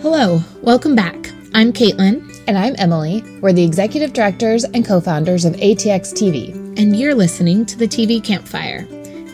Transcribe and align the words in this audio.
Hello, 0.00 0.40
welcome 0.62 0.94
back. 0.94 1.32
I'm 1.54 1.72
Caitlin. 1.72 2.24
And 2.46 2.56
I'm 2.56 2.76
Emily. 2.78 3.24
We're 3.40 3.52
the 3.52 3.64
executive 3.64 4.12
directors 4.12 4.62
and 4.62 4.86
co 4.86 5.00
founders 5.00 5.44
of 5.44 5.54
ATX 5.54 6.12
TV. 6.12 6.54
And 6.78 6.94
you're 6.94 7.16
listening 7.16 7.66
to 7.66 7.76
the 7.76 7.88
TV 7.88 8.22
Campfire. 8.22 8.86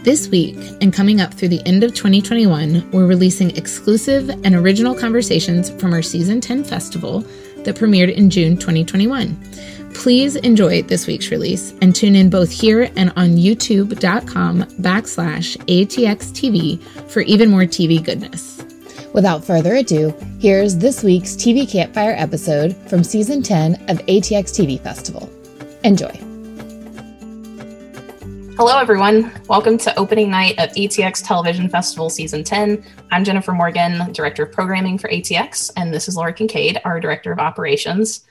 This 0.05 0.29
week, 0.29 0.57
and 0.81 0.91
coming 0.91 1.21
up 1.21 1.35
through 1.35 1.49
the 1.49 1.61
end 1.67 1.85
of 1.85 1.93
2021, 1.93 2.91
we're 2.93 3.07
releasing 3.07 3.55
exclusive 3.59 4.31
and 4.31 4.55
original 4.55 4.95
conversations 4.95 5.69
from 5.69 5.93
our 5.93 6.01
Season 6.01 6.41
10 6.41 6.65
festival 6.65 7.21
that 7.65 7.77
premiered 7.77 8.15
in 8.15 8.31
June 8.31 8.57
2021. 8.57 9.37
Please 9.95 10.37
enjoy 10.37 10.83
this 10.83 11.07
week's 11.07 11.31
release 11.31 11.73
and 11.81 11.95
tune 11.97 12.15
in 12.15 12.29
both 12.29 12.51
here 12.51 12.91
and 12.97 13.11
on 13.17 13.31
youtube.com 13.31 14.63
backslash 14.83 15.57
ATXTV 15.67 17.11
for 17.11 17.21
even 17.21 17.49
more 17.51 17.63
TV 17.63 18.05
goodness. 18.05 18.63
Without 19.15 19.45
further 19.45 19.77
ado, 19.77 20.13
here's 20.41 20.77
this 20.77 21.03
week's 21.03 21.35
TV 21.35 21.71
Campfire 21.71 22.15
episode 22.19 22.77
from 22.89 23.03
Season 23.03 23.43
10 23.43 23.75
of 23.89 23.99
ATX 24.07 24.51
TV 24.53 24.79
Festival. 24.79 25.31
Enjoy. 25.85 26.11
Hello, 28.57 28.79
everyone. 28.79 29.33
Welcome 29.49 29.79
to 29.79 29.99
opening 29.99 30.31
night 30.31 30.59
of 30.59 30.71
ATX 30.71 31.27
Television 31.27 31.69
Festival 31.69 32.11
Season 32.11 32.45
10. 32.45 32.85
I'm 33.11 33.25
Jennifer 33.25 33.53
Morgan, 33.53 34.13
Director 34.13 34.45
of 34.45 34.53
Programming 34.53 34.99
for 34.99 35.09
ATX, 35.09 35.71
and 35.77 35.95
this 35.95 36.09
is 36.09 36.17
Laura 36.17 36.33
Kincaid, 36.33 36.81
our 36.85 37.01
Director 37.01 37.33
of 37.33 37.39
Operations. 37.39 38.25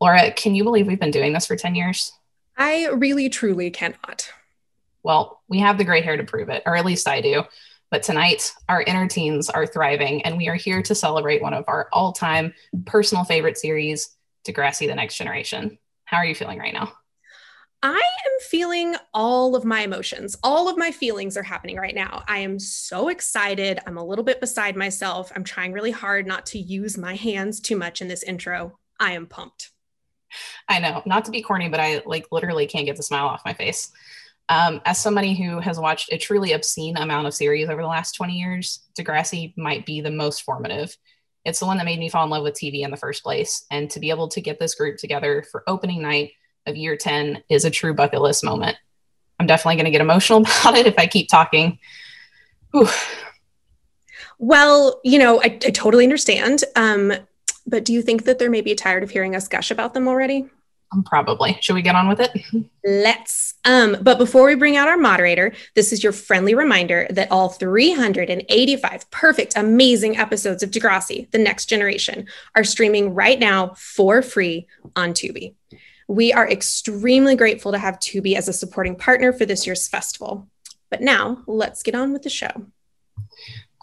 Laura, 0.00 0.30
can 0.32 0.54
you 0.54 0.64
believe 0.64 0.86
we've 0.86 1.00
been 1.00 1.10
doing 1.10 1.32
this 1.32 1.46
for 1.46 1.56
10 1.56 1.74
years? 1.74 2.12
I 2.56 2.86
really, 2.86 3.28
truly 3.28 3.70
cannot. 3.70 4.30
Well, 5.02 5.42
we 5.48 5.58
have 5.60 5.78
the 5.78 5.84
gray 5.84 6.02
hair 6.02 6.16
to 6.16 6.24
prove 6.24 6.48
it, 6.48 6.62
or 6.66 6.76
at 6.76 6.84
least 6.84 7.08
I 7.08 7.20
do. 7.20 7.44
But 7.90 8.02
tonight, 8.02 8.52
our 8.68 8.82
inner 8.82 9.08
teens 9.08 9.48
are 9.48 9.66
thriving, 9.66 10.22
and 10.22 10.36
we 10.36 10.48
are 10.48 10.54
here 10.54 10.82
to 10.82 10.94
celebrate 10.94 11.42
one 11.42 11.54
of 11.54 11.64
our 11.66 11.88
all 11.92 12.12
time 12.12 12.52
personal 12.84 13.24
favorite 13.24 13.56
series, 13.56 14.16
Degrassi 14.46 14.86
The 14.86 14.94
Next 14.94 15.16
Generation. 15.16 15.78
How 16.04 16.18
are 16.18 16.26
you 16.26 16.34
feeling 16.34 16.58
right 16.58 16.74
now? 16.74 16.92
I 17.82 17.90
am 17.90 18.40
feeling 18.50 18.96
all 19.14 19.54
of 19.54 19.64
my 19.64 19.82
emotions. 19.82 20.36
All 20.42 20.68
of 20.68 20.76
my 20.76 20.90
feelings 20.90 21.36
are 21.36 21.44
happening 21.44 21.76
right 21.76 21.94
now. 21.94 22.24
I 22.26 22.38
am 22.38 22.58
so 22.58 23.08
excited. 23.08 23.78
I'm 23.86 23.96
a 23.96 24.04
little 24.04 24.24
bit 24.24 24.40
beside 24.40 24.76
myself. 24.76 25.30
I'm 25.34 25.44
trying 25.44 25.72
really 25.72 25.92
hard 25.92 26.26
not 26.26 26.44
to 26.46 26.58
use 26.58 26.98
my 26.98 27.14
hands 27.14 27.60
too 27.60 27.76
much 27.76 28.00
in 28.00 28.08
this 28.08 28.24
intro. 28.24 28.78
I 28.98 29.12
am 29.12 29.26
pumped. 29.26 29.70
I 30.68 30.78
know, 30.78 31.02
not 31.06 31.24
to 31.26 31.30
be 31.30 31.42
corny, 31.42 31.68
but 31.68 31.80
I 31.80 32.02
like 32.06 32.26
literally 32.30 32.66
can't 32.66 32.86
get 32.86 32.96
the 32.96 33.02
smile 33.02 33.26
off 33.26 33.42
my 33.44 33.54
face. 33.54 33.90
Um, 34.50 34.80
as 34.86 34.98
somebody 34.98 35.34
who 35.34 35.60
has 35.60 35.78
watched 35.78 36.10
a 36.10 36.18
truly 36.18 36.52
obscene 36.52 36.96
amount 36.96 37.26
of 37.26 37.34
series 37.34 37.68
over 37.68 37.82
the 37.82 37.88
last 37.88 38.12
20 38.12 38.32
years, 38.32 38.80
Degrassi 38.98 39.52
might 39.58 39.84
be 39.84 40.00
the 40.00 40.10
most 40.10 40.42
formative. 40.42 40.96
It's 41.44 41.60
the 41.60 41.66
one 41.66 41.76
that 41.78 41.84
made 41.84 41.98
me 41.98 42.08
fall 42.08 42.24
in 42.24 42.30
love 42.30 42.42
with 42.42 42.54
TV 42.54 42.82
in 42.82 42.90
the 42.90 42.96
first 42.96 43.22
place. 43.22 43.66
And 43.70 43.90
to 43.90 44.00
be 44.00 44.10
able 44.10 44.28
to 44.28 44.40
get 44.40 44.58
this 44.58 44.74
group 44.74 44.96
together 44.96 45.44
for 45.50 45.64
opening 45.66 46.02
night 46.02 46.32
of 46.66 46.76
year 46.76 46.96
10 46.96 47.42
is 47.48 47.64
a 47.64 47.70
true 47.70 47.94
bucket 47.94 48.22
list 48.22 48.42
moment. 48.42 48.76
I'm 49.38 49.46
definitely 49.46 49.76
going 49.76 49.84
to 49.84 49.90
get 49.90 50.00
emotional 50.00 50.40
about 50.62 50.76
it 50.76 50.86
if 50.86 50.94
I 50.98 51.06
keep 51.06 51.28
talking. 51.28 51.78
Whew. 52.72 52.88
Well, 54.38 55.00
you 55.04 55.18
know, 55.18 55.40
I, 55.40 55.46
I 55.46 55.70
totally 55.70 56.04
understand. 56.04 56.64
Um, 56.76 57.12
but 57.68 57.84
do 57.84 57.92
you 57.92 58.02
think 58.02 58.24
that 58.24 58.38
they're 58.38 58.50
maybe 58.50 58.74
tired 58.74 59.02
of 59.02 59.10
hearing 59.10 59.36
us 59.36 59.48
gush 59.48 59.70
about 59.70 59.94
them 59.94 60.08
already? 60.08 60.48
Um, 60.90 61.02
probably. 61.02 61.58
Should 61.60 61.74
we 61.74 61.82
get 61.82 61.94
on 61.94 62.08
with 62.08 62.20
it? 62.20 62.32
Let's. 62.84 63.54
Um, 63.64 63.98
but 64.00 64.16
before 64.16 64.46
we 64.46 64.54
bring 64.54 64.76
out 64.76 64.88
our 64.88 64.96
moderator, 64.96 65.52
this 65.74 65.92
is 65.92 66.02
your 66.02 66.12
friendly 66.12 66.54
reminder 66.54 67.06
that 67.10 67.30
all 67.30 67.50
385 67.50 69.10
perfect, 69.10 69.54
amazing 69.56 70.16
episodes 70.16 70.62
of 70.62 70.70
Degrassi, 70.70 71.30
The 71.30 71.38
Next 71.38 71.66
Generation, 71.66 72.26
are 72.54 72.64
streaming 72.64 73.12
right 73.14 73.38
now 73.38 73.74
for 73.76 74.22
free 74.22 74.66
on 74.96 75.12
Tubi. 75.12 75.54
We 76.08 76.32
are 76.32 76.50
extremely 76.50 77.36
grateful 77.36 77.72
to 77.72 77.78
have 77.78 77.98
Tubi 77.98 78.34
as 78.34 78.48
a 78.48 78.54
supporting 78.54 78.96
partner 78.96 79.34
for 79.34 79.44
this 79.44 79.66
year's 79.66 79.86
festival. 79.86 80.48
But 80.90 81.02
now, 81.02 81.42
let's 81.46 81.82
get 81.82 81.94
on 81.94 82.14
with 82.14 82.22
the 82.22 82.30
show. 82.30 82.66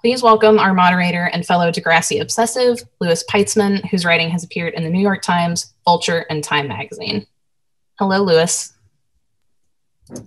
Please 0.05 0.21
welcome 0.21 0.59
our 0.59 0.71
moderator 0.71 1.31
and 1.33 1.43
fellow 1.43 1.71
Degrassi 1.71 2.21
obsessive, 2.21 2.77
Louis 3.01 3.23
Peitzman, 3.23 3.83
whose 3.89 4.05
writing 4.05 4.29
has 4.29 4.43
appeared 4.43 4.75
in 4.75 4.83
the 4.83 4.89
New 4.91 4.99
York 4.99 5.23
Times, 5.23 5.73
Vulture, 5.83 6.27
and 6.29 6.43
Time 6.43 6.67
magazine. 6.67 7.25
Hello, 7.97 8.21
Louis. 8.21 8.71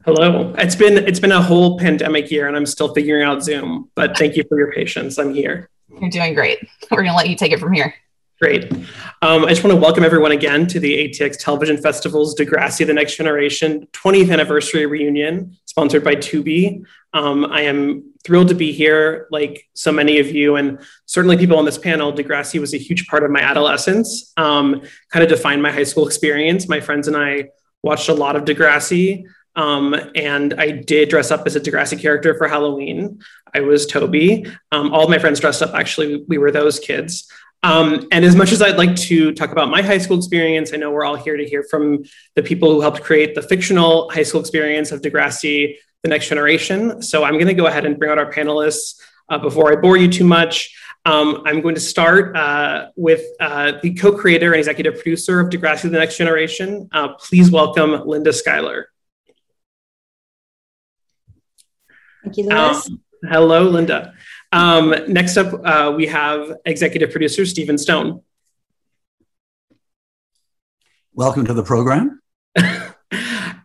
Hello. 0.04 0.52
It's 0.58 0.74
been 0.74 0.96
it's 1.06 1.20
been 1.20 1.30
a 1.30 1.40
whole 1.40 1.78
pandemic 1.78 2.28
year, 2.28 2.48
and 2.48 2.56
I'm 2.56 2.66
still 2.66 2.92
figuring 2.92 3.22
out 3.22 3.44
Zoom. 3.44 3.88
But 3.94 4.18
thank 4.18 4.34
you 4.34 4.42
for 4.48 4.58
your 4.58 4.72
patience. 4.72 5.16
I'm 5.16 5.32
here. 5.32 5.70
You're 6.00 6.10
doing 6.10 6.34
great. 6.34 6.58
We're 6.90 7.04
gonna 7.04 7.16
let 7.16 7.28
you 7.28 7.36
take 7.36 7.52
it 7.52 7.60
from 7.60 7.72
here. 7.72 7.94
Great. 8.40 8.72
Um, 9.20 9.44
I 9.44 9.48
just 9.48 9.64
want 9.64 9.74
to 9.74 9.80
welcome 9.80 10.04
everyone 10.04 10.30
again 10.30 10.68
to 10.68 10.78
the 10.78 11.08
ATX 11.08 11.38
Television 11.40 11.76
Festival's 11.76 12.36
Degrassi: 12.36 12.86
The 12.86 12.94
Next 12.94 13.16
Generation 13.16 13.88
20th 13.92 14.32
anniversary 14.32 14.86
reunion, 14.86 15.56
sponsored 15.64 16.04
by 16.04 16.14
Tubi. 16.14 16.84
Um, 17.14 17.46
I 17.46 17.62
am 17.62 18.12
thrilled 18.24 18.46
to 18.48 18.54
be 18.54 18.70
here, 18.70 19.26
like 19.32 19.66
so 19.74 19.90
many 19.90 20.20
of 20.20 20.30
you, 20.30 20.54
and 20.54 20.78
certainly 21.06 21.36
people 21.36 21.58
on 21.58 21.64
this 21.64 21.78
panel. 21.78 22.12
Degrassi 22.12 22.60
was 22.60 22.74
a 22.74 22.78
huge 22.78 23.08
part 23.08 23.24
of 23.24 23.32
my 23.32 23.40
adolescence, 23.40 24.32
um, 24.36 24.82
kind 25.10 25.24
of 25.24 25.28
defined 25.28 25.60
my 25.60 25.72
high 25.72 25.82
school 25.82 26.06
experience. 26.06 26.68
My 26.68 26.80
friends 26.80 27.08
and 27.08 27.16
I 27.16 27.48
watched 27.82 28.08
a 28.08 28.14
lot 28.14 28.36
of 28.36 28.44
Degrassi, 28.44 29.24
um, 29.56 29.96
and 30.14 30.54
I 30.54 30.70
did 30.70 31.08
dress 31.08 31.32
up 31.32 31.44
as 31.44 31.56
a 31.56 31.60
Degrassi 31.60 32.00
character 32.00 32.38
for 32.38 32.46
Halloween. 32.46 33.20
I 33.52 33.60
was 33.60 33.84
Toby. 33.84 34.46
Um, 34.70 34.94
all 34.94 35.02
of 35.02 35.10
my 35.10 35.18
friends 35.18 35.40
dressed 35.40 35.60
up, 35.60 35.74
actually, 35.74 36.24
we 36.28 36.38
were 36.38 36.52
those 36.52 36.78
kids. 36.78 37.28
Um, 37.62 38.06
and 38.12 38.24
as 38.24 38.36
much 38.36 38.52
as 38.52 38.62
I'd 38.62 38.76
like 38.76 38.94
to 38.96 39.32
talk 39.32 39.50
about 39.50 39.68
my 39.68 39.82
high 39.82 39.98
school 39.98 40.16
experience, 40.16 40.72
I 40.72 40.76
know 40.76 40.90
we're 40.90 41.04
all 41.04 41.16
here 41.16 41.36
to 41.36 41.44
hear 41.44 41.64
from 41.64 42.04
the 42.36 42.42
people 42.42 42.70
who 42.70 42.80
helped 42.80 43.02
create 43.02 43.34
the 43.34 43.42
fictional 43.42 44.10
high 44.10 44.22
school 44.22 44.40
experience 44.40 44.92
of 44.92 45.02
Degrassi 45.02 45.76
the 46.02 46.08
next 46.08 46.28
generation. 46.28 47.02
So 47.02 47.24
I'm 47.24 47.34
going 47.34 47.46
to 47.46 47.54
go 47.54 47.66
ahead 47.66 47.84
and 47.84 47.98
bring 47.98 48.10
out 48.10 48.18
our 48.18 48.30
panelists 48.30 49.00
uh, 49.28 49.38
before 49.38 49.72
I 49.72 49.76
bore 49.76 49.96
you 49.96 50.08
too 50.08 50.24
much. 50.24 50.74
Um, 51.04 51.42
I'm 51.46 51.60
going 51.60 51.74
to 51.74 51.80
start 51.80 52.36
uh, 52.36 52.88
with 52.96 53.24
uh, 53.40 53.72
the 53.82 53.94
co-creator 53.94 54.52
and 54.52 54.58
executive 54.58 54.94
producer 54.94 55.40
of 55.40 55.48
Degrassi: 55.48 55.82
The 55.82 55.98
Next 55.98 56.16
Generation. 56.16 56.88
Uh, 56.92 57.14
please 57.14 57.50
welcome 57.50 58.06
Linda 58.06 58.32
Schuyler. 58.32 58.90
Thank 62.22 62.36
you, 62.36 62.44
Louis. 62.44 62.88
Um, 62.88 63.00
hello, 63.28 63.62
Linda. 63.64 64.14
Um, 64.52 64.94
next 65.08 65.36
up, 65.36 65.60
uh, 65.64 65.92
we 65.96 66.06
have 66.06 66.52
executive 66.64 67.10
producer 67.10 67.44
Stephen 67.44 67.76
Stohn. 67.76 68.22
Welcome 71.12 71.44
to 71.46 71.54
the 71.54 71.62
program. 71.62 72.20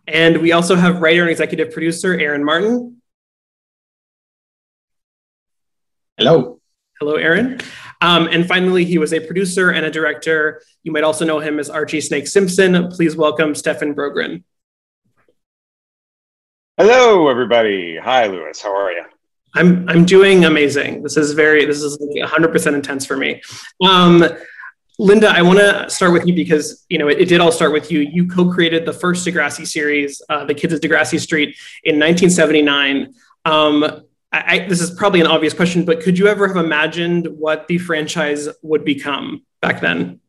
And 0.06 0.38
we 0.38 0.52
also 0.52 0.76
have 0.76 1.00
writer 1.00 1.22
and 1.22 1.30
executive 1.30 1.72
producer 1.72 2.18
Aaron 2.18 2.44
Martin. 2.44 3.00
Hello. 6.16 6.60
Hello, 7.00 7.16
Aaron. 7.16 7.60
Um, 8.00 8.28
and 8.30 8.46
finally, 8.46 8.84
he 8.84 8.98
was 8.98 9.12
a 9.12 9.20
producer 9.20 9.70
and 9.70 9.84
a 9.84 9.90
director. 9.90 10.62
You 10.82 10.92
might 10.92 11.04
also 11.04 11.24
know 11.24 11.40
him 11.40 11.58
as 11.58 11.70
Archie 11.70 12.00
Snake 12.00 12.28
Simpson. 12.28 12.88
Please 12.88 13.16
welcome 13.16 13.54
Stefan 13.54 13.94
Brogren. 13.94 14.44
Hello, 16.76 17.28
everybody. 17.28 17.98
Hi, 17.98 18.26
Louis. 18.26 18.60
How 18.60 18.76
are 18.76 18.92
you? 18.92 19.04
I'm 19.54 19.88
I'm 19.88 20.04
doing 20.04 20.44
amazing. 20.44 21.02
This 21.02 21.16
is 21.16 21.32
very 21.32 21.64
this 21.64 21.82
is 21.82 21.98
100% 21.98 22.74
intense 22.74 23.06
for 23.06 23.16
me. 23.16 23.40
Um, 23.84 24.24
Linda, 24.98 25.28
I 25.28 25.42
want 25.42 25.58
to 25.58 25.90
start 25.90 26.12
with 26.12 26.26
you 26.26 26.34
because 26.34 26.84
you 26.88 26.98
know 26.98 27.08
it, 27.08 27.20
it, 27.20 27.28
did 27.28 27.40
all 27.40 27.50
start 27.50 27.72
with 27.72 27.90
you. 27.90 28.00
You 28.00 28.28
co-created 28.28 28.86
the 28.86 28.92
first 28.92 29.26
Degrassi 29.26 29.66
series, 29.66 30.22
uh, 30.28 30.44
"The 30.44 30.54
Kids 30.54 30.72
of 30.72 30.80
Degrassi 30.80 31.18
Street," 31.18 31.56
in 31.82 31.98
1979. 31.98 33.14
Um, 33.44 33.84
I, 34.32 34.44
I, 34.46 34.68
this 34.68 34.80
is 34.80 34.90
probably 34.92 35.20
an 35.20 35.26
obvious 35.26 35.54
question, 35.54 35.84
but 35.84 36.00
could 36.00 36.18
you 36.18 36.28
ever 36.28 36.46
have 36.46 36.56
imagined 36.56 37.26
what 37.26 37.66
the 37.66 37.78
franchise 37.78 38.48
would 38.62 38.84
become 38.84 39.44
back 39.60 39.80
then? 39.80 40.20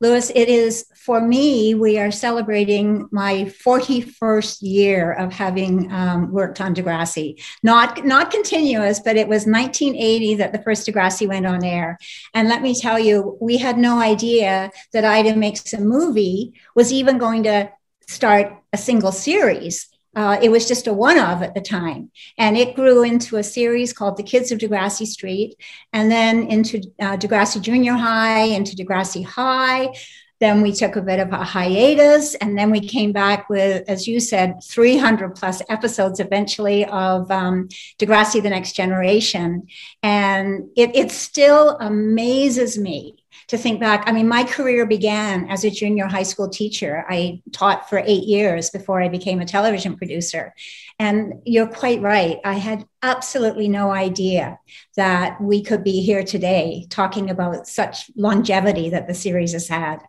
Louis, 0.00 0.30
it 0.30 0.48
is 0.48 0.86
for 1.08 1.22
me, 1.22 1.74
we 1.74 1.98
are 1.98 2.10
celebrating 2.10 3.08
my 3.10 3.44
41st 3.64 4.58
year 4.60 5.14
of 5.14 5.32
having 5.32 5.90
um, 5.90 6.30
worked 6.30 6.60
on 6.60 6.74
Degrassi. 6.74 7.42
Not, 7.62 8.04
not 8.04 8.30
continuous, 8.30 9.00
but 9.00 9.16
it 9.16 9.26
was 9.26 9.46
1980 9.46 10.34
that 10.34 10.52
the 10.52 10.58
first 10.58 10.86
Degrassi 10.86 11.26
went 11.26 11.46
on 11.46 11.64
air. 11.64 11.96
And 12.34 12.46
let 12.46 12.60
me 12.60 12.78
tell 12.78 12.98
you, 12.98 13.38
we 13.40 13.56
had 13.56 13.78
no 13.78 13.98
idea 13.98 14.70
that 14.92 15.06
Ida 15.06 15.34
Makes 15.34 15.72
a 15.72 15.80
Movie 15.80 16.52
was 16.74 16.92
even 16.92 17.16
going 17.16 17.44
to 17.44 17.72
start 18.06 18.52
a 18.74 18.76
single 18.76 19.10
series. 19.10 19.88
Uh, 20.14 20.38
it 20.42 20.50
was 20.50 20.68
just 20.68 20.88
a 20.88 20.92
one 20.92 21.18
of 21.18 21.42
at 21.42 21.54
the 21.54 21.62
time. 21.62 22.10
And 22.36 22.54
it 22.58 22.76
grew 22.76 23.02
into 23.02 23.38
a 23.38 23.42
series 23.42 23.94
called 23.94 24.18
The 24.18 24.22
Kids 24.22 24.52
of 24.52 24.58
Degrassi 24.58 25.06
Street, 25.06 25.56
and 25.90 26.10
then 26.10 26.48
into 26.48 26.82
uh, 27.00 27.16
Degrassi 27.16 27.62
Junior 27.62 27.94
High, 27.94 28.42
into 28.42 28.76
Degrassi 28.76 29.24
High. 29.24 29.94
Then 30.40 30.62
we 30.62 30.72
took 30.72 30.96
a 30.96 31.02
bit 31.02 31.18
of 31.18 31.32
a 31.32 31.42
hiatus, 31.42 32.34
and 32.36 32.56
then 32.56 32.70
we 32.70 32.80
came 32.80 33.12
back 33.12 33.48
with, 33.48 33.88
as 33.88 34.06
you 34.06 34.20
said, 34.20 34.62
300 34.62 35.34
plus 35.34 35.62
episodes 35.68 36.20
eventually 36.20 36.84
of 36.84 37.30
um, 37.30 37.68
Degrassi: 37.98 38.42
The 38.42 38.50
Next 38.50 38.72
Generation, 38.72 39.66
and 40.02 40.68
it, 40.76 40.94
it 40.94 41.10
still 41.10 41.76
amazes 41.78 42.78
me 42.78 43.16
to 43.48 43.56
think 43.56 43.80
back. 43.80 44.04
I 44.06 44.12
mean, 44.12 44.28
my 44.28 44.44
career 44.44 44.86
began 44.86 45.48
as 45.48 45.64
a 45.64 45.70
junior 45.70 46.06
high 46.06 46.22
school 46.22 46.48
teacher. 46.48 47.04
I 47.08 47.42
taught 47.52 47.88
for 47.88 48.02
eight 48.04 48.24
years 48.24 48.70
before 48.70 49.02
I 49.02 49.08
became 49.08 49.40
a 49.40 49.46
television 49.46 49.96
producer. 49.96 50.54
And 50.98 51.34
you're 51.44 51.66
quite 51.66 52.02
right. 52.02 52.38
I 52.44 52.54
had 52.54 52.84
absolutely 53.02 53.68
no 53.68 53.90
idea 53.90 54.58
that 54.96 55.40
we 55.40 55.62
could 55.62 55.82
be 55.82 56.02
here 56.02 56.24
today 56.24 56.86
talking 56.90 57.30
about 57.30 57.66
such 57.66 58.10
longevity 58.16 58.90
that 58.90 59.06
the 59.06 59.14
series 59.14 59.52
has 59.52 59.68
had. 59.68 60.00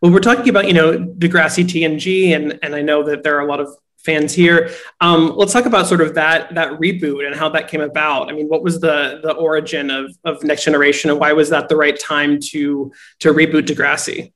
Well, 0.00 0.12
we're 0.12 0.20
talking 0.20 0.48
about, 0.48 0.66
you 0.66 0.74
know, 0.74 0.98
Degrassi 0.98 1.64
TNG, 1.64 2.34
and, 2.34 2.58
and 2.62 2.74
I 2.74 2.82
know 2.82 3.02
that 3.04 3.22
there 3.22 3.36
are 3.36 3.40
a 3.40 3.46
lot 3.46 3.60
of 3.60 3.68
fans 4.06 4.32
here. 4.32 4.70
Um, 5.00 5.34
let's 5.36 5.52
talk 5.52 5.66
about 5.66 5.86
sort 5.86 6.00
of 6.00 6.14
that 6.14 6.54
that 6.54 6.72
reboot 6.80 7.26
and 7.26 7.34
how 7.34 7.50
that 7.50 7.68
came 7.68 7.82
about. 7.82 8.30
I 8.30 8.32
mean, 8.32 8.46
what 8.46 8.62
was 8.62 8.80
the 8.80 9.20
the 9.22 9.32
origin 9.32 9.90
of 9.90 10.16
of 10.24 10.42
Next 10.42 10.64
Generation, 10.64 11.10
and 11.10 11.20
why 11.20 11.32
was 11.32 11.50
that 11.50 11.68
the 11.68 11.76
right 11.76 11.98
time 11.98 12.38
to 12.52 12.92
to 13.20 13.34
reboot 13.34 13.66
Degrassi? 13.66 14.32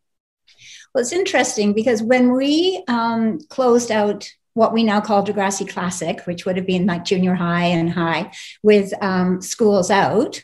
Well, 0.92 1.02
it's 1.02 1.12
interesting 1.12 1.72
because 1.72 2.02
when 2.02 2.32
we 2.32 2.82
um, 2.88 3.38
closed 3.48 3.92
out 3.92 4.28
what 4.54 4.72
we 4.72 4.82
now 4.82 5.00
call 5.00 5.24
Degrassi 5.24 5.66
Classic, 5.68 6.20
which 6.26 6.44
would 6.44 6.56
have 6.56 6.66
been 6.66 6.84
like 6.84 7.04
junior 7.04 7.34
high 7.34 7.66
and 7.66 7.88
high, 7.88 8.32
with 8.62 8.92
um, 9.00 9.40
schools 9.40 9.90
out. 9.90 10.42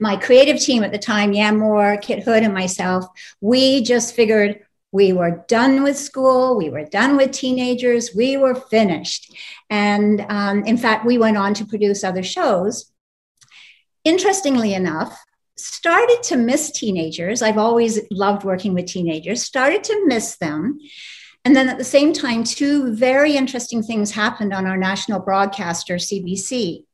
My 0.00 0.16
creative 0.16 0.58
team 0.58 0.82
at 0.82 0.92
the 0.92 0.98
time, 0.98 1.32
Yan 1.32 1.58
Moore, 1.58 1.98
Kit 2.00 2.22
Hood, 2.22 2.42
and 2.42 2.54
myself, 2.54 3.04
we 3.40 3.82
just 3.82 4.14
figured 4.14 4.60
we 4.92 5.12
were 5.12 5.44
done 5.46 5.82
with 5.82 5.96
school. 5.96 6.56
We 6.56 6.70
were 6.70 6.84
done 6.84 7.16
with 7.16 7.32
teenagers. 7.32 8.10
We 8.14 8.36
were 8.36 8.54
finished. 8.54 9.32
And 9.68 10.24
um, 10.28 10.64
in 10.64 10.76
fact, 10.76 11.06
we 11.06 11.18
went 11.18 11.36
on 11.36 11.54
to 11.54 11.66
produce 11.66 12.02
other 12.02 12.22
shows. 12.22 12.90
Interestingly 14.04 14.74
enough, 14.74 15.16
started 15.56 16.22
to 16.24 16.36
miss 16.36 16.72
teenagers. 16.72 17.42
I've 17.42 17.58
always 17.58 18.00
loved 18.10 18.44
working 18.44 18.74
with 18.74 18.86
teenagers, 18.86 19.44
started 19.44 19.84
to 19.84 20.06
miss 20.06 20.36
them. 20.38 20.78
And 21.44 21.54
then 21.54 21.68
at 21.68 21.78
the 21.78 21.84
same 21.84 22.12
time, 22.12 22.44
two 22.44 22.94
very 22.94 23.36
interesting 23.36 23.82
things 23.82 24.10
happened 24.10 24.52
on 24.52 24.66
our 24.66 24.76
national 24.76 25.20
broadcaster, 25.20 25.96
CBC. 25.96 26.84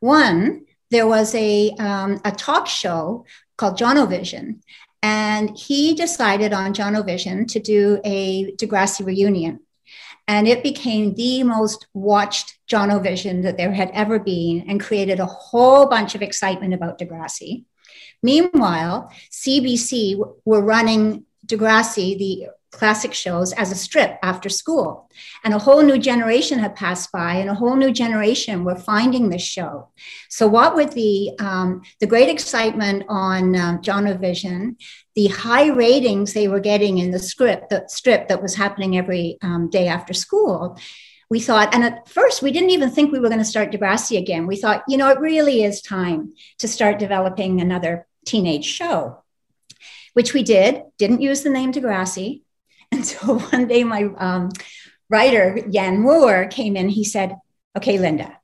One, 0.00 0.65
there 0.90 1.06
was 1.06 1.34
a, 1.34 1.70
um, 1.78 2.20
a 2.24 2.32
talk 2.32 2.66
show 2.66 3.24
called 3.56 3.78
Jonovision, 3.78 4.60
and 5.02 5.56
he 5.56 5.94
decided 5.94 6.52
on 6.52 6.74
Jonovision 6.74 7.46
to 7.52 7.60
do 7.60 8.00
a 8.04 8.52
Degrassi 8.52 9.04
reunion. 9.04 9.60
And 10.28 10.48
it 10.48 10.62
became 10.62 11.14
the 11.14 11.44
most 11.44 11.86
watched 11.94 12.58
Jonovision 12.68 13.42
that 13.44 13.56
there 13.56 13.72
had 13.72 13.90
ever 13.92 14.18
been 14.18 14.64
and 14.68 14.80
created 14.80 15.20
a 15.20 15.26
whole 15.26 15.86
bunch 15.86 16.16
of 16.16 16.22
excitement 16.22 16.74
about 16.74 16.98
Degrassi. 16.98 17.64
Meanwhile, 18.22 19.12
CBC 19.30 20.20
were 20.44 20.62
running 20.62 21.24
Degrassi, 21.46 22.18
the 22.18 22.48
classic 22.76 23.14
shows 23.14 23.54
as 23.54 23.72
a 23.72 23.74
strip 23.74 24.18
after 24.22 24.50
school. 24.50 25.08
And 25.44 25.54
a 25.54 25.58
whole 25.58 25.82
new 25.82 25.98
generation 25.98 26.58
had 26.58 26.76
passed 26.76 27.10
by, 27.10 27.36
and 27.36 27.48
a 27.48 27.54
whole 27.54 27.74
new 27.74 27.90
generation 27.90 28.64
were 28.64 28.76
finding 28.76 29.28
this 29.28 29.42
show. 29.42 29.88
So, 30.28 30.46
what 30.46 30.76
with 30.76 30.92
the 30.92 31.32
um, 31.38 31.82
the 32.00 32.06
great 32.06 32.28
excitement 32.28 33.04
on 33.08 33.56
uh, 33.56 33.78
Jonovision, 33.78 34.76
the 35.14 35.28
high 35.28 35.68
ratings 35.68 36.32
they 36.32 36.48
were 36.48 36.60
getting 36.60 36.98
in 36.98 37.10
the 37.10 37.18
script, 37.18 37.70
the 37.70 37.84
strip 37.88 38.28
that 38.28 38.42
was 38.42 38.54
happening 38.54 38.98
every 38.98 39.38
um, 39.42 39.70
day 39.70 39.88
after 39.88 40.12
school, 40.12 40.78
we 41.30 41.40
thought, 41.40 41.74
and 41.74 41.82
at 41.82 42.08
first 42.08 42.42
we 42.42 42.52
didn't 42.52 42.76
even 42.76 42.90
think 42.90 43.10
we 43.10 43.18
were 43.18 43.28
going 43.28 43.46
to 43.46 43.52
start 43.54 43.72
Degrassi 43.72 44.18
again. 44.18 44.46
We 44.46 44.56
thought, 44.56 44.84
you 44.86 44.98
know, 44.98 45.08
it 45.08 45.18
really 45.18 45.64
is 45.64 45.80
time 45.80 46.34
to 46.58 46.68
start 46.68 46.98
developing 46.98 47.60
another 47.60 48.06
teenage 48.26 48.66
show, 48.66 49.22
which 50.12 50.34
we 50.34 50.42
did. 50.42 50.82
Didn't 50.98 51.22
use 51.22 51.42
the 51.42 51.50
name 51.50 51.72
Degrassi. 51.72 52.42
And 52.92 53.04
so 53.04 53.38
one 53.38 53.66
day, 53.66 53.84
my 53.84 54.04
um, 54.16 54.50
writer, 55.10 55.60
Yan 55.70 56.00
Moore, 56.00 56.46
came 56.46 56.76
in. 56.76 56.88
He 56.88 57.04
said, 57.04 57.36
Okay, 57.76 57.98
Linda, 57.98 58.38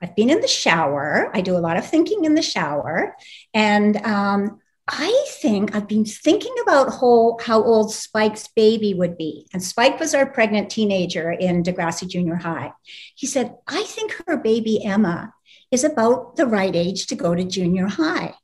I've 0.00 0.16
been 0.16 0.30
in 0.30 0.40
the 0.40 0.48
shower. 0.48 1.30
I 1.32 1.40
do 1.40 1.56
a 1.56 1.60
lot 1.60 1.76
of 1.76 1.86
thinking 1.86 2.24
in 2.24 2.34
the 2.34 2.42
shower. 2.42 3.16
And 3.54 3.96
um, 3.98 4.60
I 4.88 5.26
think 5.40 5.76
I've 5.76 5.86
been 5.86 6.04
thinking 6.04 6.54
about 6.62 6.88
whole, 6.88 7.38
how 7.40 7.62
old 7.62 7.92
Spike's 7.92 8.48
baby 8.48 8.94
would 8.94 9.16
be. 9.16 9.46
And 9.52 9.62
Spike 9.62 10.00
was 10.00 10.14
our 10.14 10.26
pregnant 10.26 10.70
teenager 10.70 11.30
in 11.30 11.62
Degrassi 11.62 12.08
Junior 12.08 12.36
High. 12.36 12.72
He 13.14 13.28
said, 13.28 13.54
I 13.68 13.84
think 13.84 14.20
her 14.26 14.36
baby 14.36 14.84
Emma 14.84 15.32
is 15.72 15.84
about 15.84 16.36
the 16.36 16.46
right 16.46 16.76
age 16.76 17.06
to 17.06 17.14
go 17.14 17.34
to 17.34 17.42
junior 17.42 17.86
high. 17.86 18.34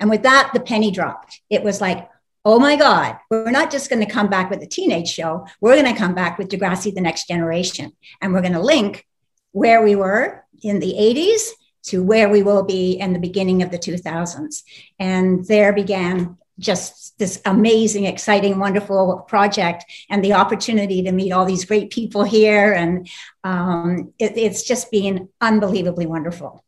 And 0.00 0.08
with 0.08 0.22
that, 0.22 0.50
the 0.54 0.60
penny 0.60 0.90
dropped. 0.90 1.40
It 1.50 1.62
was 1.62 1.80
like, 1.80 2.08
oh 2.44 2.58
my 2.58 2.76
God, 2.76 3.18
we're 3.30 3.50
not 3.50 3.70
just 3.70 3.90
going 3.90 4.04
to 4.04 4.10
come 4.10 4.28
back 4.28 4.50
with 4.50 4.62
a 4.62 4.66
teenage 4.66 5.08
show. 5.08 5.46
We're 5.60 5.80
going 5.80 5.92
to 5.92 5.98
come 5.98 6.14
back 6.14 6.38
with 6.38 6.48
Degrassi, 6.48 6.94
the 6.94 7.00
next 7.00 7.28
generation. 7.28 7.92
And 8.20 8.32
we're 8.32 8.40
going 8.40 8.54
to 8.54 8.60
link 8.60 9.06
where 9.52 9.82
we 9.82 9.94
were 9.94 10.44
in 10.62 10.80
the 10.80 10.94
80s 10.98 11.48
to 11.82 12.02
where 12.02 12.28
we 12.28 12.42
will 12.42 12.62
be 12.62 12.92
in 12.92 13.12
the 13.12 13.18
beginning 13.18 13.62
of 13.62 13.70
the 13.70 13.78
2000s. 13.78 14.62
And 14.98 15.44
there 15.46 15.72
began 15.72 16.38
just 16.58 17.18
this 17.18 17.40
amazing, 17.46 18.04
exciting, 18.04 18.58
wonderful 18.58 19.24
project 19.26 19.84
and 20.10 20.22
the 20.22 20.34
opportunity 20.34 21.02
to 21.02 21.12
meet 21.12 21.32
all 21.32 21.46
these 21.46 21.64
great 21.64 21.90
people 21.90 22.22
here. 22.22 22.72
And 22.72 23.08
um, 23.44 24.12
it, 24.18 24.36
it's 24.36 24.62
just 24.62 24.90
been 24.90 25.28
unbelievably 25.40 26.06
wonderful. 26.06 26.62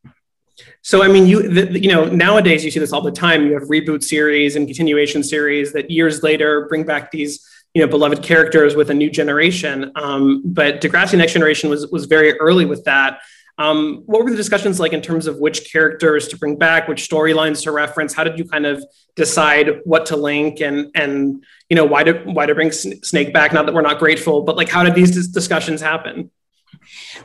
So 0.83 1.03
I 1.03 1.09
mean, 1.09 1.27
you 1.27 1.49
the, 1.49 1.79
you 1.79 1.89
know 1.89 2.07
nowadays 2.07 2.65
you 2.65 2.71
see 2.71 2.81
this 2.81 2.93
all 2.93 3.03
the 3.03 3.13
time. 3.13 3.47
You 3.47 3.55
have 3.55 3.65
reboot 3.65 4.03
series 4.03 4.57
and 4.57 4.67
continuation 4.67 5.23
series 5.23 5.73
that 5.73 5.91
years 5.91 6.23
later 6.23 6.67
bring 6.69 6.85
back 6.85 7.11
these 7.11 7.47
you 7.75 7.83
know 7.83 7.89
beloved 7.89 8.23
characters 8.23 8.75
with 8.77 8.91
a 8.91 8.95
new 8.95 9.11
generation. 9.11 9.93
Um, 9.97 10.43
but 10.45 10.81
Degrassi 10.81 11.17
Next 11.17 11.33
Generation 11.33 11.71
was 11.71 11.87
was 11.89 12.07
very 12.07 12.39
early 12.39 12.65
with 12.65 12.85
that. 12.85 13.21
Um, 13.59 14.03
what 14.07 14.25
were 14.25 14.31
the 14.31 14.37
discussions 14.37 14.81
like 14.81 14.93
in 14.93 15.03
terms 15.03 15.27
of 15.27 15.39
which 15.39 15.71
characters 15.71 16.29
to 16.29 16.39
bring 16.39 16.57
back, 16.57 16.89
which 16.89 17.09
storylines 17.09 17.63
to 17.65 17.73
reference? 17.73 18.15
How 18.15 18.25
did 18.25 18.39
you 18.39 18.45
kind 18.45 18.67
of 18.67 18.83
decide 19.15 19.81
what 19.85 20.07
to 20.07 20.17
link 20.17 20.61
and 20.61 20.91
and 20.95 21.45
you 21.69 21.77
know 21.77 21.85
why 21.85 22.03
to 22.03 22.13
why 22.25 22.47
to 22.47 22.55
bring 22.55 22.73
Snake 22.73 23.33
back? 23.33 23.53
Not 23.53 23.67
that 23.67 23.75
we're 23.75 23.83
not 23.83 23.99
grateful, 23.99 24.43
but 24.43 24.57
like 24.57 24.69
how 24.69 24.83
did 24.83 24.95
these 24.95 25.29
discussions 25.29 25.81
happen? 25.81 26.31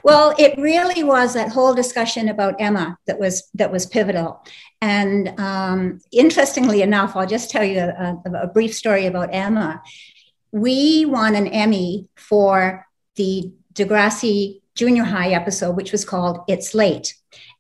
Well, 0.03 0.33
it 0.37 0.57
really 0.57 1.03
was 1.03 1.33
that 1.33 1.49
whole 1.49 1.73
discussion 1.73 2.29
about 2.29 2.59
Emma 2.59 2.97
that 3.07 3.19
was 3.19 3.49
that 3.55 3.71
was 3.71 3.85
pivotal. 3.85 4.43
And 4.81 5.39
um, 5.39 5.99
interestingly 6.11 6.81
enough, 6.81 7.15
I'll 7.15 7.27
just 7.27 7.49
tell 7.49 7.63
you 7.63 7.79
a, 7.79 8.21
a 8.43 8.47
brief 8.47 8.73
story 8.73 9.05
about 9.05 9.33
Emma. 9.33 9.81
We 10.51 11.05
won 11.05 11.35
an 11.35 11.47
Emmy 11.47 12.07
for 12.15 12.85
the 13.15 13.51
Degrassi 13.73 14.61
Junior 14.75 15.03
High 15.03 15.31
episode, 15.31 15.75
which 15.75 15.91
was 15.91 16.05
called 16.05 16.41
"It's 16.47 16.73
Late," 16.73 17.15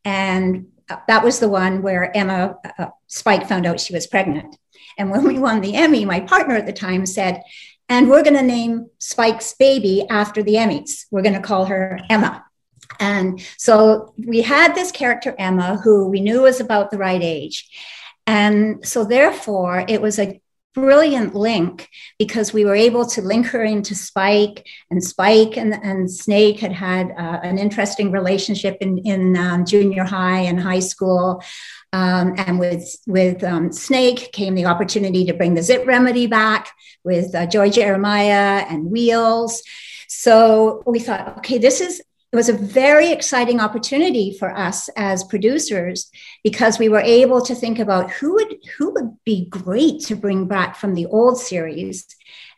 and 0.05 0.67
that 1.07 1.23
was 1.23 1.39
the 1.39 1.49
one 1.49 1.81
where 1.81 2.15
Emma 2.15 2.55
uh, 2.77 2.87
Spike 3.07 3.47
found 3.47 3.65
out 3.65 3.79
she 3.79 3.93
was 3.93 4.07
pregnant. 4.07 4.57
And 4.97 5.11
when 5.11 5.23
we 5.23 5.37
won 5.37 5.61
the 5.61 5.75
Emmy, 5.75 6.05
my 6.05 6.21
partner 6.21 6.55
at 6.55 6.65
the 6.65 6.73
time 6.73 7.05
said, 7.05 7.43
and 7.89 8.09
we're 8.09 8.23
going 8.23 8.35
to 8.35 8.41
name 8.41 8.89
Spike's 8.99 9.53
baby 9.53 10.05
after 10.09 10.43
the 10.43 10.55
Emmys. 10.55 11.05
We're 11.11 11.21
going 11.21 11.35
to 11.35 11.41
call 11.41 11.65
her 11.65 11.99
Emma. 12.09 12.43
And 12.99 13.41
so 13.57 14.13
we 14.17 14.41
had 14.41 14.73
this 14.73 14.91
character, 14.91 15.35
Emma, 15.37 15.79
who 15.83 16.07
we 16.09 16.19
knew 16.19 16.43
was 16.43 16.59
about 16.59 16.91
the 16.91 16.97
right 16.97 17.21
age. 17.21 17.69
And 18.25 18.85
so, 18.85 19.05
therefore, 19.05 19.85
it 19.87 20.01
was 20.01 20.19
a 20.19 20.41
brilliant 20.73 21.33
link 21.33 21.89
because 22.19 22.53
we 22.53 22.63
were 22.63 22.75
able 22.75 23.03
to 23.03 23.21
link 23.21 23.47
her 23.47 23.63
into 23.63 23.95
Spike, 23.95 24.67
and 24.91 25.03
Spike 25.03 25.57
and, 25.57 25.73
and 25.73 26.11
Snake 26.11 26.59
had 26.59 26.71
had 26.71 27.11
uh, 27.11 27.39
an 27.41 27.57
interesting 27.57 28.11
relationship 28.11 28.77
in, 28.81 28.99
in 28.99 29.35
um, 29.37 29.65
junior 29.65 30.03
high 30.03 30.41
and 30.41 30.59
high 30.59 30.81
school. 30.81 31.41
Um, 31.93 32.35
and 32.37 32.59
with 32.59 32.97
with 33.07 33.43
um, 33.43 33.71
Snake 33.71 34.31
came 34.33 34.55
the 34.55 34.65
opportunity 34.65 35.25
to 35.25 35.33
bring 35.33 35.53
the 35.53 35.63
Zit 35.63 35.85
Remedy 35.87 36.27
back 36.27 36.69
with 37.03 37.33
uh, 37.33 37.45
Joey 37.45 37.69
Jeremiah 37.69 38.65
and 38.69 38.91
Wheels. 38.91 39.63
So 40.09 40.83
we 40.85 40.99
thought, 40.99 41.37
okay, 41.39 41.57
this 41.57 41.79
is 41.81 42.01
it 42.33 42.35
was 42.35 42.49
a 42.49 42.53
very 42.53 43.11
exciting 43.11 43.61
opportunity 43.61 44.35
for 44.37 44.55
us 44.55 44.89
as 44.97 45.23
producers 45.23 46.11
because 46.43 46.77
we 46.77 46.89
were 46.89 46.99
able 46.99 47.41
to 47.41 47.55
think 47.55 47.79
about 47.79 48.11
who 48.11 48.33
would 48.33 48.57
who 48.77 48.93
would 48.93 49.17
be 49.23 49.45
great 49.45 50.01
to 50.01 50.15
bring 50.15 50.45
back 50.45 50.75
from 50.75 50.93
the 50.93 51.05
old 51.05 51.39
series 51.39 52.05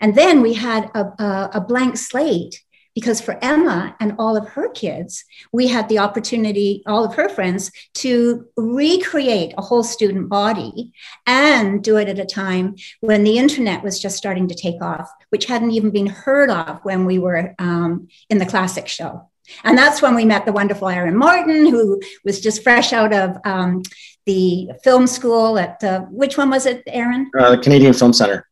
and 0.01 0.15
then 0.15 0.41
we 0.41 0.53
had 0.53 0.89
a, 0.95 1.05
a, 1.21 1.49
a 1.55 1.61
blank 1.61 1.97
slate 1.97 2.63
because 2.99 3.21
for 3.21 3.39
Emma 3.41 3.95
and 4.01 4.13
all 4.19 4.35
of 4.35 4.45
her 4.49 4.67
kids, 4.71 5.23
we 5.53 5.67
had 5.67 5.87
the 5.87 5.99
opportunity, 5.99 6.83
all 6.85 7.05
of 7.05 7.15
her 7.15 7.29
friends, 7.29 7.71
to 7.93 8.45
recreate 8.57 9.53
a 9.57 9.61
whole 9.61 9.83
student 9.83 10.27
body 10.27 10.91
and 11.25 11.81
do 11.81 11.95
it 11.95 12.09
at 12.09 12.19
a 12.19 12.25
time 12.25 12.75
when 12.99 13.23
the 13.23 13.37
internet 13.37 13.81
was 13.85 14.01
just 14.01 14.17
starting 14.17 14.49
to 14.49 14.53
take 14.53 14.81
off, 14.81 15.09
which 15.29 15.45
hadn't 15.45 15.71
even 15.71 15.91
been 15.91 16.07
heard 16.07 16.49
of 16.49 16.81
when 16.83 17.05
we 17.05 17.19
were 17.19 17.55
um, 17.57 18.09
in 18.29 18.37
the 18.37 18.45
classic 18.45 18.89
show. 18.89 19.29
And 19.63 19.77
that's 19.77 20.01
when 20.01 20.13
we 20.13 20.25
met 20.25 20.45
the 20.45 20.51
wonderful 20.51 20.89
Aaron 20.89 21.15
Martin, 21.15 21.67
who 21.67 22.01
was 22.25 22.41
just 22.41 22.63
fresh 22.63 22.91
out 22.91 23.13
of 23.13 23.37
um, 23.45 23.81
the 24.25 24.71
film 24.83 25.07
school 25.07 25.57
at 25.57 25.81
which 26.11 26.37
one 26.37 26.49
was 26.49 26.65
it, 26.65 26.83
Aaron? 26.87 27.31
Uh, 27.39 27.51
the 27.51 27.57
Canadian 27.59 27.93
Film 27.93 28.11
Center. 28.11 28.48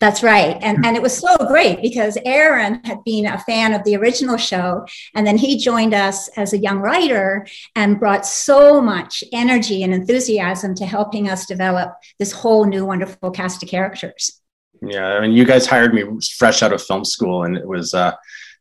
That's 0.00 0.22
right. 0.22 0.58
And, 0.60 0.84
and 0.84 0.96
it 0.96 1.02
was 1.02 1.16
so 1.16 1.36
great 1.48 1.80
because 1.80 2.18
Aaron 2.24 2.82
had 2.84 3.02
been 3.04 3.26
a 3.26 3.38
fan 3.38 3.72
of 3.72 3.82
the 3.84 3.96
original 3.96 4.36
show. 4.36 4.84
And 5.14 5.26
then 5.26 5.38
he 5.38 5.56
joined 5.56 5.94
us 5.94 6.28
as 6.36 6.52
a 6.52 6.58
young 6.58 6.78
writer 6.78 7.46
and 7.74 7.98
brought 7.98 8.26
so 8.26 8.80
much 8.80 9.24
energy 9.32 9.82
and 9.82 9.94
enthusiasm 9.94 10.74
to 10.76 10.86
helping 10.86 11.28
us 11.28 11.46
develop 11.46 11.94
this 12.18 12.32
whole 12.32 12.66
new 12.66 12.84
wonderful 12.84 13.30
cast 13.30 13.62
of 13.62 13.68
characters. 13.68 14.40
Yeah. 14.82 15.06
I 15.06 15.20
mean, 15.20 15.32
you 15.32 15.46
guys 15.46 15.66
hired 15.66 15.94
me 15.94 16.04
fresh 16.36 16.62
out 16.62 16.72
of 16.72 16.82
film 16.82 17.04
school 17.04 17.44
and 17.44 17.56
it 17.56 17.66
was, 17.66 17.94
uh, 17.94 18.12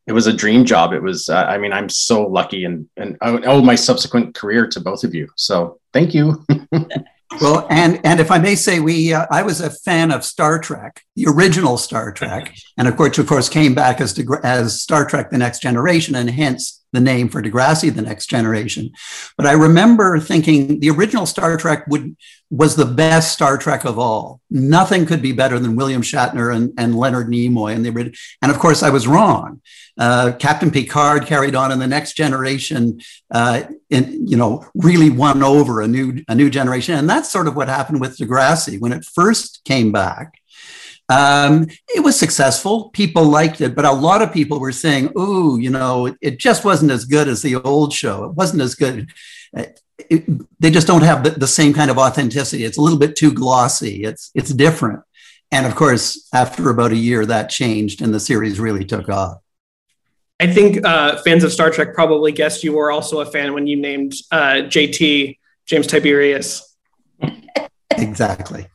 it 0.07 0.13
was 0.13 0.27
a 0.27 0.33
dream 0.33 0.63
job. 0.63 0.93
It 0.93 1.01
was, 1.01 1.27
uh, 1.27 1.43
I 1.43 1.57
mean, 1.57 1.73
I'm 1.73 1.89
so 1.89 2.25
lucky 2.25 2.63
and, 2.63 2.87
and 2.95 3.17
I 3.21 3.31
owe 3.31 3.61
my 3.61 3.75
subsequent 3.75 4.35
career 4.35 4.67
to 4.67 4.79
both 4.79 5.03
of 5.03 5.13
you. 5.13 5.27
So 5.35 5.79
thank 5.91 6.13
you. 6.13 6.45
well, 7.41 7.67
and, 7.69 7.99
and 8.03 8.19
if 8.19 8.31
I 8.31 8.39
may 8.39 8.55
say, 8.55 8.79
we, 8.79 9.13
uh, 9.13 9.25
I 9.31 9.43
was 9.43 9.61
a 9.61 9.69
fan 9.69 10.11
of 10.11 10.23
Star 10.23 10.59
Trek, 10.59 11.03
the 11.15 11.27
original 11.27 11.77
Star 11.77 12.11
Trek. 12.11 12.55
And 12.77 12.87
of 12.87 12.95
course, 12.95 13.17
of 13.17 13.27
course, 13.27 13.49
came 13.49 13.73
back 13.73 14.01
as, 14.01 14.13
to, 14.13 14.39
as 14.43 14.81
Star 14.81 15.05
Trek, 15.05 15.29
the 15.29 15.37
next 15.37 15.61
generation, 15.61 16.15
and 16.15 16.29
hence 16.29 16.84
the 16.95 17.01
name 17.01 17.29
for 17.29 17.41
Degrassi, 17.41 17.93
the 17.93 18.01
next 18.01 18.27
generation. 18.27 18.91
But 19.37 19.45
I 19.45 19.51
remember 19.51 20.19
thinking 20.19 20.79
the 20.79 20.89
original 20.89 21.25
Star 21.25 21.57
Trek 21.57 21.85
would 21.87 22.15
was 22.49 22.75
the 22.75 22.85
best 22.85 23.33
Star 23.33 23.57
Trek 23.57 23.85
of 23.85 23.99
all. 23.99 24.39
Nothing 24.49 25.05
could 25.05 25.21
be 25.21 25.31
better 25.31 25.59
than 25.59 25.75
William 25.75 26.01
Shatner 26.01 26.55
and, 26.55 26.73
and 26.77 26.95
Leonard 26.95 27.27
Nimoy. 27.27 27.75
And 27.75 27.93
were, 27.93 28.11
and 28.41 28.51
of 28.51 28.59
course, 28.59 28.83
I 28.83 28.91
was 28.91 29.07
wrong. 29.07 29.61
Uh, 29.97 30.33
Captain 30.37 30.71
Picard 30.71 31.25
carried 31.25 31.55
on, 31.55 31.71
and 31.71 31.81
the 31.81 31.87
next 31.87 32.13
generation, 32.13 33.01
uh, 33.31 33.63
in, 33.89 34.27
you 34.27 34.35
know, 34.37 34.65
really 34.75 35.09
won 35.09 35.41
over 35.41 35.81
a 35.81 35.87
new 35.87 36.23
a 36.27 36.35
new 36.35 36.49
generation. 36.49 36.95
And 36.95 37.09
that's 37.09 37.31
sort 37.31 37.47
of 37.47 37.55
what 37.55 37.67
happened 37.67 38.01
with 38.01 38.17
Degrassi 38.17 38.79
when 38.79 38.91
it 38.91 39.05
first 39.05 39.63
came 39.63 39.91
back. 39.91 40.39
Um, 41.07 41.67
it 41.93 42.03
was 42.03 42.17
successful. 42.17 42.89
People 42.89 43.25
liked 43.25 43.61
it, 43.61 43.75
but 43.75 43.85
a 43.85 43.91
lot 43.91 44.21
of 44.21 44.33
people 44.33 44.59
were 44.59 44.71
saying, 44.71 45.11
"Ooh, 45.17 45.57
you 45.59 45.69
know, 45.69 46.07
it, 46.07 46.15
it 46.21 46.39
just 46.39 46.65
wasn't 46.65 46.91
as 46.91 47.05
good 47.05 47.27
as 47.27 47.41
the 47.41 47.55
old 47.55 47.93
show. 47.93 48.25
It 48.25 48.33
wasn't 48.33 48.63
as 48.63 48.75
good." 48.75 49.09
It, 49.53 50.25
they 50.59 50.71
just 50.71 50.87
don't 50.87 51.03
have 51.03 51.23
the, 51.23 51.29
the 51.29 51.47
same 51.47 51.73
kind 51.73 51.89
of 51.89 51.97
authenticity. 51.97 52.65
It's 52.65 52.77
a 52.77 52.81
little 52.81 52.99
bit 52.99 53.15
too 53.15 53.31
glossy. 53.31 54.03
It's 54.03 54.31
it's 54.33 54.51
different. 54.51 55.01
And 55.51 55.65
of 55.65 55.75
course, 55.75 56.27
after 56.33 56.69
about 56.69 56.91
a 56.91 56.97
year, 56.97 57.25
that 57.25 57.49
changed, 57.49 58.01
and 58.01 58.13
the 58.13 58.19
series 58.19 58.59
really 58.59 58.83
took 58.83 59.07
off. 59.07 59.37
I 60.39 60.47
think 60.47 60.85
uh, 60.85 61.21
fans 61.21 61.43
of 61.43 61.53
Star 61.53 61.69
Trek 61.69 61.93
probably 61.93 62.31
guessed 62.31 62.63
you 62.63 62.73
were 62.73 62.91
also 62.91 63.21
a 63.21 63.25
fan 63.25 63.53
when 63.53 63.67
you 63.67 63.77
named 63.77 64.15
uh, 64.31 64.63
JT 64.65 65.37
James 65.65 65.87
Tiberius. 65.87 66.75
exactly. 67.91 68.67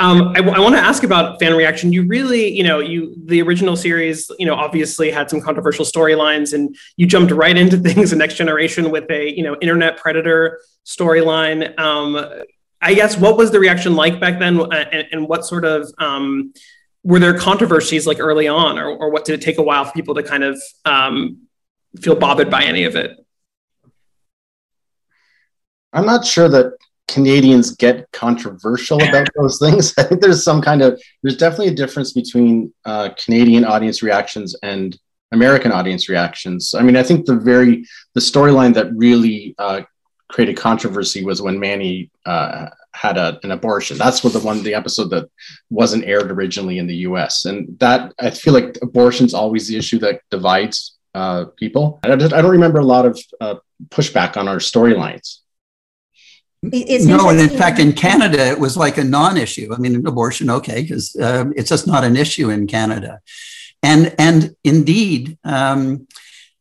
Um, 0.00 0.32
I, 0.34 0.40
I 0.40 0.58
want 0.60 0.74
to 0.74 0.80
ask 0.80 1.02
about 1.02 1.38
fan 1.38 1.54
reaction. 1.54 1.92
You 1.92 2.06
really, 2.06 2.48
you 2.48 2.62
know, 2.64 2.80
you 2.80 3.14
the 3.26 3.42
original 3.42 3.76
series, 3.76 4.30
you 4.38 4.46
know, 4.46 4.54
obviously 4.54 5.10
had 5.10 5.28
some 5.28 5.42
controversial 5.42 5.84
storylines, 5.84 6.54
and 6.54 6.74
you 6.96 7.06
jumped 7.06 7.32
right 7.32 7.56
into 7.56 7.76
things. 7.86 8.10
The 8.10 8.16
Next 8.16 8.34
Generation 8.34 8.90
with 8.90 9.10
a, 9.10 9.30
you 9.30 9.42
know, 9.42 9.56
internet 9.60 9.98
predator 9.98 10.58
storyline. 10.86 11.78
Um, 11.78 12.18
I 12.80 12.94
guess 12.94 13.18
what 13.18 13.36
was 13.36 13.50
the 13.50 13.60
reaction 13.60 13.94
like 13.94 14.18
back 14.18 14.38
then, 14.38 14.58
uh, 14.58 14.86
and, 14.90 15.06
and 15.12 15.28
what 15.28 15.44
sort 15.44 15.66
of 15.66 15.92
um, 15.98 16.54
were 17.04 17.18
there 17.18 17.38
controversies 17.38 18.06
like 18.06 18.20
early 18.20 18.48
on, 18.48 18.78
or, 18.78 18.88
or 18.88 19.10
what 19.10 19.26
did 19.26 19.34
it 19.38 19.42
take 19.42 19.58
a 19.58 19.62
while 19.62 19.84
for 19.84 19.92
people 19.92 20.14
to 20.14 20.22
kind 20.22 20.44
of 20.44 20.58
um, 20.86 21.42
feel 22.00 22.14
bothered 22.14 22.50
by 22.50 22.64
any 22.64 22.84
of 22.84 22.96
it? 22.96 23.18
I'm 25.92 26.06
not 26.06 26.24
sure 26.24 26.48
that 26.48 26.72
Canadians 27.12 27.74
get 27.74 28.10
controversial 28.12 29.02
about 29.08 29.28
those 29.36 29.58
things. 29.58 29.92
I 29.98 30.04
think 30.04 30.20
there's 30.20 30.44
some 30.44 30.62
kind 30.62 30.82
of 30.82 31.00
there's 31.22 31.36
definitely 31.36 31.68
a 31.68 31.74
difference 31.74 32.12
between 32.12 32.72
uh, 32.84 33.10
Canadian 33.22 33.64
audience 33.64 34.02
reactions 34.02 34.56
and 34.62 34.98
American 35.32 35.72
audience 35.72 36.08
reactions. 36.08 36.74
I 36.74 36.82
mean, 36.82 36.96
I 36.96 37.02
think 37.02 37.26
the 37.26 37.36
very 37.36 37.84
the 38.14 38.20
storyline 38.20 38.74
that 38.74 38.94
really 38.94 39.54
uh, 39.58 39.82
created 40.28 40.56
controversy 40.56 41.24
was 41.24 41.42
when 41.42 41.58
Manny 41.58 42.10
uh, 42.26 42.66
had 42.92 43.16
a, 43.16 43.38
an 43.42 43.50
abortion. 43.50 43.98
That's 43.98 44.24
what 44.24 44.32
the 44.32 44.40
one 44.40 44.62
the 44.62 44.74
episode 44.74 45.10
that 45.10 45.28
wasn't 45.68 46.04
aired 46.04 46.30
originally 46.30 46.78
in 46.78 46.86
the 46.86 46.96
U.S. 47.08 47.44
And 47.44 47.78
that 47.80 48.12
I 48.18 48.30
feel 48.30 48.54
like 48.54 48.78
abortion's 48.82 49.34
always 49.34 49.68
the 49.68 49.76
issue 49.76 49.98
that 50.00 50.20
divides 50.30 50.96
uh, 51.14 51.46
people. 51.56 52.00
I, 52.02 52.14
just, 52.16 52.32
I 52.32 52.42
don't 52.42 52.52
remember 52.52 52.78
a 52.78 52.84
lot 52.84 53.06
of 53.06 53.20
uh, 53.40 53.56
pushback 53.88 54.36
on 54.36 54.48
our 54.48 54.56
storylines. 54.58 55.39
It's 56.62 57.06
no, 57.06 57.30
and 57.30 57.40
in 57.40 57.48
fact, 57.48 57.78
in 57.78 57.92
Canada, 57.92 58.46
it 58.46 58.60
was 58.60 58.76
like 58.76 58.98
a 58.98 59.04
non-issue. 59.04 59.72
I 59.72 59.78
mean, 59.78 60.06
abortion, 60.06 60.50
okay, 60.50 60.82
because 60.82 61.16
um, 61.16 61.54
it's 61.56 61.70
just 61.70 61.86
not 61.86 62.04
an 62.04 62.16
issue 62.16 62.50
in 62.50 62.66
Canada, 62.66 63.20
and 63.82 64.14
and 64.18 64.54
indeed, 64.62 65.38
um, 65.42 66.06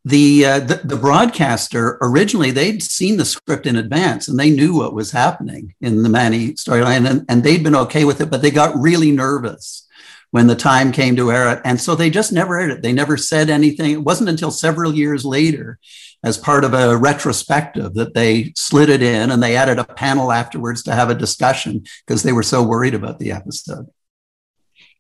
the, 0.06 0.46
uh, 0.46 0.60
the, 0.62 0.76
the 0.86 0.96
broadcaster 0.96 1.98
originally 2.02 2.52
they'd 2.52 2.82
seen 2.82 3.18
the 3.18 3.26
script 3.26 3.68
in 3.68 3.76
advance 3.76 4.30
and 4.30 4.40
they 4.40 4.50
knew 4.50 4.74
what 4.74 4.94
was 4.94 5.12
happening 5.12 5.76
in 5.82 6.04
the 6.04 6.10
Manny 6.10 6.54
storyline, 6.54 7.08
and, 7.10 7.26
and 7.28 7.44
they'd 7.44 7.64
been 7.64 7.76
okay 7.76 8.06
with 8.06 8.22
it, 8.22 8.30
but 8.30 8.42
they 8.42 8.52
got 8.52 8.80
really 8.80 9.12
nervous 9.12 9.88
when 10.32 10.48
the 10.48 10.56
time 10.56 10.92
came 10.92 11.16
to 11.16 11.32
air 11.32 11.52
it, 11.52 11.62
and 11.66 11.80
so 11.80 11.96
they 11.96 12.10
just 12.10 12.32
never 12.32 12.60
aired 12.60 12.72
it. 12.72 12.82
They 12.82 12.94
never 12.94 13.18
said 13.18 13.50
anything. 13.50 13.92
It 13.92 14.04
wasn't 14.04 14.30
until 14.30 14.52
several 14.52 14.94
years 14.94 15.26
later 15.26 15.80
as 16.24 16.38
part 16.38 16.64
of 16.64 16.74
a 16.74 16.98
retrospective 16.98 17.94
that 17.94 18.14
they 18.14 18.52
slid 18.56 18.90
it 18.90 19.02
in 19.02 19.32
and 19.32 19.42
they 19.42 19.56
added 19.56 19.80
a 19.80 19.86
panel 19.86 20.32
afterwards 20.32 20.84
to 20.84 20.94
have 20.94 21.10
a 21.10 21.16
discussion 21.16 21.84
because 22.06 22.24
they 22.24 22.34
were 22.34 22.44
so 22.44 22.62
worried 22.62 22.94
about 22.94 23.20
the 23.20 23.32
episode. 23.32 23.88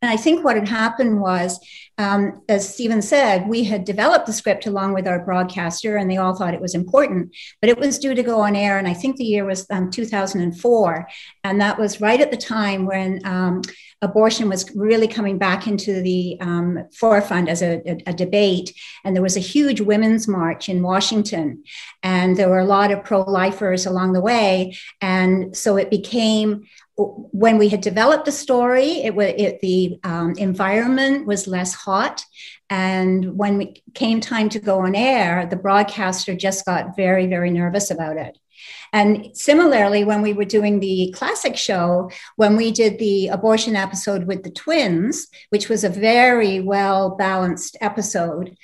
And 0.01 0.09
I 0.09 0.15
think 0.15 0.45
what 0.45 0.55
had 0.55 0.67
happened 0.67 1.19
was, 1.19 1.59
um, 1.97 2.41
as 2.47 2.73
Stephen 2.73 3.01
said, 3.01 3.49
we 3.49 3.65
had 3.65 3.83
developed 3.83 4.25
the 4.25 4.33
script 4.33 4.65
along 4.65 4.93
with 4.93 5.07
our 5.07 5.25
broadcaster, 5.25 5.97
and 5.97 6.09
they 6.09 6.15
all 6.15 6.35
thought 6.35 6.53
it 6.53 6.61
was 6.61 6.73
important. 6.73 7.35
But 7.59 7.69
it 7.69 7.77
was 7.77 7.99
due 7.99 8.15
to 8.15 8.23
go 8.23 8.39
on 8.39 8.55
air, 8.55 8.77
and 8.77 8.87
I 8.87 8.93
think 8.93 9.17
the 9.17 9.25
year 9.25 9.43
was 9.43 9.65
um, 9.69 9.91
2004, 9.91 11.07
and 11.43 11.59
that 11.59 11.77
was 11.77 11.99
right 11.99 12.21
at 12.21 12.31
the 12.31 12.37
time 12.37 12.85
when 12.85 13.19
um, 13.25 13.61
abortion 14.01 14.47
was 14.47 14.73
really 14.75 15.07
coming 15.07 15.37
back 15.37 15.67
into 15.67 16.01
the 16.01 16.37
um, 16.39 16.87
forefront 16.93 17.49
as 17.49 17.61
a, 17.61 17.81
a, 17.85 17.97
a, 18.07 18.13
debate. 18.13 18.73
And 19.03 19.13
there 19.13 19.23
was 19.23 19.35
a 19.35 19.41
huge 19.41 19.81
women's 19.81 20.27
march 20.27 20.69
in 20.69 20.81
Washington, 20.81 21.63
and 22.01 22.37
there 22.37 22.49
were 22.49 22.59
a 22.59 22.65
lot 22.65 22.91
of 22.91 23.03
pro 23.03 23.21
lifers 23.23 23.85
along 23.85 24.13
the 24.13 24.21
way. 24.21 24.77
And 25.01 25.55
so 25.55 25.75
it 25.75 25.89
became 25.89 26.65
when 26.99 27.57
we 27.57 27.69
had 27.69 27.81
developed 27.81 28.25
the 28.25 28.31
story, 28.31 29.03
it 29.03 29.17
it, 29.17 29.61
the 29.61 29.99
um, 30.03 30.33
environment 30.37 31.25
was 31.25 31.47
less 31.47 31.73
hot, 31.73 32.25
and 32.69 33.37
when 33.37 33.61
it 33.61 33.79
came 33.93 34.19
time 34.19 34.49
to 34.49 34.59
go 34.59 34.79
on 34.79 34.95
air, 34.95 35.45
the 35.45 35.55
broadcaster 35.55 36.35
just 36.35 36.65
got 36.65 36.95
very, 36.95 37.27
very 37.27 37.51
nervous 37.51 37.89
about 37.89 38.17
it. 38.17 38.37
And 38.91 39.29
similarly, 39.33 40.03
when 40.03 40.21
we 40.21 40.33
were 40.33 40.45
doing 40.45 40.79
the 40.79 41.13
classic 41.15 41.55
show, 41.55 42.11
when 42.35 42.57
we 42.57 42.71
did 42.71 42.99
the 42.99 43.27
abortion 43.29 43.75
episode 43.75 44.25
with 44.25 44.43
the 44.43 44.51
twins, 44.51 45.27
which 45.49 45.69
was 45.69 45.83
a 45.83 45.89
very 45.89 46.59
well 46.59 47.15
balanced 47.15 47.77
episode, 47.81 48.57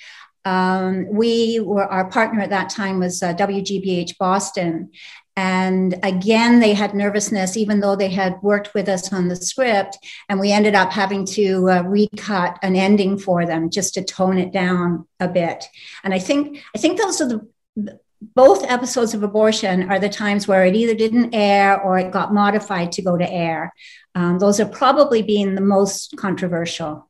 um, 0.43 1.07
we 1.09 1.59
were 1.59 1.85
our 1.85 2.09
partner 2.09 2.41
at 2.41 2.51
that 2.51 2.69
time 2.69 2.99
was 2.99 3.21
uh, 3.23 3.33
WGBH 3.33 4.17
Boston. 4.17 4.91
And 5.37 5.99
again, 6.03 6.59
they 6.59 6.73
had 6.73 6.93
nervousness, 6.93 7.57
even 7.57 7.81
though 7.81 7.95
they 7.95 8.09
had 8.09 8.41
worked 8.41 8.73
with 8.73 8.87
us 8.87 9.11
on 9.11 9.27
the 9.27 9.35
script. 9.35 9.97
And 10.29 10.39
we 10.39 10.51
ended 10.51 10.75
up 10.75 10.91
having 10.91 11.25
to 11.27 11.69
uh, 11.69 11.81
recut 11.83 12.57
an 12.61 12.75
ending 12.75 13.17
for 13.17 13.45
them 13.45 13.69
just 13.69 13.95
to 13.95 14.03
tone 14.03 14.37
it 14.37 14.53
down 14.53 15.05
a 15.19 15.27
bit. 15.27 15.65
And 16.03 16.13
I 16.13 16.19
think 16.19 16.63
I 16.73 16.77
think 16.77 16.99
those 16.99 17.19
are 17.19 17.27
the 17.27 17.99
both 18.33 18.63
episodes 18.63 19.13
of 19.13 19.23
abortion 19.23 19.91
are 19.91 19.99
the 19.99 20.09
times 20.09 20.47
where 20.47 20.65
it 20.65 20.75
either 20.75 20.95
didn't 20.95 21.35
air 21.35 21.79
or 21.81 21.97
it 21.99 22.11
got 22.11 22.33
modified 22.33 22.91
to 22.93 23.01
go 23.01 23.17
to 23.17 23.29
air. 23.29 23.73
Um, 24.15 24.39
those 24.39 24.59
are 24.59 24.65
probably 24.65 25.21
being 25.21 25.53
the 25.53 25.61
most 25.61 26.15
controversial. 26.17 27.04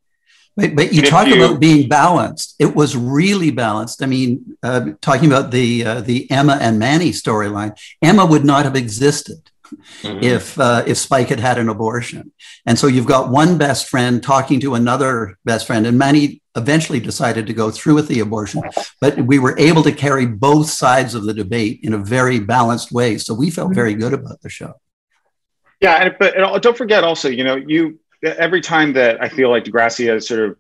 But, 0.55 0.75
but 0.75 0.93
you 0.93 1.01
talk 1.01 1.27
you, 1.27 1.35
about 1.35 1.59
being 1.59 1.89
balanced. 1.89 2.55
It 2.59 2.75
was 2.75 2.95
really 2.95 3.51
balanced. 3.51 4.01
I 4.01 4.05
mean, 4.05 4.57
uh, 4.63 4.91
talking 5.01 5.27
about 5.27 5.51
the 5.51 5.85
uh, 5.85 6.01
the 6.01 6.31
Emma 6.31 6.57
and 6.61 6.79
Manny 6.79 7.11
storyline, 7.11 7.77
Emma 8.01 8.25
would 8.25 8.45
not 8.45 8.63
have 8.63 8.75
existed 8.75 9.51
mm-hmm. 10.01 10.23
if 10.23 10.57
uh, 10.59 10.83
if 10.87 10.97
Spike 10.97 11.27
had 11.27 11.39
had 11.39 11.57
an 11.57 11.69
abortion. 11.69 12.31
And 12.65 12.79
so 12.79 12.87
you've 12.87 13.05
got 13.05 13.29
one 13.29 13.57
best 13.57 13.89
friend 13.89 14.23
talking 14.23 14.59
to 14.61 14.75
another 14.75 15.37
best 15.43 15.67
friend, 15.67 15.85
and 15.85 15.97
Manny 15.97 16.41
eventually 16.55 17.01
decided 17.01 17.47
to 17.47 17.53
go 17.53 17.69
through 17.69 17.95
with 17.95 18.07
the 18.07 18.21
abortion. 18.21 18.63
But 19.01 19.17
we 19.17 19.39
were 19.39 19.57
able 19.59 19.83
to 19.83 19.91
carry 19.91 20.25
both 20.25 20.69
sides 20.69 21.15
of 21.15 21.25
the 21.25 21.33
debate 21.33 21.81
in 21.83 21.93
a 21.93 21.97
very 21.97 22.39
balanced 22.39 22.93
way. 22.93 23.17
So 23.17 23.33
we 23.33 23.49
felt 23.49 23.75
very 23.75 23.93
good 23.93 24.13
about 24.13 24.41
the 24.41 24.49
show. 24.49 24.73
Yeah, 25.81 25.95
and, 25.95 26.15
but 26.17 26.37
and 26.37 26.61
don't 26.61 26.77
forget 26.77 27.03
also, 27.03 27.29
you 27.29 27.43
know, 27.43 27.55
you 27.55 27.99
every 28.23 28.61
time 28.61 28.93
that 28.93 29.21
I 29.21 29.29
feel 29.29 29.49
like 29.49 29.63
Degrassi 29.63 30.07
has 30.07 30.27
sort 30.27 30.49
of 30.49 30.57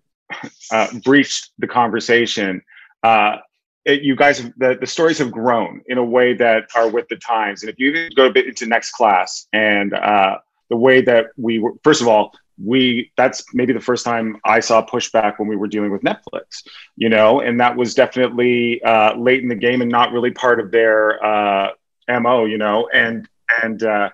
uh, 0.71 0.87
breached 1.03 1.51
the 1.59 1.67
conversation. 1.67 2.61
Uh, 3.03 3.37
it, 3.85 4.01
you 4.01 4.15
guys, 4.15 4.39
have, 4.39 4.53
the, 4.57 4.77
the 4.79 4.87
stories 4.87 5.19
have 5.19 5.31
grown 5.31 5.81
in 5.87 5.97
a 5.97 6.03
way 6.03 6.33
that 6.33 6.63
are 6.75 6.89
with 6.89 7.07
the 7.09 7.17
times. 7.17 7.61
And 7.61 7.69
if 7.69 7.79
you 7.79 7.89
even 7.89 8.09
go 8.15 8.25
a 8.25 8.31
bit 8.31 8.47
into 8.47 8.65
next 8.65 8.91
class 8.91 9.47
and 9.53 9.93
uh, 9.93 10.37
the 10.69 10.75
way 10.75 11.01
that 11.01 11.27
we 11.37 11.59
were, 11.59 11.73
first 11.83 12.01
of 12.01 12.07
all, 12.07 12.31
we 12.63 13.11
that's 13.17 13.43
maybe 13.53 13.73
the 13.73 13.81
first 13.81 14.05
time 14.05 14.37
I 14.45 14.61
saw 14.61 14.85
pushback 14.85 15.39
when 15.39 15.49
we 15.49 15.57
were 15.57 15.67
dealing 15.67 15.91
with 15.91 16.01
Netflix, 16.03 16.65
you 16.95 17.09
know, 17.09 17.41
and 17.41 17.59
that 17.59 17.75
was 17.75 17.93
definitely 17.93 18.81
uh, 18.81 19.13
late 19.17 19.43
in 19.43 19.49
the 19.49 19.55
game 19.55 19.81
and 19.81 19.91
not 19.91 20.13
really 20.13 20.31
part 20.31 20.61
of 20.61 20.71
their 20.71 21.23
uh, 21.23 21.71
mo, 22.07 22.45
you 22.45 22.57
know, 22.57 22.87
and 22.93 23.27
and 23.61 23.83
uh, 23.83 24.09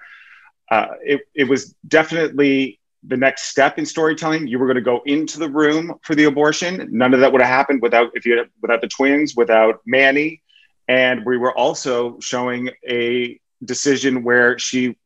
it 1.04 1.22
it 1.36 1.44
was 1.44 1.76
definitely 1.88 2.80
the 3.04 3.18
next 3.18 3.44
step 3.44 3.78
in 3.80 3.86
storytelling. 3.86 4.48
You 4.48 4.60
were 4.60 4.68
going 4.68 4.76
to 4.76 4.82
go 4.82 5.02
into 5.06 5.40
the 5.40 5.50
room 5.50 5.96
for 6.04 6.16
the 6.16 6.26
abortion. 6.26 6.88
None 6.92 7.14
of 7.14 7.20
that 7.22 7.32
would 7.32 7.42
have 7.42 7.50
happened 7.50 7.82
without 7.82 8.12
if 8.14 8.26
you 8.26 8.38
had, 8.38 8.50
without 8.62 8.82
the 8.82 8.88
twins, 8.88 9.36
without 9.36 9.82
Manny, 9.86 10.42
and 10.88 11.26
we 11.26 11.38
were 11.38 11.56
also 11.58 12.20
showing 12.20 12.70
a 12.88 13.40
decision 13.64 14.24
where 14.24 14.58
she 14.60 14.98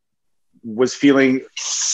was 0.64 0.96
feeling 0.96 1.42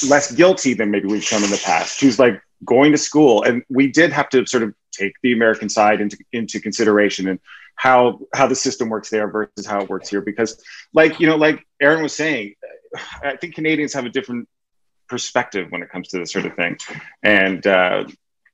less 0.07 0.31
guilty 0.31 0.73
than 0.73 0.89
maybe 0.89 1.07
we've 1.07 1.23
shown 1.23 1.43
in 1.43 1.49
the 1.49 1.61
past. 1.63 1.99
She 1.99 2.05
was 2.05 2.17
like 2.17 2.41
going 2.63 2.91
to 2.93 2.97
school, 2.97 3.43
and 3.43 3.63
we 3.69 3.91
did 3.91 4.11
have 4.13 4.29
to 4.29 4.45
sort 4.45 4.63
of 4.63 4.73
take 4.91 5.13
the 5.23 5.33
American 5.33 5.69
side 5.69 6.01
into 6.01 6.17
into 6.31 6.59
consideration 6.59 7.27
and 7.27 7.39
how 7.75 8.19
how 8.33 8.47
the 8.47 8.55
system 8.55 8.89
works 8.89 9.09
there 9.09 9.29
versus 9.29 9.65
how 9.65 9.81
it 9.81 9.89
works 9.89 10.09
here. 10.09 10.21
Because, 10.21 10.63
like 10.93 11.19
you 11.19 11.27
know, 11.27 11.35
like 11.35 11.65
Aaron 11.81 12.03
was 12.03 12.15
saying, 12.15 12.55
I 13.23 13.35
think 13.35 13.55
Canadians 13.55 13.93
have 13.93 14.05
a 14.05 14.09
different 14.09 14.47
perspective 15.11 15.67
when 15.71 15.83
it 15.83 15.89
comes 15.91 16.07
to 16.07 16.17
this 16.17 16.31
sort 16.31 16.45
of 16.45 16.55
thing, 16.55 16.77
and 17.21 17.67
uh, 17.67 18.05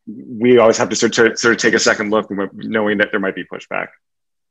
we 0.08 0.58
always 0.58 0.78
have 0.78 0.90
to 0.90 0.96
sort 0.96 1.18
of, 1.20 1.40
sort 1.40 1.56
of 1.56 1.62
take 1.62 1.74
a 1.74 1.80
second 1.80 2.10
look, 2.10 2.30
knowing 2.54 2.98
that 2.98 3.10
there 3.12 3.20
might 3.20 3.36
be 3.36 3.46
pushback. 3.46 3.88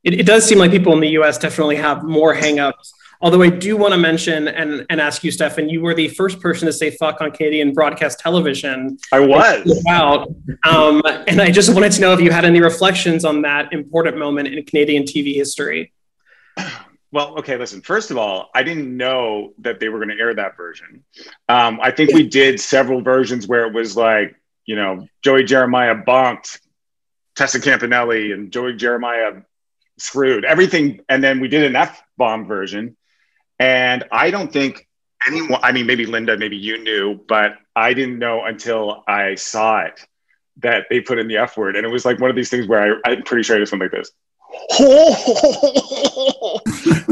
It, 0.05 0.21
it 0.21 0.27
does 0.27 0.47
seem 0.47 0.59
like 0.59 0.71
people 0.71 0.93
in 0.93 1.01
the 1.01 1.11
U.S. 1.21 1.37
definitely 1.37 1.77
have 1.77 2.05
more 2.05 2.35
hangups. 2.35 2.93
Although 3.21 3.43
I 3.43 3.49
do 3.49 3.77
want 3.77 3.93
to 3.93 3.99
mention 3.99 4.47
and, 4.49 4.87
and 4.91 5.01
ask 5.01 5.25
you, 5.25 5.31
Stefan, 5.31 5.69
you 5.69 5.81
were 5.81 5.95
the 5.95 6.09
first 6.09 6.39
person 6.39 6.67
to 6.67 6.73
say 6.73 6.91
fuck 6.91 7.21
on 7.21 7.31
Canadian 7.33 7.73
broadcast 7.73 8.21
television. 8.21 8.99
I 9.11 9.21
was. 9.21 9.81
About, 9.81 10.29
um, 10.65 11.03
and 11.27 11.41
I 11.41 11.51
just 11.51 11.73
wanted 11.75 11.93
to 11.93 12.01
know 12.03 12.13
if 12.13 12.21
you 12.21 12.31
had 12.31 12.45
any 12.45 12.61
reflections 12.61 13.25
on 13.25 13.43
that 13.43 13.73
important 13.73 14.19
moment 14.19 14.49
in 14.49 14.63
Canadian 14.65 15.05
TV 15.05 15.35
history. 15.35 15.93
Well, 17.17 17.39
okay, 17.39 17.57
listen. 17.57 17.81
First 17.81 18.11
of 18.11 18.19
all, 18.19 18.51
I 18.55 18.63
didn't 18.63 18.95
know 18.95 19.55
that 19.61 19.81
they 19.81 19.89
were 19.89 20.01
going 20.05 20.15
to 20.15 20.23
air 20.23 20.35
that 20.35 20.55
version. 20.55 21.03
Um, 21.49 21.81
I 21.81 21.91
think 21.91 22.13
we 22.13 22.29
did 22.29 22.61
several 22.61 23.01
versions 23.01 23.49
where 23.49 23.67
it 23.67 23.73
was 23.73 23.97
like, 23.97 24.39
you 24.67 24.77
know, 24.77 25.09
Joey 25.23 25.45
Jeremiah 25.45 25.95
bonked 25.95 26.61
Tessa 27.35 27.59
Campanelli 27.59 28.35
and 28.35 28.53
Joey 28.53 28.75
Jeremiah 28.75 29.33
screwed 29.97 30.45
everything. 30.45 31.01
And 31.09 31.25
then 31.25 31.41
we 31.41 31.49
did 31.49 31.65
an 31.65 31.75
F 31.75 32.03
bomb 32.19 32.47
version. 32.47 32.99
And 33.59 34.05
I 34.13 34.31
don't 34.31 34.53
think 34.53 34.87
anyone, 35.27 35.61
I 35.63 35.73
mean, 35.73 35.87
maybe 35.87 36.05
Linda, 36.05 36.37
maybe 36.37 36.59
you 36.59 36.85
knew, 36.85 37.19
but 37.27 37.53
I 37.75 37.95
didn't 37.95 38.19
know 38.19 38.45
until 38.45 39.05
I 39.09 39.37
saw 39.37 39.79
it 39.87 40.07
that 40.59 40.89
they 40.91 41.01
put 41.01 41.19
in 41.19 41.29
the 41.29 41.39
F 41.39 41.57
word. 41.57 41.77
And 41.77 41.87
it 41.87 41.91
was 41.91 42.05
like 42.05 42.21
one 42.21 42.29
of 42.29 42.37
these 42.37 42.51
things 42.51 42.67
where 42.67 43.01
I, 43.07 43.11
I'm 43.11 43.23
pretty 43.23 43.43
sure 43.43 43.57
I 43.57 43.61
just 43.61 43.73
went 43.73 43.81
like 43.81 43.91
this. 43.91 44.11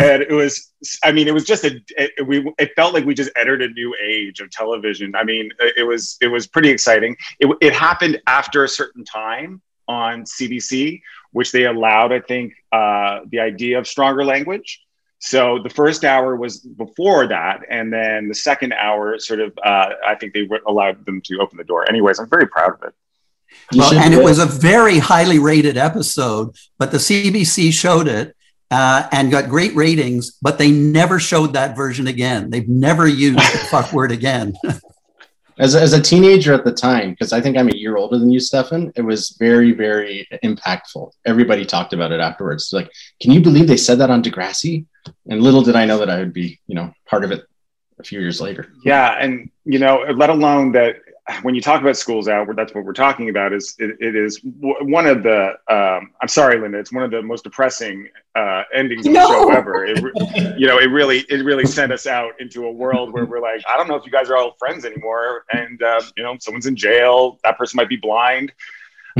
and 0.00 0.22
it 0.22 0.32
was 0.32 0.72
i 1.02 1.12
mean 1.12 1.28
it 1.28 1.34
was 1.34 1.44
just 1.44 1.64
a 1.64 1.80
it, 1.96 2.26
we 2.26 2.52
it 2.58 2.72
felt 2.74 2.92
like 2.92 3.04
we 3.04 3.14
just 3.14 3.30
entered 3.36 3.62
a 3.62 3.68
new 3.68 3.94
age 4.02 4.40
of 4.40 4.50
television. 4.50 5.14
I 5.14 5.24
mean 5.24 5.50
it 5.60 5.86
was 5.86 6.16
it 6.20 6.28
was 6.28 6.46
pretty 6.46 6.70
exciting. 6.70 7.16
It, 7.38 7.56
it 7.60 7.72
happened 7.72 8.20
after 8.26 8.64
a 8.64 8.68
certain 8.68 9.04
time 9.04 9.62
on 9.86 10.24
cbc 10.24 11.00
which 11.32 11.52
they 11.52 11.66
allowed 11.66 12.12
i 12.12 12.20
think 12.20 12.54
uh, 12.72 13.20
the 13.28 13.38
idea 13.40 13.78
of 13.78 13.86
stronger 13.86 14.24
language. 14.24 14.80
So 15.18 15.58
the 15.62 15.70
first 15.70 16.04
hour 16.04 16.36
was 16.36 16.58
before 16.58 17.26
that 17.28 17.60
and 17.70 17.92
then 17.92 18.28
the 18.28 18.34
second 18.34 18.72
hour 18.72 19.18
sort 19.18 19.40
of 19.40 19.56
uh, 19.64 19.90
i 20.06 20.14
think 20.16 20.34
they 20.34 20.48
allowed 20.66 21.04
them 21.06 21.20
to 21.26 21.38
open 21.40 21.56
the 21.58 21.64
door. 21.64 21.88
Anyways 21.88 22.18
i'm 22.18 22.28
very 22.28 22.48
proud 22.48 22.74
of 22.74 22.82
it 22.88 22.94
well, 23.74 23.94
and 23.94 24.14
it 24.14 24.22
was 24.22 24.38
a 24.38 24.46
very 24.46 24.98
highly 24.98 25.38
rated 25.38 25.76
episode, 25.76 26.54
but 26.78 26.90
the 26.90 26.98
CBC 26.98 27.72
showed 27.72 28.08
it 28.08 28.36
uh, 28.70 29.08
and 29.12 29.30
got 29.30 29.48
great 29.48 29.74
ratings, 29.74 30.32
but 30.42 30.58
they 30.58 30.70
never 30.70 31.18
showed 31.20 31.52
that 31.52 31.76
version 31.76 32.06
again. 32.06 32.50
They've 32.50 32.68
never 32.68 33.06
used 33.06 33.38
the 33.38 33.66
fuck 33.70 33.92
word 33.92 34.12
again. 34.12 34.54
as, 35.58 35.74
a, 35.74 35.80
as 35.80 35.92
a 35.92 36.02
teenager 36.02 36.52
at 36.52 36.64
the 36.64 36.72
time, 36.72 37.10
because 37.10 37.32
I 37.32 37.40
think 37.40 37.56
I'm 37.56 37.68
a 37.68 37.76
year 37.76 37.96
older 37.96 38.18
than 38.18 38.30
you, 38.30 38.40
Stefan, 38.40 38.92
it 38.96 39.02
was 39.02 39.36
very, 39.38 39.72
very 39.72 40.26
impactful. 40.42 41.12
Everybody 41.24 41.64
talked 41.64 41.92
about 41.92 42.12
it 42.12 42.20
afterwards. 42.20 42.72
Like, 42.72 42.90
can 43.20 43.32
you 43.32 43.40
believe 43.40 43.68
they 43.68 43.76
said 43.76 43.98
that 43.98 44.10
on 44.10 44.22
Degrassi? 44.22 44.86
And 45.28 45.42
little 45.42 45.62
did 45.62 45.76
I 45.76 45.84
know 45.84 45.98
that 45.98 46.10
I 46.10 46.18
would 46.18 46.32
be, 46.32 46.60
you 46.66 46.74
know, 46.74 46.92
part 47.06 47.24
of 47.24 47.30
it 47.30 47.44
a 47.98 48.02
few 48.02 48.20
years 48.20 48.40
later. 48.40 48.72
Yeah, 48.84 49.16
and 49.20 49.50
you 49.64 49.78
know, 49.78 50.04
let 50.14 50.30
alone 50.30 50.72
that 50.72 50.96
when 51.42 51.54
you 51.54 51.60
talk 51.60 51.80
about 51.80 51.96
schools 51.96 52.28
out, 52.28 52.48
that's 52.56 52.74
what 52.74 52.84
we're 52.84 52.92
talking 52.92 53.28
about. 53.28 53.52
Is 53.52 53.74
it, 53.78 53.96
it 54.00 54.16
is 54.16 54.40
one 54.42 55.06
of 55.06 55.22
the 55.22 55.54
um, 55.68 56.12
I'm 56.20 56.28
sorry, 56.28 56.58
Linda. 56.60 56.78
It's 56.78 56.92
one 56.92 57.02
of 57.02 57.10
the 57.10 57.22
most 57.22 57.44
depressing 57.44 58.08
uh, 58.34 58.62
endings 58.72 59.06
of 59.06 59.12
no. 59.12 59.20
the 59.20 59.34
show 59.34 59.50
ever. 59.50 59.84
It, 59.86 59.98
you 60.58 60.66
know, 60.66 60.78
it 60.78 60.86
really 60.86 61.20
it 61.28 61.44
really 61.44 61.66
sent 61.66 61.92
us 61.92 62.06
out 62.06 62.32
into 62.40 62.66
a 62.66 62.72
world 62.72 63.12
where 63.12 63.24
we're 63.24 63.40
like, 63.40 63.62
I 63.68 63.76
don't 63.76 63.88
know 63.88 63.96
if 63.96 64.04
you 64.04 64.12
guys 64.12 64.30
are 64.30 64.36
all 64.36 64.56
friends 64.58 64.84
anymore, 64.84 65.44
and 65.52 65.82
uh, 65.82 66.02
you 66.16 66.22
know, 66.22 66.36
someone's 66.40 66.66
in 66.66 66.76
jail. 66.76 67.38
That 67.44 67.58
person 67.58 67.76
might 67.76 67.88
be 67.88 67.96
blind. 67.96 68.52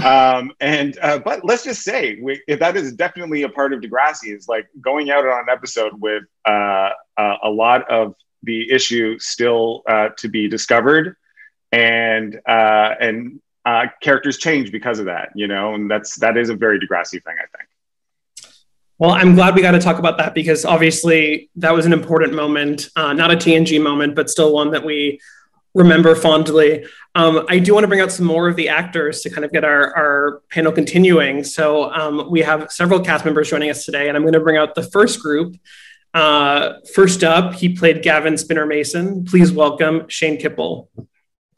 Um, 0.05 0.53
and 0.61 0.99
uh, 1.01 1.21
but 1.21 1.45
let's 1.45 1.63
just 1.63 1.83
say 1.83 2.19
we, 2.21 2.43
that 2.49 2.77
is 2.77 2.93
definitely 2.95 3.45
a 3.45 3.49
part 3.49 3.73
of 3.73 3.81
Degrassi 3.81 4.35
is 4.35 4.49
like 4.49 4.67
going 4.81 5.11
out 5.11 5.25
on 5.25 5.43
an 5.43 5.49
episode 5.49 5.93
with 6.01 6.25
uh, 6.45 6.91
uh, 7.17 7.37
a 7.45 7.49
lot 7.49 7.89
of 7.89 8.17
the 8.43 8.69
issue 8.73 9.17
still 9.21 9.83
uh, 9.89 10.09
to 10.19 10.29
be 10.29 10.49
discovered 10.49 11.17
and 11.75 12.41
uh, 12.47 12.95
and 13.01 13.41
uh, 13.65 13.87
characters 14.01 14.39
change 14.39 14.71
because 14.71 14.99
of 15.01 15.07
that, 15.07 15.31
you 15.35 15.49
know, 15.49 15.75
and 15.75 15.91
that's 15.91 16.17
that 16.17 16.37
is 16.37 16.49
a 16.49 16.55
very 16.55 16.79
Degrassi 16.79 17.23
thing, 17.23 17.37
I 17.39 17.47
think. 17.57 17.69
Well, 18.99 19.11
I'm 19.11 19.35
glad 19.35 19.57
we 19.57 19.63
got 19.63 19.73
to 19.73 19.81
talk 19.81 19.99
about 19.99 20.19
that 20.19 20.35
because 20.35 20.65
obviously 20.65 21.51
that 21.57 21.73
was 21.73 21.85
an 21.85 21.93
important 21.93 22.33
moment, 22.33 22.91
uh, 22.95 23.13
not 23.13 23.33
a 23.33 23.37
TNG 23.37 23.83
moment, 23.83 24.15
but 24.15 24.31
still 24.31 24.55
one 24.55 24.71
that 24.71 24.85
we 24.85 25.19
remember 25.75 26.15
fondly. 26.15 26.87
Um, 27.17 27.45
I 27.49 27.59
do 27.59 27.75
want 27.75 27.83
to 27.83 27.89
bring 27.89 28.01
out 28.01 28.13
some 28.13 28.27
more 28.27 28.49
of 28.49 28.55
the 28.55 28.69
actors 28.69 29.23
to 29.23 29.31
kind 29.31 29.45
of 29.45 29.51
get 29.51 29.65
our, 29.65 29.93
our 29.97 30.43
panel 30.51 30.71
continuing. 30.71 31.43
So 31.43 31.93
um, 31.93 32.31
we 32.31 32.41
have 32.43 32.71
several 32.71 33.01
cast 33.01 33.25
members 33.25 33.51
joining 33.51 33.71
us 33.71 33.85
today, 33.85 34.07
and 34.07 34.17
I'm 34.17 34.23
going 34.23 34.35
to 34.35 34.41
bring 34.41 34.57
out 34.57 34.77
the 34.77 34.85
first 34.85 35.21
group. 35.21 35.57
Uh, 36.13 36.75
first 36.95 37.25
up, 37.25 37.55
he 37.55 37.75
played 37.75 38.01
Gavin 38.05 38.39
Spinner 38.39 38.67
Mason. 38.67 39.25
Please 39.25 39.51
welcome 39.51 40.09
Shane 40.09 40.39
Kippel. 40.39 40.89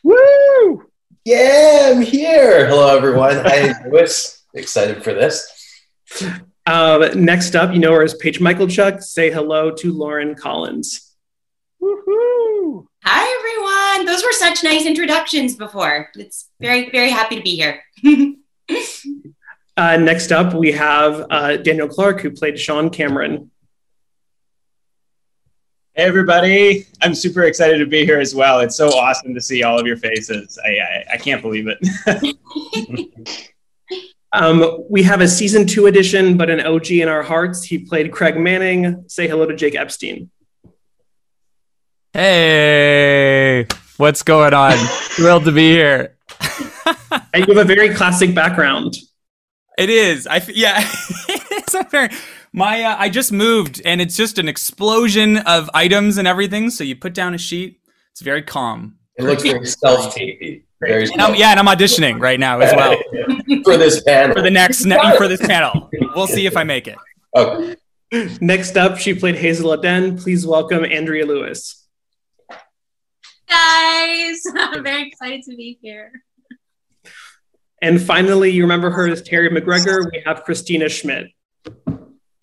Woo! 0.07 0.85
Yeah, 1.25 1.91
I'm 1.91 2.01
here. 2.01 2.69
Hello, 2.69 2.97
everyone. 2.97 3.39
Hi, 3.39 3.75
Louis. 3.91 4.41
Excited 4.55 5.03
for 5.03 5.13
this. 5.13 5.51
Uh, 6.65 7.11
next 7.17 7.57
up, 7.57 7.73
you 7.75 7.81
know 7.81 7.93
her 7.93 8.05
as 8.05 8.15
Paige 8.15 8.39
Michalchuk. 8.39 9.03
Say 9.03 9.33
hello 9.33 9.73
to 9.73 9.93
Lauren 9.93 10.37
Collins. 10.37 11.13
Woohoo! 11.83 12.87
Hi, 13.03 13.97
everyone. 13.97 14.07
Those 14.07 14.23
were 14.23 14.31
such 14.31 14.63
nice 14.63 14.87
introductions 14.87 15.57
before. 15.57 16.09
It's 16.15 16.51
very, 16.61 16.89
very 16.91 17.11
happy 17.11 17.35
to 17.35 17.43
be 17.43 17.57
here. 17.57 17.83
uh, 19.77 19.97
next 19.97 20.31
up, 20.31 20.55
we 20.55 20.71
have 20.71 21.27
uh, 21.31 21.57
Daniel 21.57 21.89
Clark, 21.89 22.21
who 22.21 22.31
played 22.31 22.61
Sean 22.61 22.91
Cameron. 22.91 23.51
Hey, 25.97 26.03
everybody. 26.03 26.87
I'm 27.01 27.15
super 27.15 27.45
excited 27.45 27.79
to 27.79 27.87
be 27.87 28.05
here 28.05 28.21
as 28.21 28.35
well. 28.35 28.61
It's 28.61 28.77
so 28.77 28.89
awesome 28.89 29.33
to 29.33 29.41
see 29.41 29.63
all 29.63 29.81
of 29.81 29.87
your 29.87 29.97
faces. 29.97 30.59
I, 30.63 30.69
I, 30.69 31.05
I 31.15 31.17
can't 31.17 31.41
believe 31.41 31.69
it. 31.69 33.17
um, 34.35 34.85
we 34.91 35.03
have 35.05 35.23
a 35.23 35.27
season 35.27 35.67
two 35.67 35.87
edition, 35.87 36.37
but 36.37 36.51
an 36.51 36.61
OG 36.61 36.91
in 36.91 37.09
our 37.09 37.23
hearts. 37.23 37.65
He 37.65 37.79
played 37.79 38.13
Craig 38.13 38.37
Manning. 38.37 39.05
Say 39.09 39.27
hello 39.27 39.47
to 39.47 39.57
Jake 39.57 39.75
Epstein. 39.75 40.31
Hey, 42.13 43.67
what's 43.97 44.23
going 44.23 44.53
on? 44.53 44.77
Thrilled 44.77 45.45
to 45.45 45.53
be 45.53 45.71
here. 45.71 46.15
and 47.33 47.49
you 47.49 47.55
have 47.55 47.65
a 47.71 47.75
very 47.75 47.95
classic 47.95 48.35
background. 48.35 48.99
It 49.79 49.89
is. 49.89 50.27
I 50.27 50.43
yeah. 50.53 50.77
it's 51.29 51.73
a 51.73 51.85
very 51.85 52.11
My, 52.57 52.83
uh, 52.83 52.97
I 52.99 53.11
just 53.11 53.33
moved, 53.33 53.83
and 53.85 54.01
it's 54.01 54.17
just 54.17 54.39
an 54.39 54.49
explosion 54.49 55.37
of 55.37 55.69
items 55.75 56.17
and 56.17 56.27
everything. 56.27 56.71
So 56.71 56.85
you 56.85 56.97
put 56.97 57.13
down 57.13 57.35
a 57.35 57.39
sheet. 57.39 57.83
It's 58.13 58.23
very 58.23 58.41
calm. 58.41 58.97
It 59.19 59.25
looks 59.25 59.43
very 59.43 59.67
self-tapey. 59.67 60.63
Very 60.81 61.03
And 61.19 61.37
yeah, 61.37 61.51
and 61.51 61.61
I'm 61.61 61.67
auditioning 61.67 62.19
right 62.19 62.41
now 62.41 62.61
as 62.61 62.75
well 62.75 62.97
for 63.65 63.77
this 63.77 64.03
panel. 64.03 64.35
for 64.35 64.41
the 64.41 64.51
next 64.51 64.87
ne- 64.87 65.17
for 65.19 65.29
this 65.29 65.47
panel. 65.47 65.91
We'll 66.15 66.27
see 66.27 66.47
if 66.47 66.57
I 66.57 66.65
make 66.65 66.89
it. 66.89 66.97
Okay. 67.37 67.77
Next 68.41 68.79
up, 68.79 68.97
she 68.99 69.13
played 69.15 69.37
Hazel 69.37 69.75
Aden. 69.75 70.17
Please 70.17 70.47
welcome 70.47 70.85
Andrea 70.85 71.27
Lewis. 71.27 71.87
Guys, 73.49 74.43
I'm 74.57 74.83
very 74.83 75.09
excited 75.09 75.43
to 75.43 75.57
be 75.57 75.79
here. 75.83 76.11
And 77.83 78.01
finally, 78.01 78.51
you 78.51 78.63
remember 78.63 78.91
her 78.91 79.09
as 79.09 79.23
Terri 79.23 79.53
MacGregor. 79.53 80.11
We 80.11 80.23
have 80.25 80.45
Christina 80.45 80.89
Schmidt. 80.89 81.27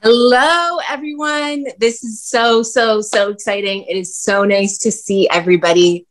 Hello, 0.04 0.80
everyone. 0.90 1.66
This 1.78 2.04
is 2.04 2.22
so, 2.22 2.62
so, 2.62 3.00
so 3.00 3.30
exciting. 3.30 3.84
It 3.84 3.96
is 3.96 4.18
so 4.18 4.44
nice 4.44 4.78
to 4.80 4.92
see 4.92 5.30
everybody. 5.30 6.06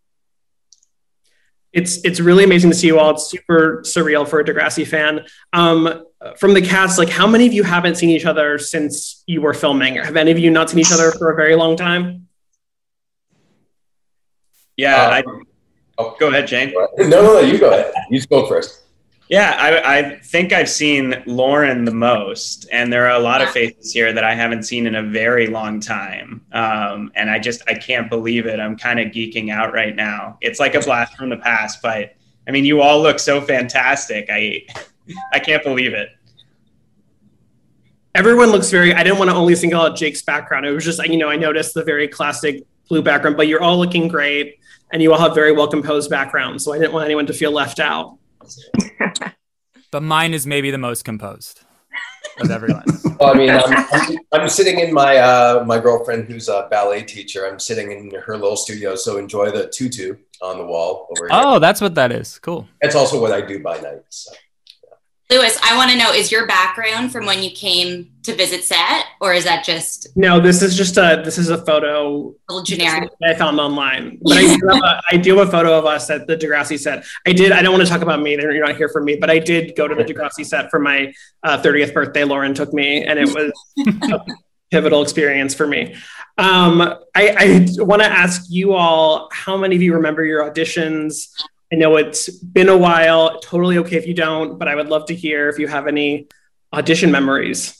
It's 1.74 2.02
it's 2.02 2.18
really 2.18 2.44
amazing 2.44 2.70
to 2.70 2.76
see 2.76 2.87
you 2.87 2.98
all. 2.98 3.11
It's 3.11 3.26
super 3.26 3.83
surreal 3.85 4.26
for 4.26 4.40
a 4.40 4.44
Degrassi 4.44 4.87
fan. 4.87 5.26
Um, 5.52 6.07
from 6.38 6.55
the 6.55 6.62
cast, 6.62 6.96
like 6.96 7.11
how 7.11 7.26
many 7.26 7.46
of 7.46 7.52
you 7.52 7.64
haven't 7.64 7.96
seen 7.96 8.09
each 8.09 8.24
other 8.24 8.57
since 8.57 9.24
you 9.26 9.42
were 9.42 9.52
filming? 9.52 9.96
Have 9.96 10.16
any 10.16 10.31
of 10.31 10.38
you 10.38 10.50
not 10.50 10.70
seen 10.70 10.78
each 10.78 10.92
other 10.92 11.12
for 11.12 11.31
a 11.31 11.37
very 11.37 11.55
long 11.55 11.76
time? 11.76 12.28
Yeah, 14.78 15.09
I, 15.09 15.18
Um, 15.20 15.42
oh, 15.98 16.16
go 16.18 16.28
ahead, 16.28 16.48
Shane. 16.48 16.72
No, 16.72 16.88
no, 16.96 17.22
no, 17.35 17.40
you 17.40 17.59
go 17.59 17.68
ahead. 17.68 17.92
You 18.11 18.20
spoke 18.22 18.48
first. 18.48 18.81
Yeah, 19.32 19.56
I, 19.58 19.96
I 19.96 20.18
think 20.18 20.52
I've 20.52 20.68
seen 20.68 21.22
Lauren 21.24 21.86
the 21.86 21.94
most, 21.94 22.68
and 22.70 22.92
there 22.92 23.06
are 23.06 23.18
a 23.18 23.18
lot 23.18 23.40
of 23.40 23.48
faces 23.48 23.90
here 23.90 24.12
that 24.12 24.24
I 24.24 24.34
haven't 24.34 24.64
seen 24.64 24.86
in 24.86 24.94
a 24.94 25.02
very 25.02 25.46
long 25.46 25.80
time. 25.80 26.44
Um, 26.52 27.10
and 27.14 27.30
I 27.30 27.38
just 27.38 27.62
I 27.66 27.72
can't 27.72 28.10
believe 28.10 28.44
it. 28.44 28.60
I'm 28.60 28.76
kind 28.76 29.00
of 29.00 29.06
geeking 29.06 29.50
out 29.50 29.72
right 29.72 29.96
now. 29.96 30.36
It's 30.42 30.60
like 30.60 30.74
a 30.74 30.80
blast 30.80 31.16
from 31.16 31.30
the 31.30 31.38
past, 31.38 31.80
but 31.80 32.14
I 32.46 32.50
mean, 32.50 32.66
you 32.66 32.82
all 32.82 33.00
look 33.00 33.18
so 33.18 33.40
fantastic. 33.40 34.28
I 34.30 34.66
I 35.32 35.38
can't 35.38 35.64
believe 35.64 35.94
it. 35.94 36.10
Everyone 38.14 38.50
looks 38.50 38.68
very. 38.68 38.92
I 38.92 39.02
didn't 39.02 39.18
want 39.18 39.30
to 39.30 39.34
only 39.34 39.54
single 39.54 39.80
out 39.80 39.96
Jake's 39.96 40.20
background. 40.20 40.66
It 40.66 40.72
was 40.72 40.84
just 40.84 41.02
you 41.06 41.16
know 41.16 41.30
I 41.30 41.36
noticed 41.36 41.72
the 41.72 41.84
very 41.84 42.06
classic 42.06 42.64
blue 42.86 43.00
background, 43.00 43.38
but 43.38 43.48
you're 43.48 43.62
all 43.62 43.78
looking 43.78 44.08
great, 44.08 44.58
and 44.92 45.00
you 45.00 45.10
all 45.10 45.18
have 45.18 45.34
very 45.34 45.52
well 45.52 45.68
composed 45.68 46.10
backgrounds. 46.10 46.66
So 46.66 46.74
I 46.74 46.78
didn't 46.78 46.92
want 46.92 47.06
anyone 47.06 47.24
to 47.28 47.32
feel 47.32 47.50
left 47.50 47.80
out. 47.80 48.18
But 49.90 50.02
mine 50.02 50.33
is 50.33 50.46
maybe 50.46 50.70
the 50.70 50.78
most 50.78 51.05
composed 51.05 51.61
of 52.40 52.50
everyone. 52.50 52.85
Well, 53.20 53.35
I 53.35 53.38
mean, 53.38 53.50
I'm, 53.50 53.87
I'm, 53.92 54.18
I'm 54.33 54.48
sitting 54.48 54.81
in 54.81 54.92
my 54.92 55.18
uh, 55.18 55.62
my 55.64 55.78
girlfriend 55.78 56.24
who's 56.24 56.48
a 56.48 56.66
ballet 56.72 57.02
teacher. 57.05 57.46
I'm 57.46 57.61
sitting 57.61 57.92
in 57.92 58.11
her 58.26 58.37
little 58.37 58.57
studio, 58.57 58.96
so 58.96 59.16
enjoy 59.16 59.52
the 59.52 59.68
tutu 59.68 60.16
on 60.40 60.59
the 60.59 60.64
wall 60.64 61.07
over 61.11 61.28
here. 61.28 61.40
oh, 61.40 61.61
that's 61.61 61.81
what 61.81 61.94
that 61.94 62.11
is. 62.11 62.40
Cool. 62.40 62.66
That's 62.81 62.96
also 62.96 63.20
what 63.20 63.31
I 63.31 63.42
do 63.42 63.62
by 63.62 63.78
night. 63.78 64.02
So. 64.09 64.33
Louis, 65.30 65.56
I 65.62 65.76
want 65.76 65.90
to 65.90 65.96
know 65.96 66.12
is 66.12 66.30
your 66.30 66.46
background 66.46 67.11
from 67.11 67.24
when 67.24 67.42
you 67.42 67.50
came 67.50 68.11
to 68.24 68.35
visit 68.35 68.64
set, 68.64 69.06
or 69.20 69.32
is 69.32 69.44
that 69.44 69.64
just 69.64 70.08
No, 70.14 70.38
this 70.38 70.61
is 70.62 70.76
just 70.76 70.98
a 70.98 71.22
this 71.24 71.38
is 71.38 71.48
a 71.48 71.64
photo 71.64 72.35
a 72.48 72.52
little 72.52 72.62
generic? 72.62 73.11
that 73.20 73.35
I 73.35 73.38
found 73.38 73.58
online. 73.58 74.18
But 74.22 74.37
I 74.37 74.42
do, 74.42 74.68
have 74.68 74.82
a, 74.82 75.02
I 75.11 75.16
do 75.16 75.38
have 75.38 75.48
a 75.48 75.50
photo 75.50 75.78
of 75.78 75.87
us 75.87 76.11
at 76.11 76.26
the 76.26 76.37
Degrassi 76.37 76.78
set. 76.78 77.04
I 77.26 77.32
did. 77.32 77.50
I 77.52 77.62
don't 77.62 77.72
want 77.72 77.82
to 77.85 77.90
talk 77.90 78.02
about 78.02 78.20
me. 78.20 78.32
You're 78.32 78.66
not 78.66 78.76
here 78.76 78.90
for 78.90 79.02
me, 79.02 79.16
but 79.16 79.30
I 79.30 79.38
did 79.38 79.74
go 79.74 79.88
to 79.88 79.94
the 79.94 80.04
Degrassi 80.04 80.44
set 80.44 80.70
for 80.70 80.78
my 80.78 81.12
uh, 81.42 81.61
30th 81.62 81.94
birthday. 81.94 82.24
Lauren 82.24 82.52
took 82.52 82.72
me, 82.74 83.04
and 83.04 83.18
it 83.18 83.28
was 83.28 83.52
a 84.12 84.20
pivotal 84.70 85.02
experience 85.02 85.54
for 85.54 85.66
me. 85.66 85.94
Um, 86.38 86.80
I, 87.14 87.66
I 87.78 87.82
want 87.82 88.02
to 88.02 88.08
ask 88.08 88.46
you 88.48 88.72
all 88.74 89.28
how 89.32 89.56
many 89.56 89.76
of 89.76 89.82
you 89.82 89.94
remember 89.94 90.24
your 90.24 90.48
auditions. 90.48 91.28
I 91.72 91.76
know 91.76 91.96
it's 91.96 92.28
been 92.28 92.68
a 92.68 92.76
while. 92.76 93.40
Totally 93.40 93.78
okay 93.78 93.96
if 93.96 94.06
you 94.06 94.12
don't, 94.12 94.58
but 94.58 94.68
I 94.68 94.74
would 94.74 94.88
love 94.88 95.06
to 95.06 95.14
hear 95.14 95.48
if 95.48 95.58
you 95.58 95.68
have 95.68 95.87
any 95.87 96.28
audition 96.72 97.11
memories. 97.11 97.78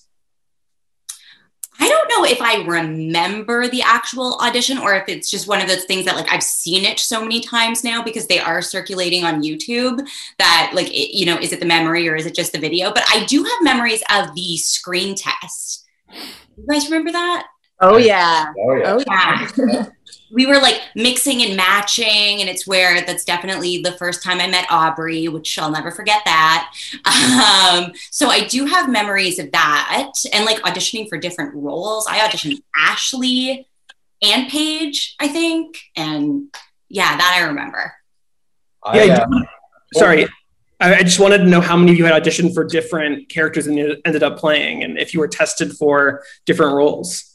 I 1.79 1.89
don't 1.89 2.09
know 2.09 2.25
if 2.25 2.41
I 2.41 2.65
remember 2.65 3.69
the 3.69 3.83
actual 3.83 4.39
audition 4.41 4.79
or 4.79 4.95
if 4.95 5.09
it's 5.09 5.31
just 5.31 5.49
one 5.49 5.61
of 5.61 5.69
those 5.69 5.85
things 5.85 6.07
that 6.07 6.17
like 6.17 6.31
I've 6.31 6.43
seen 6.43 6.85
it 6.85 7.01
so 7.01 7.21
many 7.21 7.41
times 7.41 7.85
now 7.85 8.03
because 8.03 8.27
they 8.29 8.39
are 8.39 8.63
circulating 8.63 9.25
on 9.25 9.43
YouTube 9.43 10.07
that 10.39 10.71
like 10.75 10.89
it, 10.89 11.17
you 11.17 11.27
know 11.27 11.37
is 11.37 11.53
it 11.53 11.61
the 11.61 11.67
memory 11.67 12.09
or 12.09 12.15
is 12.15 12.25
it 12.25 12.35
just 12.35 12.53
the 12.53 12.59
video? 12.59 12.93
But 12.93 13.05
I 13.11 13.25
do 13.25 13.43
have 13.43 13.59
memories 13.63 14.03
of 14.11 14.35
the 14.35 14.57
screen 14.57 15.15
test. 15.17 15.87
You 16.57 16.67
guys 16.71 16.85
remember 16.87 17.13
that? 17.13 17.47
Oh, 17.81 17.97
yeah. 17.97 18.53
Oh 18.57 18.75
yeah. 18.75 18.97
Oh, 18.97 19.05
yeah. 19.67 19.87
we 20.33 20.47
were 20.47 20.59
like 20.59 20.81
mixing 20.97 21.43
and 21.43 21.57
matching 21.57 22.41
and 22.41 22.49
it's 22.49 22.67
where 22.67 23.05
that's 23.05 23.25
definitely 23.25 23.83
the 23.83 23.93
first 23.93 24.23
time 24.23 24.41
i 24.41 24.47
met 24.47 24.67
aubrey 24.71 25.29
which 25.29 25.59
i'll 25.59 25.71
never 25.71 25.91
forget 25.91 26.23
that 26.25 26.73
um, 27.05 27.93
so 28.11 28.29
i 28.29 28.47
do 28.47 28.65
have 28.67 28.91
memories 28.91 29.39
of 29.39 29.51
that 29.53 30.13
and 30.33 30.45
like 30.45 30.61
auditioning 30.63 31.09
for 31.09 31.19
different 31.19 31.55
roles 31.55 32.07
i 32.09 32.19
auditioned 32.19 32.61
ashley 32.77 33.67
and 34.23 34.49
paige 34.49 35.15
i 35.21 35.29
think 35.29 35.79
and 35.97 36.55
yeah 36.89 37.17
that 37.17 37.39
i 37.39 37.47
remember 37.47 37.93
I, 38.85 39.05
Yeah, 39.05 39.27
uh, 39.33 39.41
Sorry. 39.95 40.27
I, 40.81 40.97
I 40.97 41.03
just 41.03 41.21
wanted 41.21 41.39
to 41.39 41.45
know 41.45 41.61
how 41.61 41.77
many 41.77 41.93
of 41.93 41.99
you 41.99 42.05
had 42.05 42.21
auditioned 42.21 42.55
for 42.55 42.65
different 42.65 43.29
characters 43.29 43.67
and 43.67 43.77
you 43.77 43.97
ended 44.05 44.23
up 44.23 44.39
playing, 44.39 44.83
and 44.83 44.99
if 44.99 45.15
you 45.15 45.21
were 45.21 45.29
tested 45.29 45.73
for 45.73 46.25
different 46.47 46.75
roles. 46.75 47.32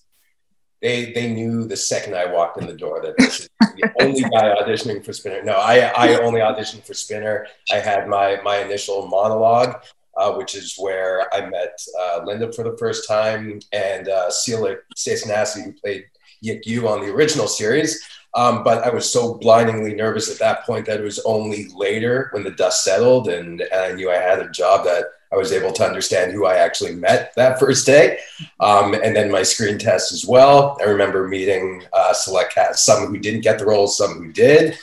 They 0.81 1.11
they 1.11 1.33
knew 1.33 1.65
the 1.65 1.77
second 1.77 2.15
I 2.15 2.31
walked 2.31 2.61
in 2.61 2.67
the 2.67 2.73
door 2.73 3.01
that 3.01 3.17
this 3.17 3.41
is 3.41 3.49
the 3.59 3.91
only 4.01 4.21
guy 4.21 4.55
auditioning 4.61 5.03
for 5.03 5.13
Spinner. 5.13 5.43
No, 5.43 5.53
I 5.53 5.91
I 5.97 6.19
only 6.21 6.41
auditioned 6.41 6.85
for 6.85 6.93
Spinner. 6.93 7.47
I 7.71 7.79
had 7.79 8.07
my 8.07 8.39
my 8.43 8.59
initial 8.59 9.07
monologue, 9.07 9.83
uh, 10.15 10.33
which 10.33 10.55
is 10.55 10.75
where 10.77 11.33
I 11.33 11.49
met 11.49 11.79
uh, 11.99 12.21
Linda 12.25 12.51
for 12.53 12.63
the 12.63 12.77
first 12.77 13.07
time 13.07 13.59
and 13.71 14.07
uh, 14.07 14.29
Siluck 14.29 14.77
Saysanasy, 14.95 15.63
who 15.63 15.73
played 15.73 16.05
Yick 16.41 16.65
Yu 16.67 16.87
on 16.87 17.01
the 17.01 17.11
original 17.11 17.47
series. 17.47 18.03
Um, 18.33 18.63
but 18.63 18.83
I 18.83 18.89
was 18.89 19.11
so 19.11 19.35
blindingly 19.35 19.95
nervous 19.95 20.29
at 20.29 20.37
that 20.39 20.63
point 20.63 20.85
that 20.85 20.99
it 20.99 21.03
was 21.03 21.19
only 21.25 21.69
later 21.75 22.29
when 22.33 22.43
the 22.43 22.51
dust 22.51 22.83
settled 22.83 23.29
and, 23.29 23.61
and 23.61 23.81
I 23.81 23.93
knew 23.93 24.11
I 24.11 24.17
had 24.17 24.39
a 24.39 24.51
job 24.51 24.83
that 24.85 25.05
I 25.31 25.35
was 25.35 25.51
able 25.51 25.71
to 25.73 25.83
understand 25.85 26.31
who 26.31 26.45
I 26.45 26.55
actually 26.55 26.95
met 26.95 27.33
that 27.35 27.59
first 27.59 27.85
day. 27.85 28.19
Um, 28.59 28.93
and 28.93 29.15
then 29.15 29.29
my 29.31 29.43
screen 29.43 29.77
test 29.77 30.11
as 30.11 30.25
well. 30.25 30.77
I 30.81 30.85
remember 30.85 31.27
meeting 31.27 31.83
uh, 31.93 32.13
select 32.13 32.53
cast, 32.53 32.85
some 32.85 33.07
who 33.07 33.17
didn't 33.17 33.41
get 33.41 33.59
the 33.59 33.65
roles, 33.65 33.97
some 33.97 34.13
who 34.23 34.31
did. 34.31 34.77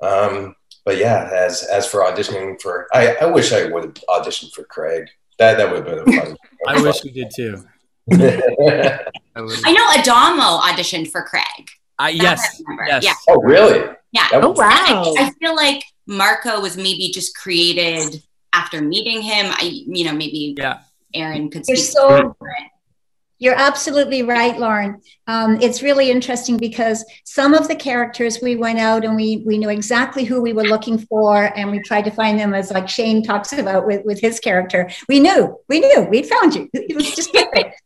Um, 0.00 0.54
but 0.84 0.96
yeah, 0.96 1.28
as 1.32 1.62
as 1.64 1.86
for 1.86 2.00
auditioning 2.00 2.60
for, 2.60 2.86
I, 2.94 3.14
I 3.16 3.26
wish 3.26 3.52
I 3.52 3.66
would 3.66 3.84
have 3.84 3.94
auditioned 4.08 4.52
for 4.52 4.64
Craig. 4.64 5.08
That 5.38 5.56
that 5.58 5.68
would 5.70 5.86
have 5.86 6.04
been 6.06 6.14
a 6.18 6.24
fun. 6.24 6.36
I 6.68 6.80
wish 6.80 7.02
we 7.04 7.10
did 7.10 7.30
too. 7.34 7.64
I 8.12 9.40
would- 9.40 9.58
i 9.64 9.72
know 9.72 9.86
adamo 10.00 10.58
auditioned 10.60 11.10
for 11.10 11.22
craig 11.22 11.44
I, 11.98 12.12
That 12.16 12.22
yes. 12.22 12.62
Yes. 12.88 13.04
yeah 13.04 13.12
oh 13.28 13.40
really? 13.42 13.88
yeah 14.12 14.26
Oh, 14.32 14.50
wow. 14.50 14.66
I, 14.68 15.14
I 15.26 15.30
feel 15.38 15.54
like 15.54 15.84
marco 16.06 16.60
was 16.60 16.76
maybe 16.76 17.10
just 17.12 17.36
created 17.36 18.22
after 18.52 18.80
meeting 18.80 19.22
him 19.22 19.46
i 19.58 19.64
you 19.86 20.04
know 20.04 20.12
maybe 20.12 20.54
Yeah. 20.58 20.78
aaron 21.14 21.50
could 21.50 21.64
You're 21.68 21.76
speak 21.76 21.96
so 21.96 22.36
You're 23.42 23.56
absolutely 23.70 24.22
right, 24.22 24.58
Lauren. 24.58 25.00
Um, 25.26 25.56
it's 25.62 25.82
really 25.82 26.10
interesting 26.10 26.58
because 26.58 26.98
some 27.24 27.54
of 27.54 27.68
the 27.68 27.74
characters 27.74 28.38
we 28.42 28.54
went 28.56 28.78
out 28.78 29.02
and 29.06 29.16
we 29.16 29.42
we 29.46 29.56
knew 29.56 29.70
exactly 29.70 30.24
who 30.24 30.42
we 30.42 30.52
were 30.52 30.68
looking 30.74 30.98
for, 30.98 31.32
and 31.56 31.70
we 31.70 31.78
tried 31.80 32.04
to 32.04 32.10
find 32.10 32.38
them 32.38 32.52
as 32.52 32.70
like 32.70 32.86
Shane 32.86 33.22
talks 33.22 33.54
about 33.54 33.86
with, 33.86 34.04
with 34.04 34.20
his 34.20 34.40
character. 34.40 34.90
We 35.08 35.20
knew, 35.20 35.56
we 35.70 35.80
knew, 35.80 36.02
we'd 36.12 36.26
found 36.34 36.54
you. 36.54 36.68
It 36.74 36.94
was 36.94 37.14
just 37.18 37.32
perfect. 37.32 37.80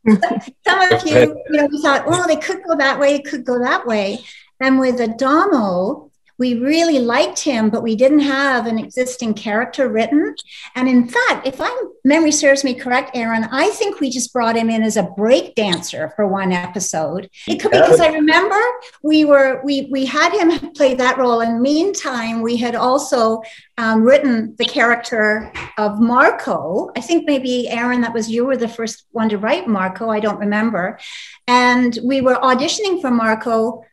some 0.66 0.81
of 0.90 1.07
you, 1.07 1.20
you 1.50 1.57
know, 1.57 1.66
we 1.70 1.79
thought, 1.81 2.03
oh, 2.09 2.27
they 2.27 2.40
could 2.46 2.61
go 2.68 2.74
that 2.85 2.98
way, 2.98 3.14
it 3.14 3.24
could 3.24 3.44
go 3.44 3.57
that 3.61 3.87
way. 3.87 4.18
And 4.59 4.81
with 4.81 4.98
Adamo, 5.00 6.11
we 6.38 6.59
really 6.59 6.99
liked 6.99 7.40
him, 7.40 7.70
but 7.70 7.83
we 7.83 7.94
didn't 7.94 8.20
have 8.20 8.66
an 8.66 8.79
existing 8.79 9.35
character 9.35 9.88
written. 9.88 10.35
And 10.75 10.88
in 10.88 11.09
fact, 11.09 11.47
if 11.47 11.59
my 11.59 11.85
memory 12.05 12.33
serves 12.33 12.64
me 12.64 12.75
correct, 12.75 13.12
Aaron, 13.14 13.44
I 13.44 13.70
think 13.70 14.01
we 14.01 14.11
just 14.11 14.33
brought 14.33 14.57
him 14.57 14.68
in 14.68 14.83
as 14.83 14.97
a 14.97 15.05
break 15.16 15.55
dancer 15.55 16.12
for 16.16 16.27
one 16.27 16.53
episode. 16.53 17.31
It 17.47 17.61
could 17.61 17.70
be 17.70 17.79
because 17.79 18.01
I 18.01 18.09
remember 18.09 18.61
we 19.03 19.25
were 19.25 19.61
we 19.64 19.88
we 19.90 20.05
had 20.05 20.33
him 20.33 20.70
play 20.73 20.94
that 20.94 21.18
role. 21.18 21.40
And 21.40 21.61
meantime, 21.61 22.42
we 22.42 22.57
had 22.57 22.75
also 22.75 23.42
um, 23.79 24.03
written 24.03 24.55
the 24.59 24.64
character 24.64 25.53
of 25.79 26.01
Marco. 26.01 26.90
I 26.97 27.01
think 27.01 27.27
maybe 27.27 27.68
Aaron, 27.68 28.01
that 28.01 28.14
was 28.14 28.31
you 28.31 28.44
were 28.44 28.57
the 28.57 28.68
first 28.68 29.07
one 29.12 29.29
to 29.29 29.38
write 29.38 29.68
Marco. 29.68 30.09
I 30.11 30.20
don't 30.20 30.38
remember. 30.38 30.99
And 31.47 31.99
we 32.05 32.20
were 32.20 32.35
auditioning 32.37 33.01
for 33.01 33.11
Marco 33.11 33.85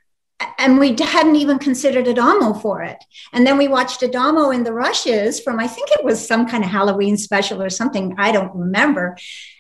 and 0.58 0.80
we 0.80 0.96
hadn't 1.00 1.36
even 1.36 1.60
considered 1.60 2.08
Adamo 2.08 2.54
for 2.54 2.82
it. 2.82 3.04
And 3.34 3.46
then 3.46 3.58
we 3.58 3.68
watched 3.68 4.04
Adamo 4.04 4.52
in 4.52 4.64
the 4.64 4.74
rushes 4.74 5.40
from, 5.40 5.60
I 5.60 5.68
think 5.68 5.90
it 5.92 6.04
was 6.04 6.26
some 6.26 6.48
kind 6.48 6.64
of 6.64 6.70
Halloween 6.70 7.18
special 7.18 7.62
or 7.62 7.70
something, 7.70 8.16
I 8.18 8.32
don't 8.32 8.56
remember. 8.56 9.18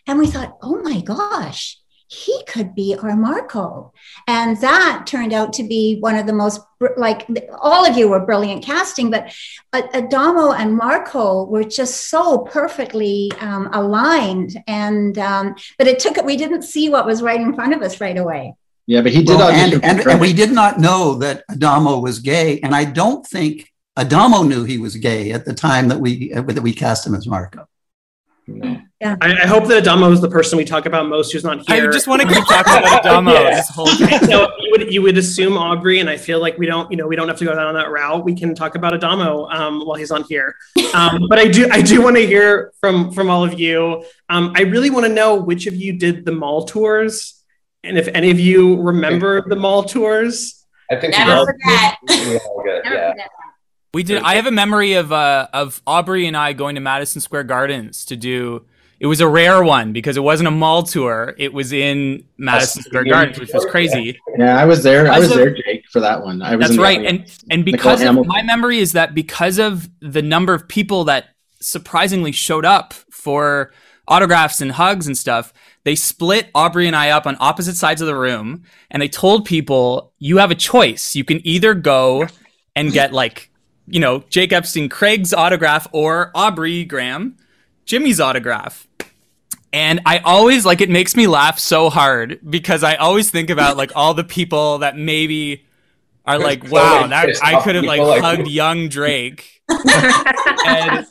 And 0.08 0.20
we 0.20 0.28
thought, 0.28 0.58
oh 0.62 0.82
my 0.82 1.02
gosh, 1.02 1.78
he 2.08 2.44
could 2.46 2.76
be 2.76 2.94
our 3.02 3.16
Marco. 3.16 3.94
And 4.28 4.60
that 4.60 5.06
turned 5.08 5.32
out 5.32 5.54
to 5.54 5.64
be 5.64 5.98
one 6.02 6.18
of 6.18 6.28
the 6.28 6.34
most, 6.34 6.60
like, 6.98 7.26
all 7.58 7.86
of 7.86 7.98
you 7.98 8.10
were 8.10 8.26
brilliant 8.26 8.66
casting, 8.66 9.10
but 9.10 9.34
Adamo 9.74 10.52
and 10.52 10.76
Marco 10.76 11.46
were 11.46 11.64
just 11.64 12.10
so 12.10 12.40
perfectly 12.40 13.32
um, 13.40 13.70
aligned. 13.72 14.62
And, 14.68 15.18
um, 15.18 15.56
but 15.78 15.88
it 15.88 16.00
took 16.00 16.18
it, 16.18 16.26
we 16.26 16.36
didn't 16.36 16.64
see 16.64 16.90
what 16.90 17.06
was 17.06 17.22
right 17.22 17.40
in 17.40 17.54
front 17.54 17.74
of 17.74 17.82
us 17.82 18.02
right 18.02 18.18
away. 18.18 18.56
Yeah, 18.88 19.02
but 19.02 19.12
he 19.12 19.24
did 19.24 19.38
well, 19.38 19.50
and, 19.50 19.74
and, 19.84 20.00
and, 20.02 20.20
we 20.20 20.34
did 20.34 20.52
not 20.52 20.80
know 20.80 21.16
that 21.16 21.44
Adamo 21.50 22.00
was 22.00 22.20
gay. 22.20 22.60
And 22.62 22.76
I 22.76 22.84
don't 22.84 23.26
think 23.26 23.72
Adamo 23.96 24.44
knew 24.44 24.64
he 24.64 24.80
was 24.80 24.96
gay 24.96 25.32
at 25.32 25.46
the 25.46 25.54
time 25.54 25.88
that 25.90 26.00
we, 26.00 26.34
uh, 26.34 26.42
that 26.42 26.62
we 26.62 26.74
cast 26.74 27.06
him 27.06 27.16
as 27.16 27.28
Marco. 27.28 27.68
No. 28.48 28.82
Yeah. 29.00 29.16
I, 29.22 29.44
I, 29.44 29.48
hope 29.48 29.68
that 29.68 29.78
Adamo 29.80 30.12
is 30.12 30.22
the 30.22 30.30
person 30.30 30.58
we 30.58 30.66
talk 30.66 30.86
about 30.86 31.08
most 31.08 31.32
who's 31.32 31.44
not 31.44 31.68
here. 31.68 31.90
I 31.90 31.92
just 31.92 32.08
want 32.08 32.22
to 32.22 32.28
keep 32.34 32.46
talking 32.46 32.78
about 32.78 33.06
Adamo 33.06 33.34
yeah. 33.34 33.56
this 33.56 33.70
whole 33.70 33.88
time. 33.88 34.20
So 34.26 34.48
you 34.60 34.72
would 34.72 34.94
you 34.94 35.02
would 35.02 35.18
assume 35.18 35.58
Aubrey, 35.58 36.00
and 36.00 36.10
I 36.10 36.18
feel 36.18 36.40
like 36.40 36.58
we 36.58 36.66
don't 36.66 36.90
you 36.92 36.98
know 36.98 37.08
we 37.08 37.16
don't 37.16 37.28
have 37.28 37.38
to 37.38 37.46
go 37.46 37.56
down 37.56 37.74
that 37.76 37.90
route. 37.90 38.24
We 38.24 38.36
can 38.36 38.54
talk 38.54 38.76
about 38.76 38.94
Adamo 38.94 39.48
um, 39.48 39.82
while 39.86 39.96
he's 39.96 40.12
on 40.12 40.24
here. 40.24 40.56
Um, 40.94 41.28
but 41.30 41.40
I 41.40 41.48
do 41.48 41.68
I 41.72 41.82
do 41.82 42.02
want 42.02 42.16
to 42.18 42.26
hear 42.26 42.74
from 42.80 43.12
from 43.12 43.30
all 43.30 43.44
of 43.44 43.60
you. 43.60 44.04
Um, 44.30 44.54
I 44.56 44.62
really 44.62 44.90
want 44.90 45.06
to 45.06 45.12
know 45.12 45.36
which 45.36 45.68
of 45.68 45.76
you 45.76 45.94
did 45.94 46.26
the 46.26 46.32
mall 46.32 46.66
tours, 46.66 47.41
and 47.84 47.98
if 47.98 48.08
any 48.14 48.32
of 48.32 48.40
you 48.40 48.82
remember 48.82 49.48
the 49.48 49.56
mall 49.56 49.84
tours. 49.84 50.66
I 50.90 51.00
think 51.00 51.18
never 51.18 51.32
all, 51.32 51.46
forget. 51.46 51.98
We 52.10 52.40
all 52.40 52.64
get, 52.66 52.84
never 52.84 52.96
yeah. 52.96 53.12
forget. 53.12 53.30
We 53.94 54.04
did. 54.04 54.24
I 54.24 54.36
have 54.36 54.46
a 54.46 54.52
memory 54.52 54.94
of 54.94 55.12
uh, 55.12 55.48
of 55.54 55.82
Aubrey 55.86 56.28
and 56.28 56.36
I 56.36 56.54
going 56.54 56.76
to 56.76 56.82
Madison 56.82 57.22
Square 57.22 57.44
Gardens 57.46 58.06
to 58.06 58.16
do 58.16 58.66
it 59.02 59.08
was 59.08 59.20
a 59.20 59.28
rare 59.28 59.64
one 59.64 59.94
because 59.94 60.16
it 60.16 60.20
wasn't 60.20 60.48
a 60.48 60.52
mall 60.52 60.84
tour. 60.84 61.34
It 61.40 61.52
was 61.52 61.74
in 61.74 62.24
Madison 62.38 62.84
Square 62.84 63.06
Gardens, 63.06 63.40
which 63.40 63.50
was 63.52 63.66
crazy. 63.66 64.20
Yeah, 64.38 64.56
I 64.56 64.66
was 64.66 64.84
there. 64.84 65.12
I 65.12 65.18
was 65.18 65.34
there, 65.34 65.50
Jake, 65.56 65.86
for 65.90 66.00
that 66.02 66.24
one. 66.24 66.44
I 66.44 66.56
was. 66.56 66.68
That's 66.68 66.80
right, 66.80 67.04
and 67.04 67.26
and 67.50 67.66
because 67.66 68.04
of, 68.04 68.24
my 68.28 68.44
memory 68.44 68.78
is 68.78 68.92
that 68.92 69.16
because 69.16 69.58
of 69.58 69.90
the 70.02 70.22
number 70.22 70.54
of 70.54 70.68
people 70.68 71.06
that 71.06 71.30
surprisingly 71.60 72.32
showed 72.32 72.64
up 72.64 72.94
for 72.94 73.72
autographs 74.08 74.62
and 74.62 74.74
hugs 74.74 75.08
and 75.08 75.18
stuff, 75.18 75.52
they 75.84 75.96
split 75.96 76.50
Aubrey 76.54 76.88
and 76.88 76.96
I 76.96 77.10
up 77.10 77.26
on 77.26 77.38
opposite 77.40 77.76
sides 77.76 78.02
of 78.02 78.08
the 78.08 78.16
room, 78.16 78.64
and 78.90 79.02
they 79.02 79.08
told 79.08 79.46
people 79.46 80.14
you 80.20 80.38
have 80.38 80.52
a 80.52 80.56
choice. 80.56 81.16
You 81.16 81.24
can 81.24 81.46
either 81.46 81.74
go 81.74 82.28
and 82.76 82.92
get 82.92 83.14
like 83.14 83.52
you 83.88 84.00
know 84.00 84.24
Jake 84.30 84.52
Epstein, 84.52 84.90
Craig's 84.90 85.34
autograph, 85.34 85.88
or 85.92 86.32
Aubrey 86.36 86.86
Graham. 86.86 87.38
Jimmy's 87.86 88.20
autograph. 88.20 88.88
And 89.74 90.02
I 90.06 90.20
always 90.20 90.66
like 90.66 90.82
it 90.82 90.90
makes 90.90 91.16
me 91.16 91.28
laugh 91.28 91.58
so 91.58 91.90
hard 91.90 92.40
because 92.48 92.84
I 92.84 92.96
always 92.96 93.32
think 93.32 93.50
about 93.50 93.78
like 93.78 93.92
all 93.96 94.14
the 94.14 94.24
people 94.24 94.80
that 94.80 94.98
maybe 94.98 95.66
are 96.26 96.38
like, 96.38 96.70
wow, 96.70 97.08
that 97.08 97.38
I 97.42 97.62
could 97.62 97.76
have 97.76 97.86
like 97.86 98.02
hugged 98.02 98.48
young 98.48 98.90
Drake 98.90 99.62
and 100.66 101.06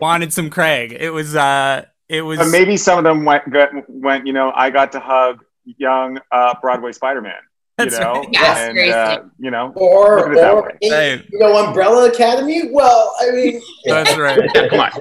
wanted 0.00 0.32
some 0.32 0.50
Craig. 0.50 0.96
It 0.98 1.10
was 1.10 1.34
uh 1.34 1.86
it 2.08 2.22
was 2.22 2.38
but 2.38 2.48
maybe 2.48 2.76
some 2.76 2.98
of 2.98 3.04
them 3.04 3.24
went 3.24 3.44
went, 3.88 4.26
you 4.26 4.32
know, 4.32 4.52
I 4.54 4.70
got 4.70 4.92
to 4.92 5.00
hug 5.00 5.44
young 5.64 6.20
uh 6.30 6.54
Broadway 6.60 6.92
Spider-Man. 6.92 7.32
You 7.78 7.84
That's 7.86 7.98
know, 7.98 8.12
right. 8.12 8.28
Yes, 8.30 8.68
and 8.68 8.92
uh, 8.92 9.22
you 9.38 9.50
know, 9.50 9.72
Or, 9.74 10.16
look 10.16 10.26
at 10.26 10.32
it 10.32 10.36
that 10.36 10.54
or 10.54 10.70
in, 10.80 10.92
Hey. 10.92 11.26
you 11.32 11.38
know, 11.40 11.66
Umbrella 11.66 12.08
Academy. 12.08 12.70
Well, 12.70 13.14
I 13.20 13.30
mean, 13.32 13.60
That's 13.84 14.16
right. 14.16 14.40
Come 14.70 14.80
on. 14.80 14.92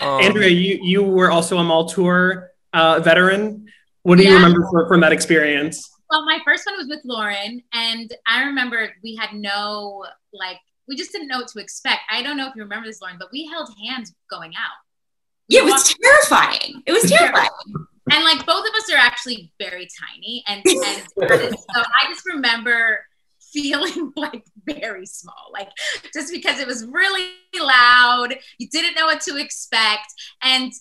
Um, 0.00 0.20
Andrea, 0.20 0.48
you 0.48 0.78
you 0.82 1.02
were 1.02 1.30
also 1.30 1.58
a 1.58 1.64
mall 1.64 1.86
tour 1.86 2.50
uh, 2.72 3.00
veteran. 3.00 3.66
What 4.02 4.18
do 4.18 4.24
you 4.24 4.34
remember 4.34 4.66
for, 4.70 4.86
from 4.88 5.00
that 5.00 5.12
experience? 5.12 5.88
Well, 6.10 6.24
my 6.24 6.38
first 6.44 6.66
one 6.66 6.76
was 6.76 6.86
with 6.88 7.00
Lauren, 7.04 7.62
and 7.72 8.12
I 8.26 8.44
remember 8.44 8.92
we 9.02 9.16
had 9.16 9.32
no 9.32 10.04
like 10.32 10.58
we 10.88 10.96
just 10.96 11.12
didn't 11.12 11.28
know 11.28 11.38
what 11.38 11.48
to 11.48 11.60
expect. 11.60 12.00
I 12.10 12.22
don't 12.22 12.36
know 12.36 12.46
if 12.46 12.54
you 12.54 12.62
remember 12.62 12.86
this, 12.86 13.00
Lauren, 13.00 13.16
but 13.18 13.28
we 13.32 13.46
held 13.46 13.68
hands 13.84 14.14
going 14.30 14.52
out. 14.54 14.76
Yeah, 15.48 15.60
it 15.60 15.64
was 15.64 15.94
terrifying. 16.02 16.82
It 16.86 16.92
was 16.92 17.10
terrifying. 17.10 17.50
and 18.10 18.24
like 18.24 18.44
both 18.46 18.66
of 18.66 18.74
us 18.74 18.92
are 18.92 18.98
actually 18.98 19.52
very 19.58 19.88
tiny, 20.00 20.44
and 20.46 20.62
and 20.66 21.58
so 21.58 21.80
I 21.80 22.08
just 22.08 22.26
remember 22.26 23.04
feeling 23.52 24.12
like 24.16 24.44
very 24.66 25.06
small, 25.06 25.50
like 25.52 25.70
just 26.12 26.32
because 26.32 26.58
it 26.58 26.66
was 26.66 26.86
really 26.86 27.30
loud. 27.58 28.36
You 28.58 28.68
didn't 28.70 28.94
know 28.94 29.06
what 29.06 29.20
to 29.22 29.36
expect, 29.36 30.12
and 30.42 30.72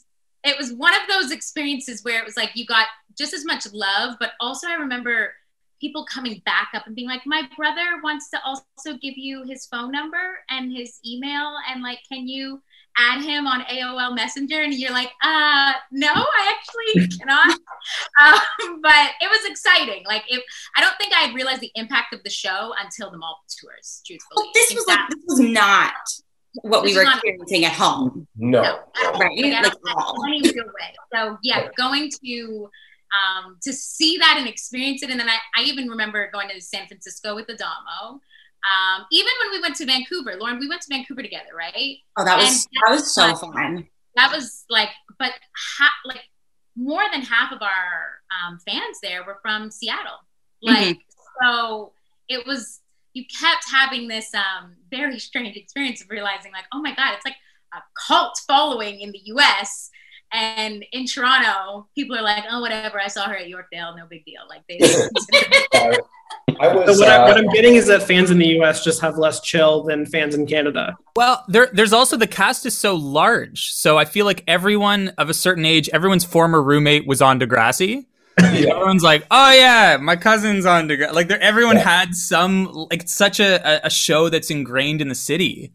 it 0.43 0.57
was 0.57 0.73
one 0.73 0.93
of 0.93 1.01
those 1.09 1.31
experiences 1.31 2.03
where 2.03 2.19
it 2.19 2.25
was 2.25 2.37
like 2.37 2.51
you 2.55 2.65
got 2.65 2.87
just 3.17 3.33
as 3.33 3.45
much 3.45 3.65
love, 3.71 4.15
but 4.19 4.31
also 4.39 4.67
I 4.67 4.73
remember 4.75 5.33
people 5.81 6.05
coming 6.05 6.41
back 6.45 6.69
up 6.73 6.87
and 6.87 6.95
being 6.95 7.07
like, 7.07 7.21
my 7.25 7.47
brother 7.57 8.01
wants 8.03 8.29
to 8.29 8.39
also 8.45 8.97
give 9.01 9.17
you 9.17 9.43
his 9.43 9.65
phone 9.65 9.91
number 9.91 10.39
and 10.49 10.75
his 10.75 10.99
email, 11.05 11.55
and 11.69 11.81
like, 11.81 11.99
can 12.11 12.27
you 12.27 12.61
add 12.97 13.21
him 13.23 13.47
on 13.47 13.61
AOL 13.63 14.15
Messenger? 14.15 14.61
And 14.61 14.73
you're 14.73 14.91
like, 14.91 15.11
uh, 15.23 15.73
no, 15.91 16.11
I 16.13 16.53
actually 16.55 17.07
cannot. 17.19 17.57
um, 18.21 18.81
but 18.81 19.11
it 19.21 19.29
was 19.29 19.45
exciting. 19.49 20.03
Like, 20.05 20.23
if 20.29 20.41
I 20.75 20.81
don't 20.81 20.95
think 20.97 21.13
I 21.15 21.33
realized 21.33 21.61
the 21.61 21.71
impact 21.75 22.13
of 22.13 22.23
the 22.23 22.29
show 22.29 22.73
until 22.83 23.11
the 23.11 23.17
mall 23.17 23.39
tours. 23.59 24.01
Truthfully, 24.05 24.35
Well, 24.35 24.51
this 24.53 24.73
was 24.73 24.85
think 24.85 24.99
like 24.99 25.09
this 25.09 25.23
was 25.27 25.39
not 25.41 25.93
what 26.61 26.83
we 26.83 26.93
were 26.95 27.01
is 27.01 27.05
not- 27.05 27.15
experiencing 27.17 27.65
at 27.65 27.73
home. 27.73 28.27
no. 28.35 28.61
that- 28.61 28.81
Right, 29.19 29.37
like, 29.41 29.53
like 29.53 29.65
at 29.65 29.77
all. 29.95 30.15
any 30.27 30.41
real 30.41 30.65
way. 30.65 30.93
So 31.13 31.37
yeah, 31.43 31.67
going 31.77 32.09
to 32.23 32.69
um, 33.13 33.57
to 33.61 33.71
see 33.71 34.17
that 34.17 34.35
and 34.39 34.47
experience 34.47 35.03
it, 35.03 35.09
and 35.09 35.19
then 35.19 35.29
I, 35.29 35.37
I 35.55 35.63
even 35.63 35.87
remember 35.87 36.29
going 36.33 36.49
to 36.49 36.59
San 36.59 36.87
Francisco 36.87 37.35
with 37.35 37.47
the 37.47 37.53
Adamo. 37.53 38.19
Um, 38.65 39.05
even 39.11 39.31
when 39.43 39.51
we 39.51 39.61
went 39.61 39.75
to 39.75 39.85
Vancouver, 39.85 40.35
Lauren, 40.39 40.57
we 40.59 40.67
went 40.67 40.81
to 40.81 40.87
Vancouver 40.89 41.21
together, 41.21 41.49
right? 41.55 41.97
Oh, 42.17 42.25
that 42.25 42.37
was 42.37 42.65
And 42.65 42.81
that 42.85 42.91
was 42.91 43.13
so 43.13 43.29
was- 43.31 43.39
fun. 43.41 43.87
That 44.15 44.31
was 44.31 44.63
like, 44.69 44.89
but 45.19 45.33
ha- 45.77 45.99
like 46.05 46.23
more 46.77 47.03
than 47.11 47.21
half 47.21 47.51
of 47.51 47.61
our 47.61 48.21
um, 48.47 48.59
fans 48.65 48.99
there 49.03 49.23
were 49.25 49.39
from 49.41 49.69
Seattle. 49.69 50.19
Like, 50.61 50.99
so 51.43 51.91
it 52.29 52.45
was. 52.47 52.79
You 53.13 53.23
kept 53.25 53.65
having 53.71 54.07
this 54.07 54.33
um, 54.33 54.73
very 54.89 55.19
strange 55.19 55.55
experience 55.55 56.01
of 56.01 56.09
realizing, 56.09 56.51
like, 56.51 56.65
oh 56.73 56.81
my 56.81 56.93
god, 56.95 57.13
it's 57.15 57.25
like 57.25 57.35
a 57.73 57.77
cult 58.07 58.39
following 58.47 59.01
in 59.01 59.11
the 59.11 59.21
U.S. 59.25 59.89
And 60.33 60.83
in 60.91 61.05
Toronto, 61.05 61.87
people 61.95 62.17
are 62.17 62.21
like, 62.21 62.43
oh, 62.49 62.59
whatever. 62.61 62.99
I 62.99 63.07
saw 63.07 63.25
her 63.27 63.35
at 63.37 63.47
Yorkdale. 63.47 63.95
No 63.95 64.05
big 64.09 64.25
deal. 64.25 64.41
Like 64.49 64.63
they. 64.67 64.79
I 66.59 66.73
was. 66.73 66.97
So 66.99 67.05
what, 67.05 67.09
I, 67.11 67.17
uh, 67.17 67.27
what 67.27 67.37
I'm 67.37 67.49
getting 67.49 67.75
is 67.75 67.87
that 67.87 68.03
fans 68.03 68.29
in 68.31 68.37
the 68.37 68.47
U.S. 68.59 68.83
just 68.83 69.01
have 69.01 69.17
less 69.17 69.41
chill 69.41 69.83
than 69.83 70.05
fans 70.05 70.35
in 70.35 70.45
Canada. 70.45 70.95
Well, 71.15 71.43
there, 71.47 71.69
there's 71.73 71.91
also 71.93 72.17
the 72.17 72.27
cast 72.27 72.65
is 72.65 72.77
so 72.77 72.95
large, 72.95 73.71
so 73.73 73.97
I 73.97 74.05
feel 74.05 74.25
like 74.25 74.43
everyone 74.47 75.09
of 75.17 75.29
a 75.29 75.33
certain 75.33 75.65
age, 75.65 75.89
everyone's 75.89 76.23
former 76.23 76.61
roommate 76.61 77.07
was 77.07 77.21
on 77.21 77.39
Degrassi. 77.39 78.05
Everyone's 78.37 79.01
like, 79.01 79.25
"Oh 79.31 79.51
yeah, 79.53 79.97
my 80.01 80.17
cousin's 80.17 80.65
on 80.65 80.89
Degrassi." 80.89 81.13
Like, 81.13 81.29
there, 81.29 81.39
everyone 81.39 81.77
had 81.77 82.13
some 82.13 82.65
like 82.91 83.07
such 83.07 83.39
a, 83.39 83.55
a- 83.83 83.87
a 83.87 83.89
show 83.89 84.27
that's 84.27 84.51
ingrained 84.51 85.01
in 85.01 85.07
the 85.07 85.15
city. 85.15 85.71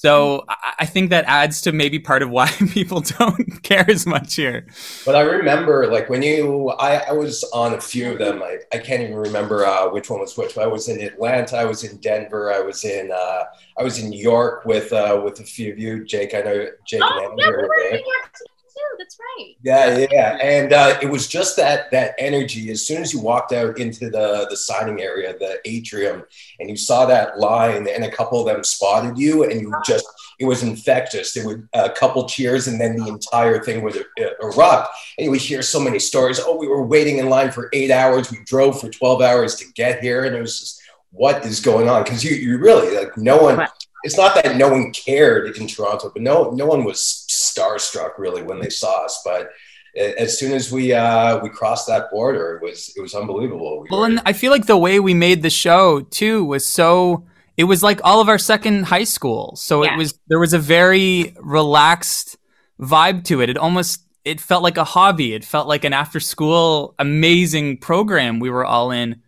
So 0.00 0.46
I, 0.48 0.72
I 0.78 0.86
think 0.86 1.10
that 1.10 1.26
adds 1.26 1.60
to 1.60 1.72
maybe 1.72 1.98
part 1.98 2.22
of 2.22 2.30
why 2.30 2.48
people 2.72 3.02
don't 3.02 3.62
care 3.62 3.84
as 3.86 4.06
much 4.06 4.34
here. 4.34 4.66
But 5.04 5.14
I 5.14 5.20
remember, 5.20 5.92
like 5.92 6.08
when 6.08 6.22
you, 6.22 6.70
I, 6.70 7.10
I 7.10 7.12
was 7.12 7.44
on 7.52 7.74
a 7.74 7.80
few 7.82 8.12
of 8.12 8.18
them. 8.18 8.42
I, 8.42 8.60
I 8.72 8.78
can't 8.78 9.02
even 9.02 9.14
remember 9.14 9.66
uh, 9.66 9.90
which 9.90 10.08
one 10.08 10.20
was 10.20 10.34
which. 10.38 10.54
But 10.54 10.64
I 10.64 10.68
was 10.68 10.88
in 10.88 11.02
Atlanta. 11.02 11.58
I 11.58 11.66
was 11.66 11.84
in 11.84 11.98
Denver. 11.98 12.50
I 12.50 12.60
was 12.60 12.82
in, 12.82 13.12
uh, 13.12 13.44
I 13.78 13.82
was 13.82 13.98
in 13.98 14.08
New 14.08 14.18
York 14.18 14.64
with 14.64 14.90
uh, 14.90 15.20
with 15.22 15.38
a 15.40 15.44
few 15.44 15.70
of 15.70 15.78
you. 15.78 16.02
Jake, 16.06 16.32
I 16.32 16.40
know 16.40 16.66
Jake 16.86 17.02
oh 17.04 17.28
and 17.30 17.38
yeah, 17.38 17.46
we 17.46 17.52
were 17.52 17.68
were 17.68 17.74
in 17.74 17.82
there. 17.82 18.00
New 18.00 18.06
York 18.06 18.32
too. 18.80 18.96
That's 18.98 19.18
right. 19.18 19.56
Yeah, 19.62 20.06
yeah, 20.10 20.38
and 20.42 20.72
uh, 20.72 20.98
it 21.02 21.06
was 21.06 21.26
just 21.28 21.56
that 21.56 21.90
that 21.90 22.14
energy. 22.18 22.70
As 22.70 22.86
soon 22.86 23.02
as 23.02 23.12
you 23.12 23.20
walked 23.20 23.52
out 23.52 23.78
into 23.78 24.10
the 24.10 24.46
the 24.48 24.56
signing 24.56 25.00
area, 25.00 25.36
the 25.38 25.58
atrium, 25.64 26.24
and 26.58 26.70
you 26.70 26.76
saw 26.76 27.06
that 27.06 27.38
line, 27.38 27.88
and 27.88 28.04
a 28.04 28.10
couple 28.10 28.40
of 28.40 28.46
them 28.46 28.64
spotted 28.64 29.18
you, 29.18 29.44
and 29.44 29.60
you 29.60 29.72
just 29.84 30.06
it 30.38 30.44
was 30.44 30.62
infectious. 30.62 31.32
There 31.32 31.46
would 31.46 31.68
a 31.72 31.90
couple 31.90 32.28
cheers, 32.28 32.68
and 32.68 32.80
then 32.80 32.96
the 32.96 33.08
entire 33.08 33.62
thing 33.62 33.82
would 33.82 33.96
uh, 33.96 34.30
erupt. 34.42 34.88
And 35.18 35.24
you 35.24 35.30
would 35.30 35.40
hear 35.40 35.62
so 35.62 35.80
many 35.80 35.98
stories. 35.98 36.40
Oh, 36.42 36.56
we 36.56 36.68
were 36.68 36.84
waiting 36.84 37.18
in 37.18 37.28
line 37.28 37.50
for 37.50 37.68
eight 37.72 37.90
hours. 37.90 38.30
We 38.30 38.38
drove 38.44 38.80
for 38.80 38.88
twelve 38.88 39.20
hours 39.22 39.56
to 39.56 39.66
get 39.74 40.00
here, 40.00 40.24
and 40.24 40.34
it 40.34 40.40
was 40.40 40.58
just 40.58 40.82
what 41.10 41.44
is 41.44 41.60
going 41.60 41.88
on? 41.88 42.04
Because 42.04 42.24
you 42.24 42.34
you 42.34 42.58
really 42.58 42.96
like 42.96 43.16
no 43.16 43.38
one. 43.38 43.66
It's 44.02 44.16
not 44.16 44.34
that 44.34 44.56
no 44.56 44.70
one 44.70 44.92
cared 44.92 45.54
in 45.58 45.66
Toronto, 45.66 46.10
but 46.10 46.22
no 46.22 46.50
no 46.50 46.66
one 46.66 46.84
was 46.84 47.19
starstruck 47.54 48.12
really 48.18 48.42
when 48.42 48.60
they 48.60 48.68
saw 48.70 49.04
us. 49.04 49.20
But 49.24 49.50
as 49.96 50.38
soon 50.38 50.52
as 50.52 50.70
we 50.70 50.92
uh, 50.92 51.40
we 51.42 51.48
crossed 51.48 51.86
that 51.88 52.10
border, 52.10 52.56
it 52.56 52.62
was 52.62 52.92
it 52.96 53.00
was 53.00 53.14
unbelievable. 53.14 53.80
We 53.82 53.88
Well, 53.90 54.04
and 54.04 54.20
I 54.24 54.32
feel 54.32 54.50
like 54.52 54.66
the 54.66 54.78
way 54.78 55.00
we 55.00 55.14
made 55.14 55.42
the 55.42 55.50
show 55.50 56.00
too 56.02 56.44
was 56.44 56.66
so. 56.66 57.24
It 57.56 57.64
was 57.64 57.82
like 57.82 58.00
all 58.04 58.20
of 58.22 58.28
our 58.28 58.38
second 58.38 58.84
high 58.84 59.04
school, 59.04 59.54
so 59.56 59.84
Yeah. 59.84 59.94
it 59.94 59.98
was 59.98 60.18
there 60.28 60.38
was 60.38 60.54
a 60.54 60.58
very 60.58 61.34
relaxed 61.40 62.38
vibe 62.80 63.24
to 63.24 63.42
it. 63.42 63.50
It 63.50 63.58
almost 63.58 64.00
it 64.24 64.40
felt 64.40 64.62
like 64.62 64.78
a 64.78 64.84
hobby. 64.84 65.34
It 65.34 65.44
felt 65.44 65.66
like 65.68 65.84
an 65.84 65.92
after 65.92 66.20
school 66.20 66.94
amazing 66.98 67.78
program 67.78 68.38
we 68.40 68.48
were 68.48 68.64
all 68.64 68.90
in 68.90 69.20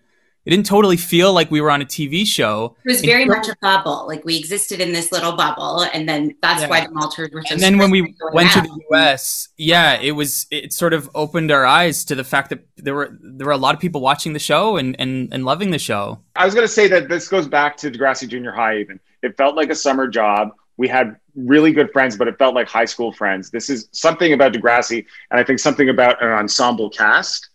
it 0.45 0.51
didn't 0.51 0.67
totally 0.67 0.97
feel 0.97 1.33
like 1.33 1.51
we 1.53 1.61
were 1.61 1.71
on 1.71 1.83
a 1.83 1.85
TV 1.85 2.27
show. 2.27 2.77
It 2.85 2.89
was 2.89 3.01
very 3.01 3.25
much 3.25 3.49
a 3.49 3.55
bubble. 3.63 4.07
Like 4.09 4.25
we 4.25 4.37
existed 4.37 4.81
in 4.81 4.93
this 4.93 5.13
little 5.13 5.37
bubble, 5.37 5.83
and 5.95 6.09
then 6.09 6.35
that's 6.43 6.63
yeah. 6.63 6.69
why 6.69 6.81
the 6.81 6.93
Malters 6.93 7.33
were. 7.33 7.43
So 7.43 7.55
and 7.55 7.63
then 7.63 7.79
when 7.79 7.91
we 7.91 8.15
went 8.33 8.57
out. 8.57 8.65
to 8.65 8.69
the 8.69 8.85
US, 8.91 9.49
yeah, 9.57 10.01
it 10.01 10.13
was 10.13 10.47
it 10.51 10.73
sort 10.73 10.95
of 10.95 11.09
opened 11.15 11.53
our 11.53 11.65
eyes 11.65 12.05
to 12.07 12.17
the 12.17 12.25
fact 12.25 12.51
that 12.51 12.67
there 12.77 12.95
were 12.95 13.17
there 13.21 13.47
were 13.47 13.53
a 13.53 13.57
lot 13.57 13.75
of 13.75 13.81
people 13.81 14.01
watching 14.01 14.33
the 14.33 14.41
show 14.41 14.77
and 14.77 14.97
and, 14.99 15.33
and 15.33 15.45
loving 15.45 15.71
the 15.71 15.79
show. 15.79 16.19
I 16.35 16.45
was 16.45 16.55
going 16.55 16.67
to 16.67 16.73
say 16.73 16.89
that 16.89 17.09
this 17.09 17.29
goes 17.29 17.47
back 17.47 17.77
to 17.79 17.91
Degrassi 17.91 18.29
Junior 18.29 18.51
High. 18.53 18.79
Even 18.79 18.99
it 19.23 19.37
felt 19.37 19.55
like 19.55 19.71
a 19.71 19.77
summer 19.77 20.09
job. 20.09 20.51
We 20.77 20.89
had 20.89 21.17
really 21.37 21.71
good 21.71 21.93
friends, 21.93 22.17
but 22.17 22.27
it 22.27 22.37
felt 22.39 22.57
like 22.57 22.67
high 22.67 22.87
school 22.87 23.13
friends. 23.13 23.51
This 23.51 23.71
is 23.71 23.89
something 23.93 24.33
about 24.33 24.53
Degrassi, 24.53 25.07
and 25.31 25.39
I 25.39 25.45
think 25.45 25.61
something 25.61 25.89
about 25.89 26.21
an 26.21 26.31
ensemble 26.31 26.91
cast 26.91 27.51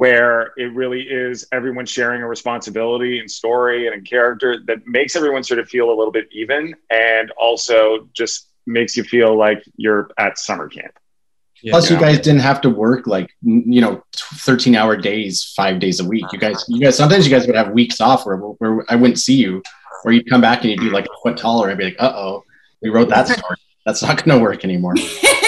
where 0.00 0.54
it 0.56 0.72
really 0.72 1.02
is 1.02 1.46
everyone 1.52 1.84
sharing 1.84 2.22
a 2.22 2.26
responsibility 2.26 3.18
and 3.18 3.30
story 3.30 3.86
and 3.86 3.94
a 3.94 4.00
character 4.00 4.56
that 4.66 4.78
makes 4.86 5.14
everyone 5.14 5.44
sort 5.44 5.60
of 5.60 5.68
feel 5.68 5.90
a 5.90 5.94
little 5.94 6.10
bit 6.10 6.26
even 6.32 6.74
and 6.88 7.30
also 7.32 8.08
just 8.14 8.48
makes 8.66 8.96
you 8.96 9.04
feel 9.04 9.36
like 9.36 9.62
you're 9.76 10.08
at 10.16 10.38
summer 10.38 10.70
camp. 10.70 10.98
Yeah, 11.62 11.72
Plus, 11.72 11.90
you, 11.90 11.96
know? 11.96 12.00
you 12.00 12.06
guys 12.06 12.24
didn't 12.24 12.40
have 12.40 12.62
to 12.62 12.70
work 12.70 13.06
like 13.06 13.28
you 13.42 13.82
know, 13.82 14.02
thirteen 14.16 14.74
hour 14.74 14.96
days, 14.96 15.52
five 15.54 15.80
days 15.80 16.00
a 16.00 16.04
week. 16.06 16.24
You 16.32 16.38
guys, 16.38 16.64
you 16.66 16.80
guys, 16.80 16.96
sometimes 16.96 17.26
you 17.26 17.36
guys 17.36 17.46
would 17.46 17.54
have 17.54 17.72
weeks 17.72 18.00
off 18.00 18.24
where, 18.24 18.38
where 18.38 18.86
I 18.88 18.96
wouldn't 18.96 19.18
see 19.18 19.34
you, 19.34 19.62
or 20.06 20.12
you'd 20.12 20.30
come 20.30 20.40
back 20.40 20.62
and 20.62 20.70
you'd 20.70 20.80
be 20.80 20.88
like 20.88 21.04
a 21.04 21.16
foot 21.22 21.36
taller 21.36 21.68
and 21.68 21.76
be 21.76 21.84
like, 21.84 21.96
"Uh 21.98 22.14
oh, 22.16 22.42
we 22.80 22.88
wrote 22.88 23.10
that 23.10 23.28
story. 23.38 23.56
That's 23.84 24.02
not 24.02 24.24
going 24.24 24.38
to 24.38 24.42
work 24.42 24.64
anymore." 24.64 24.94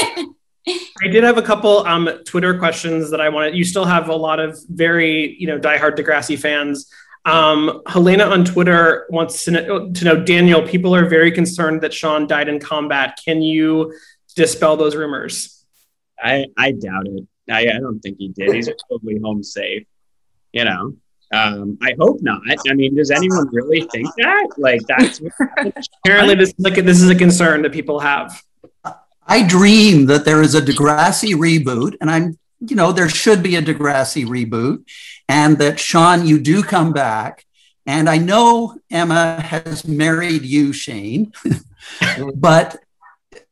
I 0.68 1.08
did 1.08 1.24
have 1.24 1.38
a 1.38 1.42
couple 1.42 1.78
um, 1.86 2.08
Twitter 2.24 2.58
questions 2.58 3.10
that 3.10 3.20
I 3.20 3.28
wanted. 3.28 3.56
You 3.56 3.64
still 3.64 3.84
have 3.84 4.08
a 4.08 4.14
lot 4.14 4.38
of 4.38 4.58
very, 4.68 5.36
you 5.38 5.46
know, 5.46 5.58
diehard 5.58 5.96
Degrassi 5.96 6.38
fans. 6.38 6.90
Um, 7.24 7.82
Helena 7.86 8.24
on 8.24 8.44
Twitter 8.44 9.06
wants 9.10 9.44
to 9.44 9.50
know, 9.52 9.92
to 9.92 10.04
know, 10.04 10.24
Daniel, 10.24 10.62
people 10.62 10.94
are 10.94 11.08
very 11.08 11.30
concerned 11.30 11.80
that 11.82 11.92
Sean 11.92 12.26
died 12.26 12.48
in 12.48 12.58
combat. 12.58 13.18
Can 13.24 13.42
you 13.42 13.94
dispel 14.36 14.76
those 14.76 14.96
rumors? 14.96 15.64
I, 16.18 16.46
I 16.56 16.72
doubt 16.72 17.06
it. 17.06 17.26
I, 17.50 17.62
I 17.62 17.78
don't 17.80 18.00
think 18.00 18.18
he 18.18 18.28
did. 18.28 18.54
He's 18.54 18.68
totally 18.90 19.18
home 19.18 19.42
safe. 19.42 19.84
You 20.52 20.64
know, 20.64 20.96
um, 21.32 21.78
I 21.80 21.94
hope 21.98 22.18
not. 22.20 22.42
I 22.68 22.74
mean, 22.74 22.94
does 22.94 23.10
anyone 23.10 23.48
really 23.52 23.88
think 23.90 24.08
that? 24.18 24.48
Like, 24.58 24.82
that's 24.86 25.20
apparently 26.04 26.34
this 26.34 26.50
is 26.50 26.54
like 26.58 26.74
this 26.74 27.00
is 27.00 27.08
a 27.08 27.14
concern 27.14 27.62
that 27.62 27.72
people 27.72 27.98
have. 28.00 28.40
I 29.26 29.46
dream 29.46 30.06
that 30.06 30.24
there 30.24 30.42
is 30.42 30.54
a 30.54 30.60
Degrassi 30.60 31.34
reboot, 31.34 31.96
and 32.00 32.10
I'm, 32.10 32.38
you 32.60 32.76
know, 32.76 32.92
there 32.92 33.08
should 33.08 33.42
be 33.42 33.56
a 33.56 33.62
Degrassi 33.62 34.26
reboot, 34.26 34.84
and 35.28 35.58
that 35.58 35.78
Sean, 35.78 36.26
you 36.26 36.38
do 36.40 36.62
come 36.62 36.92
back. 36.92 37.46
And 37.84 38.08
I 38.08 38.18
know 38.18 38.78
Emma 38.90 39.40
has 39.40 39.86
married 39.86 40.42
you, 40.42 40.72
Shane, 40.72 41.32
but 42.36 42.76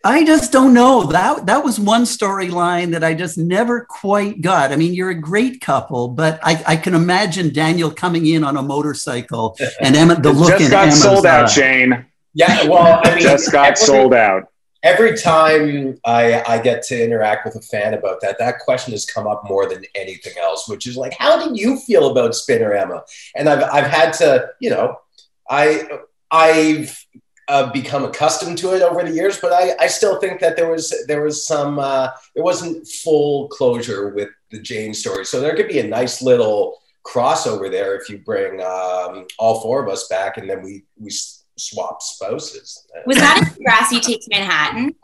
I 0.04 0.24
just 0.24 0.52
don't 0.52 0.72
know. 0.72 1.04
That 1.04 1.46
that 1.46 1.64
was 1.64 1.80
one 1.80 2.02
storyline 2.04 2.92
that 2.92 3.02
I 3.02 3.14
just 3.14 3.38
never 3.38 3.84
quite 3.84 4.40
got. 4.40 4.70
I 4.70 4.76
mean, 4.76 4.94
you're 4.94 5.10
a 5.10 5.20
great 5.20 5.60
couple, 5.60 6.08
but 6.08 6.38
I, 6.44 6.62
I 6.64 6.76
can 6.76 6.94
imagine 6.94 7.52
Daniel 7.52 7.90
coming 7.90 8.26
in 8.26 8.44
on 8.44 8.56
a 8.56 8.62
motorcycle 8.62 9.56
and 9.80 9.96
Emma 9.96 10.14
the 10.14 10.32
look 10.32 10.58
just 10.58 10.70
got 10.70 10.84
Emma's 10.84 11.02
sold 11.02 11.26
out, 11.26 11.46
eye. 11.46 11.48
Shane. 11.48 12.06
Yeah, 12.32 12.68
well, 12.68 13.00
I 13.02 13.14
mean, 13.16 13.22
just 13.22 13.50
got 13.50 13.76
sold 13.76 14.14
out 14.14 14.50
every 14.82 15.16
time 15.16 15.98
I, 16.04 16.42
I 16.46 16.60
get 16.60 16.82
to 16.84 17.02
interact 17.02 17.44
with 17.44 17.56
a 17.56 17.60
fan 17.60 17.94
about 17.94 18.20
that, 18.22 18.38
that 18.38 18.60
question 18.60 18.92
has 18.92 19.04
come 19.04 19.26
up 19.26 19.42
more 19.48 19.68
than 19.68 19.84
anything 19.94 20.32
else, 20.40 20.68
which 20.68 20.86
is 20.86 20.96
like, 20.96 21.14
how 21.18 21.46
did 21.46 21.58
you 21.58 21.78
feel 21.78 22.10
about 22.10 22.34
Spinner 22.34 22.72
Emma? 22.72 23.02
And 23.34 23.48
I've, 23.48 23.62
I've 23.62 23.90
had 23.90 24.12
to, 24.14 24.48
you 24.60 24.70
know, 24.70 24.98
I, 25.48 25.88
I've 26.30 27.06
uh, 27.48 27.70
become 27.72 28.04
accustomed 28.04 28.56
to 28.58 28.74
it 28.74 28.82
over 28.82 29.02
the 29.02 29.12
years, 29.12 29.38
but 29.40 29.52
I, 29.52 29.74
I 29.80 29.86
still 29.88 30.18
think 30.20 30.40
that 30.40 30.56
there 30.56 30.70
was, 30.70 30.94
there 31.06 31.22
was 31.22 31.46
some, 31.46 31.78
uh, 31.78 32.10
it 32.34 32.42
wasn't 32.42 32.86
full 32.86 33.48
closure 33.48 34.10
with 34.10 34.28
the 34.50 34.60
Jane 34.60 34.94
story. 34.94 35.26
So 35.26 35.40
there 35.40 35.56
could 35.56 35.68
be 35.68 35.80
a 35.80 35.86
nice 35.86 36.22
little 36.22 36.78
crossover 37.04 37.70
there 37.70 37.96
if 37.96 38.08
you 38.08 38.18
bring 38.18 38.60
um, 38.60 39.26
all 39.38 39.60
four 39.60 39.82
of 39.82 39.90
us 39.90 40.06
back 40.08 40.36
and 40.36 40.48
then 40.48 40.62
we, 40.62 40.84
we 40.98 41.10
swap 41.60 42.02
spouses. 42.02 42.86
Was 43.06 43.16
that 43.16 43.54
in 43.58 43.64
Degrassi 43.64 44.00
Takes 44.02 44.26
Manhattan? 44.28 44.94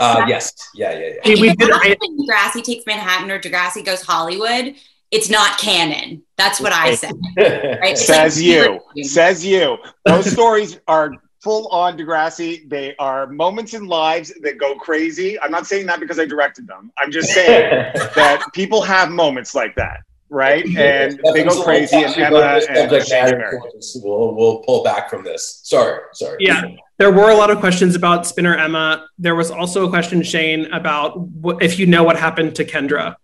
Uh, 0.00 0.24
yes. 0.26 0.52
Yeah, 0.74 0.92
yeah, 0.92 1.14
yeah. 1.24 1.40
we 1.40 1.54
did, 1.54 1.70
I, 1.70 1.96
Degrassi 1.96 2.62
Takes 2.62 2.86
Manhattan 2.86 3.30
or 3.30 3.38
Degrassi 3.38 3.84
Goes 3.84 4.02
Hollywood, 4.02 4.74
it's 5.10 5.30
not 5.30 5.58
canon. 5.58 6.22
That's 6.36 6.60
what 6.60 6.72
I 6.72 6.94
said. 6.94 7.12
Right? 7.80 7.96
Says 7.96 8.36
like, 8.36 8.44
you. 8.44 9.04
Says 9.04 9.44
you. 9.44 9.78
Those 10.04 10.30
stories 10.30 10.80
are 10.88 11.12
full 11.42 11.68
on 11.68 11.96
Degrassi. 11.96 12.68
They 12.68 12.96
are 12.96 13.26
moments 13.26 13.74
in 13.74 13.86
lives 13.86 14.32
that 14.42 14.58
go 14.58 14.74
crazy. 14.76 15.38
I'm 15.38 15.50
not 15.50 15.66
saying 15.66 15.86
that 15.86 16.00
because 16.00 16.18
I 16.18 16.24
directed 16.24 16.66
them. 16.66 16.90
I'm 16.98 17.12
just 17.12 17.28
saying 17.28 17.92
that 18.16 18.42
people 18.54 18.82
have 18.82 19.10
moments 19.10 19.54
like 19.54 19.74
that 19.76 19.98
right? 20.34 20.64
And 20.76 21.20
they 21.32 21.44
go 21.44 21.62
crazy. 21.62 21.96
And 21.96 22.16
Emma 22.16 22.60
and 22.68 22.90
we'll, 22.90 24.34
we'll 24.34 24.58
pull 24.58 24.82
back 24.82 25.08
from 25.08 25.24
this. 25.24 25.60
Sorry, 25.62 26.00
sorry. 26.12 26.38
Yeah, 26.40 26.64
there 26.98 27.12
were 27.12 27.30
a 27.30 27.34
lot 27.34 27.50
of 27.50 27.60
questions 27.60 27.94
about 27.94 28.26
Spinner 28.26 28.56
Emma. 28.56 29.06
There 29.18 29.34
was 29.34 29.50
also 29.50 29.86
a 29.86 29.88
question, 29.88 30.22
Shane, 30.22 30.66
about 30.72 31.18
what, 31.18 31.62
if 31.62 31.78
you 31.78 31.86
know 31.86 32.02
what 32.02 32.18
happened 32.18 32.56
to 32.56 32.64
Kendra. 32.64 33.16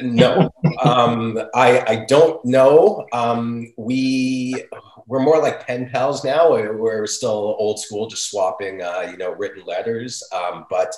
No, 0.00 0.50
um, 0.82 1.38
I 1.54 1.80
I 1.86 2.04
don't 2.08 2.42
know. 2.44 3.06
Um, 3.12 3.72
we 3.76 4.64
we're 5.06 5.20
more 5.20 5.40
like 5.40 5.66
pen 5.66 5.90
pals 5.92 6.24
now. 6.24 6.50
We're 6.50 7.06
still 7.06 7.56
old 7.58 7.78
school, 7.78 8.08
just 8.08 8.30
swapping, 8.30 8.82
uh, 8.82 9.08
you 9.10 9.16
know, 9.16 9.32
written 9.32 9.64
letters. 9.64 10.22
Um, 10.32 10.66
but 10.70 10.92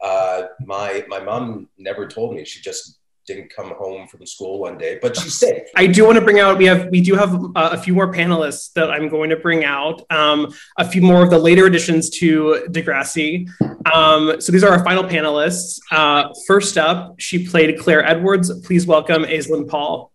uh, 0.00 0.44
my 0.64 1.04
my 1.08 1.20
mom 1.20 1.68
never 1.76 2.06
told 2.06 2.34
me. 2.34 2.44
She 2.44 2.60
just 2.60 2.98
didn't 3.26 3.52
come 3.54 3.74
home 3.74 4.06
from 4.06 4.24
school 4.24 4.60
one 4.60 4.78
day, 4.78 4.98
but 5.02 5.16
she's 5.16 5.38
safe. 5.38 5.62
I 5.74 5.86
do 5.86 6.04
want 6.04 6.16
to 6.16 6.24
bring 6.24 6.38
out 6.38 6.58
we 6.58 6.66
have 6.66 6.88
we 6.90 7.00
do 7.00 7.14
have 7.16 7.34
uh, 7.34 7.70
a 7.72 7.78
few 7.78 7.92
more 7.92 8.12
panelists 8.12 8.72
that 8.74 8.90
I'm 8.90 9.08
going 9.08 9.30
to 9.30 9.36
bring 9.36 9.64
out. 9.64 10.02
Um, 10.10 10.54
a 10.78 10.88
few 10.88 11.02
more 11.02 11.22
of 11.22 11.30
the 11.30 11.38
later 11.38 11.66
additions 11.66 12.08
to 12.18 12.66
Degrassi. 12.70 13.48
Um, 13.92 14.40
so 14.40 14.52
these 14.52 14.62
are 14.62 14.70
our 14.70 14.84
final 14.84 15.04
panelists. 15.04 15.80
Uh, 15.90 16.32
first 16.46 16.78
up, 16.78 17.16
she 17.18 17.46
played 17.46 17.78
Clare 17.78 18.04
Edwards. 18.04 18.52
Please 18.60 18.86
welcome 18.86 19.24
Aislinn 19.24 19.68
Paul. 19.68 20.12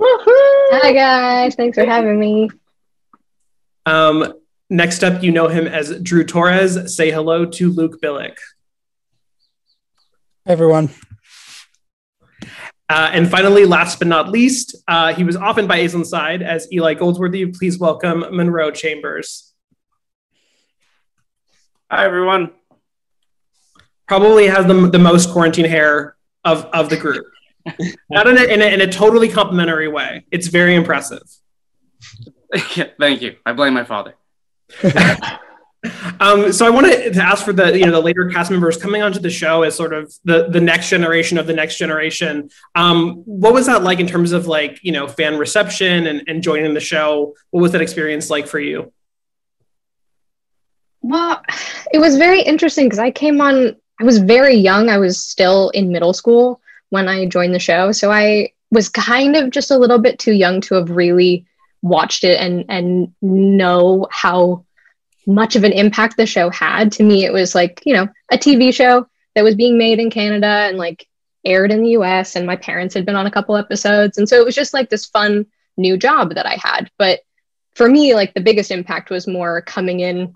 Hi 0.00 0.92
guys, 0.92 1.54
thanks 1.54 1.78
for 1.78 1.86
having 1.86 2.18
me. 2.18 2.50
Um, 3.86 4.34
next 4.68 5.04
up, 5.04 5.22
you 5.22 5.30
know 5.30 5.46
him 5.46 5.66
as 5.68 6.00
Drew 6.00 6.24
Torres. 6.24 6.96
Say 6.96 7.10
hello 7.10 7.46
to 7.46 7.70
Luke 7.70 8.00
Bilyk. 8.02 8.36
Hi 10.46 10.52
everyone. 10.52 10.90
Uh, 12.88 13.10
and 13.12 13.30
finally, 13.30 13.64
last 13.64 13.98
but 13.98 14.08
not 14.08 14.28
least, 14.28 14.76
uh, 14.88 15.14
he 15.14 15.24
was 15.24 15.36
often 15.36 15.66
by 15.66 15.78
Aislinn's 15.78 16.10
side 16.10 16.42
as 16.42 16.70
Eli 16.70 16.94
Goldsworthy. 16.94 17.46
Please 17.46 17.78
welcome 17.78 18.24
Munro 18.30 18.70
Chambers. 18.70 19.52
Hi, 21.90 22.04
everyone. 22.04 22.52
Probably 24.06 24.48
has 24.48 24.66
the, 24.66 24.74
the 24.90 24.98
most 24.98 25.30
quarantine 25.30 25.64
hair 25.64 26.16
of, 26.44 26.66
of 26.66 26.90
the 26.90 26.96
group. 26.96 27.24
Not 28.10 28.26
in 28.26 28.36
a, 28.36 28.42
in, 28.42 28.60
a, 28.60 28.66
in 28.66 28.80
a 28.82 28.90
totally 28.90 29.28
complimentary 29.28 29.88
way. 29.88 30.26
It's 30.30 30.48
very 30.48 30.74
impressive. 30.74 31.22
thank 33.00 33.22
you. 33.22 33.36
I 33.46 33.54
blame 33.54 33.72
my 33.72 33.84
father. 33.84 34.14
Um, 36.20 36.52
so 36.52 36.66
I 36.66 36.70
wanted 36.70 37.12
to 37.12 37.22
ask 37.22 37.44
for 37.44 37.52
the 37.52 37.78
you 37.78 37.84
know 37.84 37.92
the 37.92 38.00
later 38.00 38.28
cast 38.30 38.50
members 38.50 38.76
coming 38.76 39.02
onto 39.02 39.18
the 39.18 39.30
show 39.30 39.62
as 39.62 39.74
sort 39.74 39.92
of 39.92 40.14
the 40.24 40.48
the 40.48 40.60
next 40.60 40.88
generation 40.88 41.36
of 41.38 41.46
the 41.46 41.52
next 41.52 41.76
generation. 41.76 42.50
Um, 42.74 43.16
what 43.26 43.52
was 43.52 43.66
that 43.66 43.82
like 43.82 44.00
in 44.00 44.06
terms 44.06 44.32
of 44.32 44.46
like 44.46 44.82
you 44.82 44.92
know 44.92 45.06
fan 45.06 45.36
reception 45.36 46.06
and, 46.06 46.22
and 46.26 46.42
joining 46.42 46.74
the 46.74 46.80
show? 46.80 47.34
What 47.50 47.60
was 47.60 47.72
that 47.72 47.82
experience 47.82 48.30
like 48.30 48.46
for 48.46 48.58
you? 48.58 48.92
Well, 51.02 51.42
it 51.92 51.98
was 51.98 52.16
very 52.16 52.40
interesting 52.40 52.86
because 52.86 52.98
I 52.98 53.10
came 53.10 53.40
on. 53.40 53.76
I 54.00 54.04
was 54.04 54.18
very 54.18 54.54
young. 54.54 54.88
I 54.88 54.98
was 54.98 55.20
still 55.20 55.68
in 55.70 55.92
middle 55.92 56.14
school 56.14 56.60
when 56.90 57.08
I 57.08 57.26
joined 57.26 57.54
the 57.54 57.58
show, 57.58 57.92
so 57.92 58.10
I 58.10 58.52
was 58.70 58.88
kind 58.88 59.36
of 59.36 59.50
just 59.50 59.70
a 59.70 59.78
little 59.78 59.98
bit 59.98 60.18
too 60.18 60.32
young 60.32 60.60
to 60.62 60.76
have 60.76 60.90
really 60.90 61.44
watched 61.82 62.24
it 62.24 62.40
and 62.40 62.64
and 62.70 63.14
know 63.20 64.08
how 64.10 64.64
much 65.26 65.56
of 65.56 65.64
an 65.64 65.72
impact 65.72 66.16
the 66.16 66.26
show 66.26 66.50
had. 66.50 66.92
To 66.92 67.02
me, 67.02 67.24
it 67.24 67.32
was 67.32 67.54
like, 67.54 67.82
you 67.84 67.94
know, 67.94 68.08
a 68.30 68.36
TV 68.36 68.72
show 68.72 69.06
that 69.34 69.44
was 69.44 69.54
being 69.54 69.78
made 69.78 69.98
in 69.98 70.10
Canada 70.10 70.46
and 70.46 70.78
like 70.78 71.06
aired 71.44 71.72
in 71.72 71.82
the 71.82 71.90
US. 71.90 72.36
And 72.36 72.46
my 72.46 72.56
parents 72.56 72.94
had 72.94 73.06
been 73.06 73.16
on 73.16 73.26
a 73.26 73.30
couple 73.30 73.56
episodes. 73.56 74.18
And 74.18 74.28
so 74.28 74.36
it 74.36 74.44
was 74.44 74.54
just 74.54 74.74
like 74.74 74.90
this 74.90 75.06
fun 75.06 75.46
new 75.76 75.96
job 75.96 76.34
that 76.34 76.46
I 76.46 76.56
had. 76.62 76.90
But 76.98 77.20
for 77.74 77.88
me, 77.88 78.14
like 78.14 78.34
the 78.34 78.40
biggest 78.40 78.70
impact 78.70 79.10
was 79.10 79.26
more 79.26 79.62
coming 79.62 80.00
in 80.00 80.34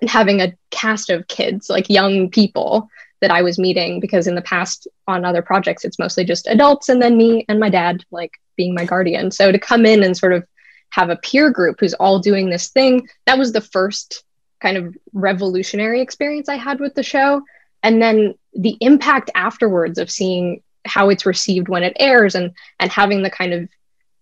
and 0.00 0.10
having 0.10 0.40
a 0.40 0.54
cast 0.70 1.10
of 1.10 1.28
kids, 1.28 1.70
like 1.70 1.88
young 1.88 2.30
people 2.30 2.88
that 3.20 3.30
I 3.30 3.42
was 3.42 3.58
meeting 3.58 3.98
because 4.00 4.26
in 4.26 4.34
the 4.34 4.42
past 4.42 4.86
on 5.06 5.24
other 5.24 5.40
projects 5.40 5.84
it's 5.84 5.98
mostly 5.98 6.24
just 6.24 6.46
adults 6.48 6.90
and 6.90 7.00
then 7.00 7.16
me 7.16 7.46
and 7.48 7.58
my 7.58 7.70
dad 7.70 8.04
like 8.10 8.32
being 8.56 8.74
my 8.74 8.84
guardian. 8.84 9.30
So 9.30 9.50
to 9.50 9.58
come 9.58 9.86
in 9.86 10.02
and 10.02 10.16
sort 10.16 10.34
of 10.34 10.46
have 10.90 11.10
a 11.10 11.16
peer 11.16 11.50
group 11.50 11.80
who's 11.80 11.94
all 11.94 12.18
doing 12.18 12.50
this 12.50 12.68
thing, 12.68 13.08
that 13.26 13.38
was 13.38 13.52
the 13.52 13.60
first 13.60 14.24
kind 14.60 14.76
of 14.76 14.96
revolutionary 15.12 16.00
experience 16.00 16.48
I 16.48 16.56
had 16.56 16.80
with 16.80 16.94
the 16.94 17.02
show. 17.02 17.42
And 17.82 18.00
then 18.00 18.34
the 18.54 18.76
impact 18.80 19.30
afterwards 19.34 19.98
of 19.98 20.10
seeing 20.10 20.62
how 20.86 21.10
it's 21.10 21.26
received 21.26 21.68
when 21.68 21.82
it 21.82 21.96
airs 21.98 22.34
and 22.34 22.52
and 22.80 22.90
having 22.90 23.22
the 23.22 23.30
kind 23.30 23.52
of 23.52 23.68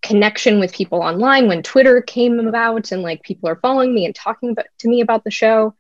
connection 0.02 0.60
with 0.60 0.74
people 0.74 1.00
online 1.00 1.48
when 1.48 1.62
Twitter 1.62 2.02
came 2.02 2.38
about 2.38 2.92
and 2.92 3.02
like 3.02 3.22
people 3.22 3.48
are 3.48 3.56
following 3.56 3.94
me 3.94 4.04
and 4.04 4.14
talking 4.14 4.50
about, 4.50 4.66
to 4.78 4.88
me 4.88 5.00
about 5.00 5.24
the 5.24 5.30
show. 5.30 5.74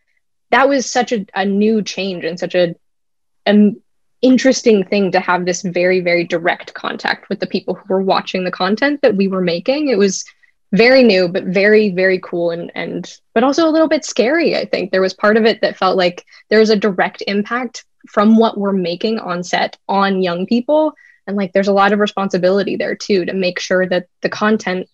That 0.50 0.68
was 0.68 0.90
such 0.90 1.12
a, 1.12 1.26
a 1.34 1.44
new 1.44 1.82
change 1.82 2.24
and 2.24 2.38
such 2.38 2.54
a 2.54 2.74
an 3.44 3.82
interesting 4.22 4.82
thing 4.84 5.12
to 5.12 5.20
have 5.20 5.44
this 5.44 5.60
very, 5.60 6.00
very 6.00 6.24
direct 6.24 6.72
contact 6.72 7.28
with 7.28 7.40
the 7.40 7.46
people 7.46 7.74
who 7.74 7.84
were 7.92 8.02
watching 8.02 8.44
the 8.44 8.50
content 8.50 9.02
that 9.02 9.16
we 9.16 9.28
were 9.28 9.42
making. 9.42 9.88
It 9.88 9.98
was 9.98 10.24
very 10.74 11.02
new, 11.02 11.28
but 11.28 11.44
very, 11.44 11.90
very 11.90 12.18
cool 12.20 12.50
and 12.50 12.70
and 12.74 13.18
but 13.32 13.44
also 13.44 13.68
a 13.68 13.70
little 13.70 13.88
bit 13.88 14.04
scary. 14.04 14.56
I 14.56 14.64
think. 14.64 14.90
There 14.90 15.00
was 15.00 15.14
part 15.14 15.36
of 15.36 15.44
it 15.44 15.60
that 15.60 15.76
felt 15.76 15.96
like 15.96 16.24
there 16.50 16.58
was 16.58 16.70
a 16.70 16.76
direct 16.76 17.22
impact 17.26 17.84
from 18.08 18.36
what 18.36 18.58
we're 18.58 18.72
making 18.72 19.18
on 19.18 19.42
set 19.42 19.76
on 19.88 20.22
young 20.22 20.46
people. 20.46 20.92
And 21.26 21.36
like 21.36 21.52
there's 21.52 21.68
a 21.68 21.72
lot 21.72 21.92
of 21.92 22.00
responsibility 22.00 22.76
there 22.76 22.94
too 22.94 23.24
to 23.24 23.32
make 23.32 23.58
sure 23.58 23.88
that 23.88 24.08
the 24.20 24.28
content 24.28 24.88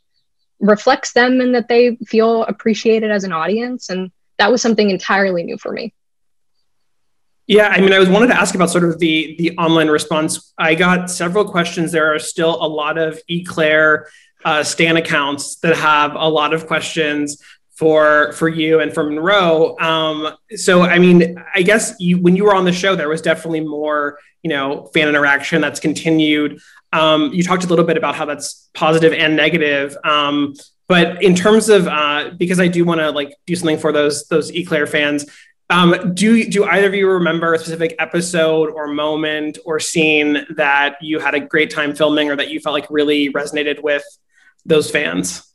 reflects 0.61 1.13
them 1.13 1.41
and 1.41 1.55
that 1.55 1.69
they 1.69 1.97
feel 2.07 2.45
appreciated 2.45 3.11
as 3.11 3.25
an 3.25 3.33
audience. 3.33 3.89
And 3.89 4.13
that 4.39 4.53
was 4.53 4.63
something 4.63 4.91
entirely 4.91 5.43
new 5.43 5.59
for 5.59 5.73
me. 5.73 5.93
Yeah 7.47 7.67
i 7.67 7.81
mean 7.81 7.93
i 7.93 7.99
was 7.99 8.09
wanted 8.09 8.29
to 8.29 8.39
ask 8.39 8.55
about 8.55 8.71
sort 8.71 8.85
of 8.85 9.01
the 9.01 9.35
the 9.41 9.59
online 9.59 9.89
response. 9.89 10.53
I 10.57 10.77
got 10.77 11.11
several 11.11 11.45
questions. 11.45 11.91
There 11.91 12.15
are 12.15 12.21
still 12.21 12.55
a 12.63 12.69
lot 12.69 12.97
of 12.97 13.21
Eclare 13.29 14.07
uh, 14.45 14.63
stan 14.63 14.97
accounts 14.97 15.57
that 15.57 15.77
have 15.77 16.15
a 16.15 16.29
lot 16.29 16.53
of 16.53 16.67
questions 16.67 17.43
for 17.71 18.33
for 18.33 18.49
you 18.49 18.81
and 18.81 18.93
for 18.93 19.05
munro. 19.05 19.79
Um, 19.79 20.35
so 20.55 20.83
i 20.83 20.99
mean 20.99 21.43
i 21.55 21.63
guess 21.63 21.95
you 21.99 22.19
when 22.19 22.37
you 22.37 22.45
were 22.45 22.55
on 22.55 22.65
the 22.65 22.73
show 22.73 22.95
there 22.95 23.09
was 23.09 23.23
definitely 23.23 23.61
more 23.61 24.19
you 24.43 24.51
know 24.51 24.91
fan 24.93 25.09
interaction 25.09 25.61
that's 25.61 25.81
continued. 25.81 26.61
Um, 26.93 27.33
you 27.33 27.43
talked 27.43 27.65
a 27.65 27.69
little 27.69 27.85
bit 27.85 27.97
about 27.97 28.17
how 28.17 28.25
that's 28.25 28.69
positive 28.75 29.13
and 29.13 29.37
negative. 29.37 29.97
Um, 30.03 30.55
but 30.89 31.23
in 31.23 31.37
terms 31.37 31.69
of 31.69 31.87
uh, 31.87 32.31
because 32.37 32.59
i 32.61 32.67
do 32.67 32.85
want 32.85 33.01
to 33.01 33.11
like 33.13 33.35
do 33.47 33.55
something 33.55 33.79
for 33.79 33.93
those 33.93 34.27
those 34.27 34.51
Eclare 34.51 34.87
fans 34.87 35.25
um, 35.71 36.15
do 36.15 36.45
do 36.45 36.65
either 36.65 36.89
of 36.89 36.95
you 36.95 37.09
remember 37.09 37.55
a 37.55 37.59
specific 37.59 37.95
episode 38.01 38.71
or 38.71 38.89
moment 38.89 39.57
or 39.65 39.79
scene 39.79 40.45
that 40.57 40.97
you 41.01 41.21
had 41.21 41.35
a 41.35 41.41
great 41.41 41.71
time 41.71 41.95
filming 41.95 42.29
or 42.29 42.37
that 42.37 42.51
you 42.51 42.59
felt 42.59 42.75
like 42.75 42.89
really 42.91 43.33
resonated 43.33 43.81
with 43.83 44.03
those 44.65 44.91
fans 44.91 45.55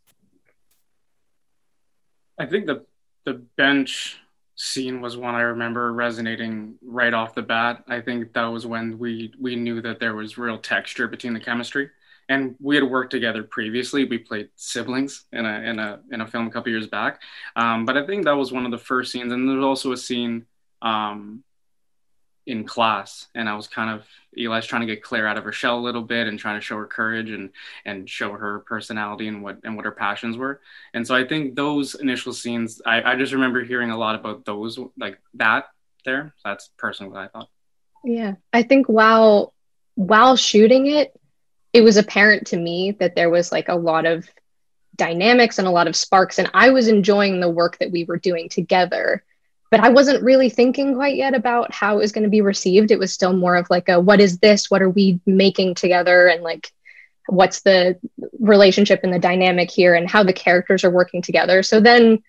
i 2.39 2.45
think 2.45 2.65
the 2.65 2.85
the 3.25 3.33
bench 3.57 4.19
scene 4.55 5.01
was 5.01 5.17
one 5.17 5.35
I 5.35 5.41
remember 5.41 5.91
resonating 5.93 6.75
right 6.81 7.13
off 7.13 7.35
the 7.35 7.41
bat. 7.41 7.83
I 7.87 8.01
think 8.01 8.33
that 8.33 8.45
was 8.45 8.65
when 8.65 8.97
we 8.97 9.33
we 9.39 9.55
knew 9.55 9.81
that 9.81 9.99
there 9.99 10.15
was 10.15 10.37
real 10.37 10.57
texture 10.57 11.07
between 11.07 11.33
the 11.33 11.39
chemistry. 11.39 11.89
And 12.27 12.55
we 12.59 12.75
had 12.75 12.83
worked 12.83 13.11
together 13.11 13.43
previously. 13.43 14.05
We 14.05 14.17
played 14.17 14.49
siblings 14.55 15.25
in 15.31 15.45
a 15.45 15.59
in 15.59 15.79
a 15.79 15.99
in 16.11 16.21
a 16.21 16.27
film 16.27 16.47
a 16.47 16.51
couple 16.51 16.71
years 16.71 16.87
back. 16.87 17.21
Um, 17.55 17.85
but 17.85 17.97
I 17.97 18.05
think 18.05 18.25
that 18.25 18.37
was 18.37 18.51
one 18.51 18.65
of 18.65 18.71
the 18.71 18.77
first 18.77 19.11
scenes. 19.11 19.31
And 19.31 19.47
there's 19.47 19.63
also 19.63 19.91
a 19.91 19.97
scene 19.97 20.45
um, 20.81 21.43
in 22.47 22.63
class 22.63 23.27
and 23.33 23.49
I 23.49 23.55
was 23.55 23.67
kind 23.67 23.89
of 23.89 24.05
Eli's 24.37 24.65
trying 24.65 24.81
to 24.81 24.87
get 24.87 25.01
Clare 25.01 25.27
out 25.27 25.37
of 25.37 25.43
her 25.43 25.51
shell 25.51 25.79
a 25.79 25.81
little 25.81 26.01
bit 26.01 26.27
and 26.27 26.37
trying 26.37 26.59
to 26.59 26.65
show 26.65 26.77
her 26.77 26.85
courage 26.85 27.31
and 27.31 27.49
and 27.85 28.09
show 28.09 28.33
her 28.33 28.59
personality 28.59 29.27
and 29.27 29.41
what 29.41 29.59
and 29.63 29.75
what 29.75 29.85
her 29.85 29.91
passions 29.91 30.37
were. 30.37 30.61
And 30.93 31.05
so 31.05 31.15
I 31.15 31.25
think 31.25 31.55
those 31.55 31.95
initial 31.95 32.33
scenes 32.33 32.81
I, 32.85 33.13
I 33.13 33.15
just 33.15 33.33
remember 33.33 33.63
hearing 33.63 33.91
a 33.91 33.97
lot 33.97 34.15
about 34.15 34.45
those 34.45 34.77
like 34.97 35.19
that 35.35 35.65
there. 36.03 36.33
That's 36.43 36.69
personally 36.77 37.13
what 37.13 37.21
I 37.21 37.27
thought. 37.27 37.49
Yeah. 38.03 38.35
I 38.53 38.63
think 38.63 38.87
while 38.87 39.53
while 39.95 40.35
shooting 40.35 40.87
it, 40.87 41.19
it 41.73 41.81
was 41.81 41.97
apparent 41.97 42.47
to 42.47 42.57
me 42.57 42.91
that 42.99 43.15
there 43.15 43.29
was 43.29 43.51
like 43.51 43.69
a 43.69 43.75
lot 43.75 44.05
of 44.05 44.29
dynamics 44.95 45.59
and 45.59 45.67
a 45.67 45.71
lot 45.71 45.87
of 45.87 45.95
sparks 45.95 46.39
and 46.39 46.49
I 46.53 46.69
was 46.69 46.87
enjoying 46.87 47.39
the 47.39 47.49
work 47.49 47.77
that 47.79 47.91
we 47.91 48.05
were 48.05 48.17
doing 48.17 48.47
together 48.47 49.25
but 49.71 49.79
I 49.79 49.89
wasn't 49.89 50.23
really 50.23 50.49
thinking 50.49 50.95
quite 50.95 51.15
yet 51.15 51.33
about 51.33 51.73
how 51.73 51.95
it 51.95 52.01
was 52.01 52.11
going 52.11 52.23
to 52.23 52.29
be 52.29 52.41
received. 52.41 52.91
It 52.91 52.99
was 52.99 53.11
still 53.11 53.33
more 53.33 53.55
of 53.55 53.69
like 53.69 53.89
a 53.89 53.99
what 53.99 54.21
is 54.21 54.39
this? 54.39 54.69
What 54.69 54.81
are 54.81 54.89
we 54.89 55.19
making 55.25 55.75
together? 55.75 56.27
And 56.27 56.43
like 56.43 56.71
what's 57.27 57.61
the 57.61 57.97
relationship 58.39 59.01
and 59.03 59.13
the 59.13 59.19
dynamic 59.19 59.71
here 59.71 59.95
and 59.95 60.09
how 60.09 60.23
the 60.23 60.33
characters 60.33 60.83
are 60.83 60.91
working 60.91 61.21
together. 61.21 61.63
So 61.63 61.79
then 61.79 62.23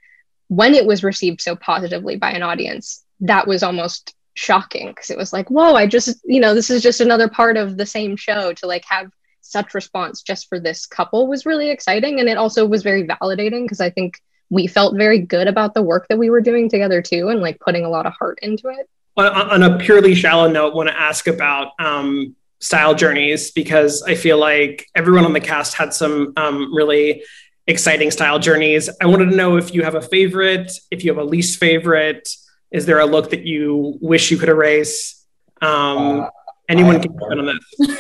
when 0.49 0.75
it 0.75 0.87
was 0.87 1.05
received 1.05 1.41
so 1.41 1.57
positively 1.57 2.17
by 2.17 2.31
an 2.31 2.43
audience, 2.43 3.05
that 3.21 3.47
was 3.47 3.63
almost 3.63 4.15
shocking 4.35 4.89
because 4.89 5.11
it 5.11 5.19
was 5.19 5.33
like, 5.33 5.51
whoa, 5.51 5.75
I 5.75 5.87
just, 5.87 6.21
you 6.25 6.41
know, 6.41 6.55
this 6.55 6.71
is 6.71 6.83
just 6.83 7.01
another 7.01 7.29
part 7.29 7.57
of 7.57 7.77
the 7.77 7.87
same 7.87 8.17
show 8.17 8.53
to 8.55 8.67
like 8.67 8.85
have 8.87 9.11
such 9.41 9.75
response 9.75 10.23
just 10.23 10.49
for 10.49 10.59
this 10.59 10.87
couple 10.87 11.27
was 11.27 11.47
really 11.47 11.71
exciting. 11.71 12.21
And 12.21 12.29
it 12.29 12.37
also 12.37 12.67
was 12.67 12.83
very 12.83 13.07
validating 13.07 13.65
because 13.65 13.81
I 13.81 13.91
think 13.91 14.21
we 14.51 14.67
felt 14.67 14.97
very 14.97 15.19
good 15.19 15.49
about 15.49 15.75
the 15.75 15.83
work 15.83 16.07
that 16.09 16.19
we 16.19 16.31
were 16.31 16.41
doing 16.41 16.69
together 16.69 17.03
too 17.03 17.29
and 17.29 17.41
like 17.41 17.59
putting 17.61 17.85
a 17.85 17.89
lot 17.89 18.07
of 18.07 18.13
heart 18.13 18.39
into 18.43 18.69
it. 18.69 18.89
On, 19.17 19.27
on 19.27 19.63
a 19.63 19.79
purely 19.79 20.15
shallow 20.15 20.49
note 20.51 20.75
want 20.75 20.89
to 20.89 20.99
ask 20.99 21.27
about 21.27 21.73
um, 21.79 22.37
style 22.59 22.95
journeys 22.95 23.51
because 23.51 24.03
i 24.05 24.15
feel 24.15 24.39
like 24.39 24.87
everyone 24.95 25.27
on 25.27 25.35
the 25.35 25.41
cast 25.41 25.75
had 25.75 25.93
some 25.93 26.33
um, 26.39 26.75
really 26.75 27.23
exciting 27.67 28.11
style 28.11 28.39
journeys. 28.39 28.89
I 29.01 29.07
wanted 29.07 29.31
to 29.31 29.37
know 29.37 29.57
if 29.57 29.75
you 29.75 29.83
have 29.83 29.95
a 29.95 30.03
favorite 30.03 30.73
if 30.91 31.05
you 31.05 31.13
have 31.13 31.23
a 31.23 31.25
least 31.25 31.59
favorite. 31.59 32.29
Is 32.71 32.87
there 32.87 32.99
a 32.99 33.07
look 33.07 33.31
that 33.31 33.47
you 33.47 33.99
wish 34.01 34.31
you 34.31 34.37
could 34.37 34.49
erase? 34.49 35.25
Um, 35.63 36.21
uh, 36.21 36.29
anyone 36.69 37.01
can 37.01 37.17
comment 37.17 37.41
on 37.41 37.47
this 37.47 37.99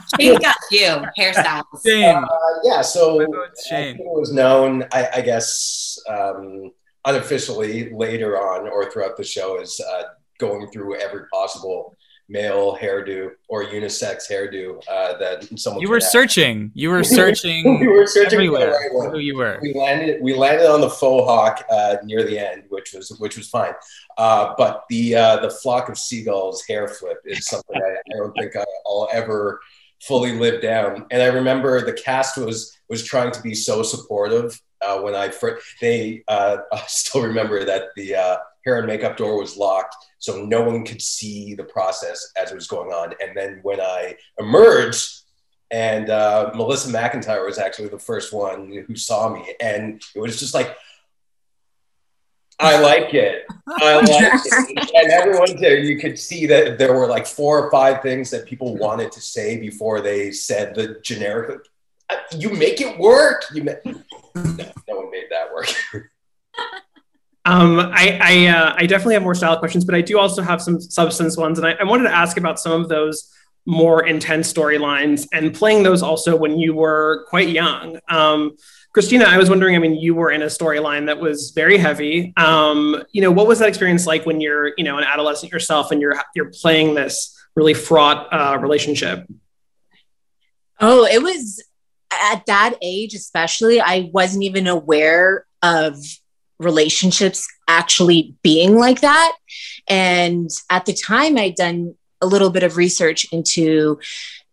Shane 0.19 0.39
got 0.39 0.55
you 0.71 1.03
hairstyles. 1.17 1.63
Shane. 1.85 2.15
Uh, 2.15 2.27
yeah, 2.63 2.81
so 2.81 3.25
Shane. 3.67 3.95
it 3.95 4.01
was 4.01 4.33
known, 4.33 4.85
I, 4.91 5.07
I 5.15 5.21
guess, 5.21 5.99
um, 6.09 6.71
unofficially 7.05 7.91
later 7.93 8.37
on 8.37 8.67
or 8.67 8.91
throughout 8.91 9.17
the 9.17 9.23
show 9.23 9.59
is 9.59 9.79
uh, 9.79 10.03
going 10.37 10.69
through 10.71 10.99
every 10.99 11.27
possible 11.31 11.95
male 12.31 12.77
hairdo 12.81 13.31
or 13.49 13.65
unisex 13.65 14.29
hairdo 14.29 14.81
uh, 14.89 15.17
that 15.17 15.47
someone 15.59 15.81
you 15.81 15.89
were 15.89 15.99
searching 15.99 16.71
you 16.73 16.89
were 16.89 17.03
searching 17.03 17.79
we 17.79 17.87
were 17.87 18.07
searching 18.07 18.33
everywhere 18.33 18.71
right 18.71 19.11
who 19.11 19.19
you 19.19 19.35
were 19.35 19.59
we 19.61 19.73
landed 19.73 20.21
we 20.21 20.33
landed 20.33 20.65
on 20.65 20.79
the 20.79 20.89
faux 20.89 21.27
hawk 21.27 21.65
uh, 21.69 21.97
near 22.05 22.23
the 22.23 22.39
end 22.39 22.63
which 22.69 22.93
was 22.93 23.09
which 23.19 23.35
was 23.35 23.49
fine 23.49 23.73
uh, 24.17 24.53
but 24.57 24.85
the 24.89 25.13
uh, 25.13 25.37
the 25.41 25.49
flock 25.49 25.89
of 25.89 25.97
seagulls 25.97 26.63
hair 26.65 26.87
flip 26.87 27.17
is 27.25 27.45
something 27.47 27.75
I, 27.75 27.97
I 28.13 28.17
don't 28.17 28.33
think 28.33 28.55
I, 28.55 28.63
will 28.85 29.09
ever 29.11 29.59
fully 30.01 30.33
live 30.33 30.61
down 30.61 31.05
and 31.11 31.21
I 31.21 31.27
remember 31.27 31.83
the 31.83 31.93
cast 31.93 32.37
was 32.37 32.77
was 32.89 33.03
trying 33.03 33.31
to 33.31 33.41
be 33.41 33.53
so 33.53 33.83
supportive 33.83 34.59
uh, 34.81 34.99
when 34.99 35.15
I 35.15 35.29
first 35.29 35.65
they 35.79 36.23
uh, 36.27 36.57
I 36.73 36.83
still 36.87 37.21
remember 37.21 37.63
that 37.65 37.89
the 37.95 38.15
uh, 38.15 38.37
hair 38.65 38.77
and 38.77 38.87
makeup 38.87 39.17
door 39.17 39.39
was 39.39 39.57
locked 39.57 39.95
so 40.21 40.45
no 40.45 40.61
one 40.61 40.85
could 40.85 41.01
see 41.01 41.55
the 41.55 41.63
process 41.63 42.31
as 42.37 42.51
it 42.51 42.55
was 42.55 42.67
going 42.67 42.91
on. 42.91 43.15
And 43.19 43.35
then 43.35 43.59
when 43.63 43.81
I 43.81 44.15
emerged, 44.39 45.23
and 45.71 46.09
uh, 46.09 46.51
Melissa 46.53 46.91
McIntyre 46.91 47.45
was 47.45 47.57
actually 47.57 47.87
the 47.87 47.97
first 47.97 48.31
one 48.31 48.85
who 48.87 48.95
saw 48.95 49.33
me, 49.33 49.55
and 49.59 50.01
it 50.15 50.19
was 50.19 50.39
just 50.39 50.53
like, 50.53 50.77
I 52.61 52.79
like 52.79 53.13
it. 53.13 53.45
I 53.67 53.95
like 53.95 54.41
it. 54.45 54.91
And 54.93 55.11
everyone 55.11 55.59
there, 55.59 55.79
you 55.79 55.99
could 55.99 56.17
see 56.19 56.45
that 56.47 56.77
there 56.77 56.93
were 56.93 57.07
like 57.07 57.25
four 57.25 57.63
or 57.63 57.71
five 57.71 58.01
things 58.01 58.29
that 58.29 58.45
people 58.45 58.77
wanted 58.77 59.11
to 59.13 59.21
say 59.21 59.57
before 59.59 60.01
they 60.01 60.31
said 60.31 60.75
the 60.75 60.99
generic. 61.01 61.61
You 62.37 62.49
make 62.51 62.81
it 62.81 62.97
work. 62.99 63.45
You 63.53 63.63
ma- 63.63 63.71
no, 63.85 64.65
no 64.87 64.95
one 64.95 65.11
made 65.11 65.27
that 65.29 65.53
work. 65.53 65.67
Um, 67.43 67.79
I 67.79 68.19
I, 68.21 68.47
uh, 68.49 68.75
I, 68.77 68.85
definitely 68.85 69.15
have 69.15 69.23
more 69.23 69.33
style 69.33 69.57
questions, 69.57 69.83
but 69.83 69.95
I 69.95 70.01
do 70.01 70.19
also 70.19 70.43
have 70.43 70.61
some 70.61 70.79
substance 70.79 71.37
ones, 71.37 71.57
and 71.57 71.65
I, 71.65 71.71
I 71.71 71.85
wanted 71.85 72.03
to 72.03 72.13
ask 72.13 72.37
about 72.37 72.59
some 72.59 72.79
of 72.79 72.87
those 72.87 73.33
more 73.65 74.05
intense 74.05 74.53
storylines 74.53 75.27
and 75.33 75.51
playing 75.51 75.81
those 75.81 76.03
also 76.03 76.35
when 76.35 76.59
you 76.59 76.75
were 76.75 77.25
quite 77.29 77.49
young. 77.49 77.99
Um, 78.09 78.57
Christina, 78.93 79.25
I 79.25 79.37
was 79.37 79.49
wondering. 79.49 79.75
I 79.75 79.79
mean, 79.79 79.95
you 79.95 80.13
were 80.13 80.31
in 80.31 80.41
a 80.41 80.47
storyline 80.47 81.05
that 81.05 81.19
was 81.19 81.51
very 81.51 81.77
heavy. 81.77 82.33
Um, 82.35 83.01
you 83.13 83.21
know, 83.21 83.31
what 83.31 83.47
was 83.47 83.59
that 83.59 83.69
experience 83.69 84.05
like 84.05 84.25
when 84.25 84.41
you're, 84.41 84.73
you 84.77 84.83
know, 84.83 84.97
an 84.97 85.05
adolescent 85.05 85.51
yourself 85.51 85.91
and 85.91 86.01
you're 86.01 86.21
you're 86.35 86.51
playing 86.61 86.95
this 86.95 87.37
really 87.55 87.73
fraught 87.73 88.27
uh, 88.33 88.57
relationship? 88.59 89.25
Oh, 90.79 91.05
it 91.05 91.21
was 91.21 91.63
at 92.11 92.45
that 92.47 92.75
age, 92.81 93.13
especially. 93.13 93.79
I 93.79 94.09
wasn't 94.13 94.43
even 94.43 94.67
aware 94.67 95.45
of 95.63 95.95
relationships 96.59 97.47
actually 97.67 98.35
being 98.43 98.75
like 98.75 99.01
that. 99.01 99.35
And 99.87 100.49
at 100.69 100.85
the 100.85 100.93
time, 100.93 101.37
I'd 101.37 101.55
done 101.55 101.95
a 102.21 102.27
little 102.27 102.49
bit 102.49 102.63
of 102.63 102.77
research 102.77 103.25
into 103.31 103.99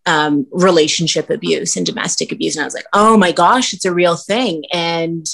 um, 0.09 0.47
relationship 0.51 1.29
abuse 1.29 1.77
and 1.77 1.85
domestic 1.85 2.31
abuse. 2.31 2.55
And 2.55 2.63
I 2.63 2.65
was 2.65 2.73
like, 2.73 2.87
oh 2.93 3.15
my 3.15 3.31
gosh, 3.31 3.73
it's 3.73 3.85
a 3.85 3.93
real 3.93 4.15
thing. 4.15 4.63
And 4.73 5.27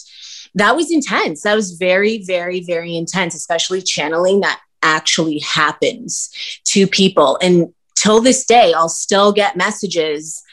that 0.54 0.76
was 0.76 0.92
intense. 0.92 1.44
That 1.44 1.56
was 1.56 1.72
very, 1.72 2.24
very, 2.26 2.62
very 2.62 2.98
intense, 2.98 3.36
especially 3.36 3.82
channeling 3.82 4.42
that 4.42 4.60
actually 4.84 5.40
happens 5.40 6.30
to 6.66 6.88
people. 6.88 7.40
And 7.42 7.74
till 7.96 8.20
this 8.20 8.46
day, 8.46 8.74
I'll 8.74 8.90
still 8.90 9.32
get 9.32 9.56
messages 9.56 10.44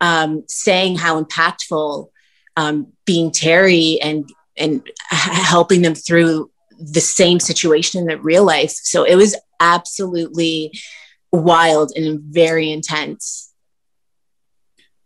um, 0.00 0.44
saying 0.48 0.96
how 0.96 1.22
impactful 1.22 2.08
um, 2.56 2.86
being 3.04 3.30
Terri 3.30 3.98
and 4.02 4.28
and 4.56 4.82
helping 5.10 5.82
them 5.82 5.94
through 5.94 6.50
the 6.80 7.00
same 7.00 7.38
situation 7.38 8.00
in 8.00 8.06
their 8.06 8.18
real 8.18 8.44
life. 8.44 8.72
So 8.72 9.04
it 9.04 9.14
was 9.14 9.36
absolutely 9.60 10.72
wild 11.30 11.92
and 11.94 12.20
very 12.20 12.72
intense. 12.72 13.47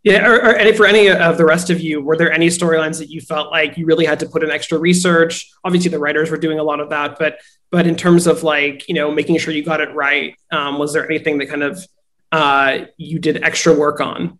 Yeah, 0.03 0.27
or, 0.27 0.45
or, 0.45 0.73
for 0.73 0.85
any 0.85 1.09
of 1.09 1.37
the 1.37 1.45
rest 1.45 1.69
of 1.69 1.79
you, 1.79 2.01
were 2.01 2.17
there 2.17 2.31
any 2.31 2.47
storylines 2.47 2.99
that 2.99 3.09
you 3.09 3.21
felt 3.21 3.51
like 3.51 3.77
you 3.77 3.85
really 3.85 4.05
had 4.05 4.19
to 4.19 4.25
put 4.25 4.43
in 4.43 4.51
extra 4.51 4.77
research? 4.77 5.49
Obviously, 5.63 5.89
the 5.91 5.99
writers 5.99 6.29
were 6.29 6.37
doing 6.37 6.59
a 6.59 6.63
lot 6.63 6.81
of 6.81 6.89
that, 6.89 7.17
but 7.17 7.39
but 7.71 7.87
in 7.87 7.95
terms 7.95 8.27
of 8.27 8.43
like 8.43 8.87
you 8.89 8.95
know 8.95 9.11
making 9.11 9.37
sure 9.37 9.53
you 9.53 9.63
got 9.63 9.79
it 9.79 9.93
right, 9.95 10.35
um, 10.51 10.77
was 10.77 10.91
there 10.91 11.09
anything 11.09 11.37
that 11.37 11.47
kind 11.47 11.63
of 11.63 11.87
uh, 12.33 12.79
you 12.97 13.17
did 13.17 13.43
extra 13.43 13.73
work 13.73 14.01
on? 14.01 14.39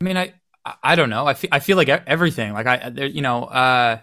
I 0.00 0.04
mean, 0.04 0.16
I 0.16 0.32
I 0.82 0.94
don't 0.94 1.10
know. 1.10 1.26
I 1.26 1.34
feel 1.34 1.50
I 1.52 1.58
feel 1.58 1.76
like 1.76 1.88
everything. 1.88 2.54
Like 2.54 2.66
I, 2.66 2.88
you 2.88 3.20
know, 3.20 3.44
uh, 3.44 3.98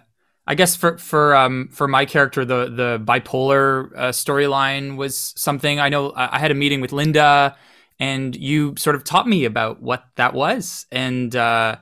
I 0.46 0.54
guess 0.54 0.76
for 0.76 0.96
for 0.96 1.34
um 1.34 1.70
for 1.72 1.88
my 1.88 2.04
character, 2.04 2.44
the 2.44 2.70
the 2.70 3.02
bipolar 3.04 3.90
uh, 3.96 4.08
storyline 4.10 4.96
was 4.96 5.34
something. 5.36 5.80
I 5.80 5.88
know 5.88 6.12
I 6.14 6.38
had 6.38 6.52
a 6.52 6.54
meeting 6.54 6.80
with 6.80 6.92
Linda, 6.92 7.56
and 7.98 8.36
you 8.36 8.74
sort 8.76 8.96
of 8.96 9.04
taught 9.04 9.26
me 9.26 9.44
about 9.44 9.82
what 9.82 10.04
that 10.16 10.34
was, 10.34 10.86
and 10.92 11.34
uh, 11.34 11.76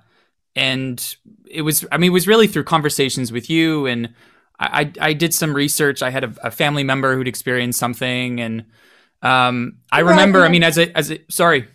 and 0.54 1.16
it 1.50 1.62
was. 1.62 1.86
I 1.92 1.98
mean, 1.98 2.10
it 2.10 2.14
was 2.14 2.26
really 2.26 2.46
through 2.46 2.64
conversations 2.64 3.32
with 3.32 3.50
you, 3.50 3.86
and 3.86 4.14
I 4.58 4.92
I, 5.00 5.12
did 5.12 5.34
some 5.34 5.54
research. 5.54 6.02
I 6.02 6.10
had 6.10 6.24
a, 6.24 6.34
a 6.42 6.50
family 6.50 6.84
member 6.84 7.14
who'd 7.14 7.28
experienced 7.28 7.78
something, 7.78 8.40
and 8.40 8.64
um, 9.22 9.78
I 9.92 10.00
remember. 10.00 10.44
I 10.44 10.48
mean, 10.48 10.62
as 10.62 10.78
a 10.78 10.96
as 10.96 11.10
a 11.10 11.18
sorry. 11.28 11.68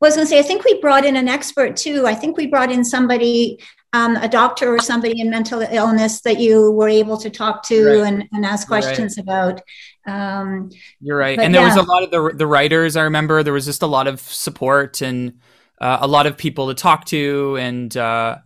I 0.00 0.06
was 0.06 0.14
going 0.14 0.26
to 0.26 0.30
say, 0.30 0.38
I 0.38 0.42
think 0.42 0.64
we 0.64 0.80
brought 0.80 1.04
in 1.04 1.16
an 1.16 1.26
expert 1.26 1.76
too. 1.76 2.06
I 2.06 2.14
think 2.14 2.36
we 2.36 2.46
brought 2.46 2.70
in 2.70 2.84
somebody 2.84 3.58
um, 3.92 4.16
a 4.16 4.28
doctor 4.28 4.74
or 4.74 4.78
somebody 4.80 5.20
in 5.20 5.30
mental 5.30 5.60
illness 5.62 6.20
that 6.20 6.38
you 6.38 6.70
were 6.72 6.88
able 6.88 7.16
to 7.16 7.30
talk 7.30 7.62
to 7.64 7.86
right. 7.86 8.06
and, 8.06 8.28
and 8.32 8.44
ask 8.44 8.68
questions 8.68 9.16
right. 9.16 9.22
about. 9.22 9.62
Um, 10.06 10.70
You're 11.00 11.16
right. 11.16 11.38
And 11.38 11.54
there 11.54 11.62
yeah. 11.62 11.74
was 11.74 11.76
a 11.76 11.88
lot 11.88 12.02
of 12.02 12.10
the, 12.10 12.36
the 12.36 12.46
writers, 12.46 12.96
I 12.96 13.02
remember 13.02 13.42
there 13.42 13.52
was 13.52 13.64
just 13.64 13.82
a 13.82 13.86
lot 13.86 14.06
of 14.06 14.20
support 14.20 15.00
and 15.00 15.40
uh, 15.80 15.98
a 16.00 16.06
lot 16.06 16.26
of 16.26 16.36
people 16.36 16.68
to 16.68 16.74
talk 16.74 17.06
to. 17.06 17.56
And, 17.58 17.96
uh, 17.96 18.38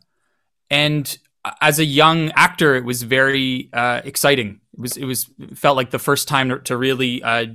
and 0.71 1.19
as 1.61 1.81
a 1.81 1.85
young 1.85 2.31
actor, 2.33 2.77
it 2.77 2.85
was 2.85 3.03
very 3.03 3.69
uh, 3.73 4.01
exciting. 4.05 4.61
It 4.75 4.81
was, 4.81 4.97
it 4.97 5.05
was, 5.05 5.29
it 5.41 5.59
felt 5.59 5.77
like 5.77 5.91
the 5.91 5.99
first 5.99 6.29
time 6.29 6.51
to, 6.51 6.59
to 6.61 6.77
really 6.77 7.23
uh, 7.23 7.47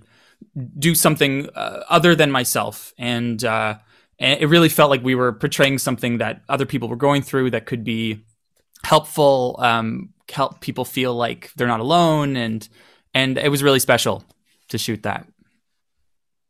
do 0.78 0.94
something 0.94 1.50
uh, 1.56 1.84
other 1.88 2.16
than 2.16 2.32
myself. 2.32 2.94
And, 2.98 3.42
uh, 3.44 3.78
and 4.20 4.41
it 4.41 4.47
really 4.47 4.70
felt 4.70 4.89
like 4.89 5.03
we 5.03 5.15
were 5.15 5.32
portraying 5.34 5.78
something 5.78 6.18
that 6.18 6.41
other 6.49 6.65
people 6.65 6.89
were 6.89 6.95
going 6.95 7.22
through 7.22 7.51
that 7.51 7.65
could 7.65 7.84
be 7.84 8.24
helpful, 8.84 9.55
um, 9.59 10.13
help 10.32 10.59
people 10.61 10.86
feel 10.86 11.13
like 11.13 11.51
they're 11.55 11.68
not 11.68 11.80
alone, 11.80 12.36
and 12.36 12.68
and 13.13 13.38
it 13.38 13.49
was 13.49 13.63
really 13.63 13.80
special 13.80 14.24
to 14.70 14.78
shoot 14.78 15.03
that. 15.03 15.28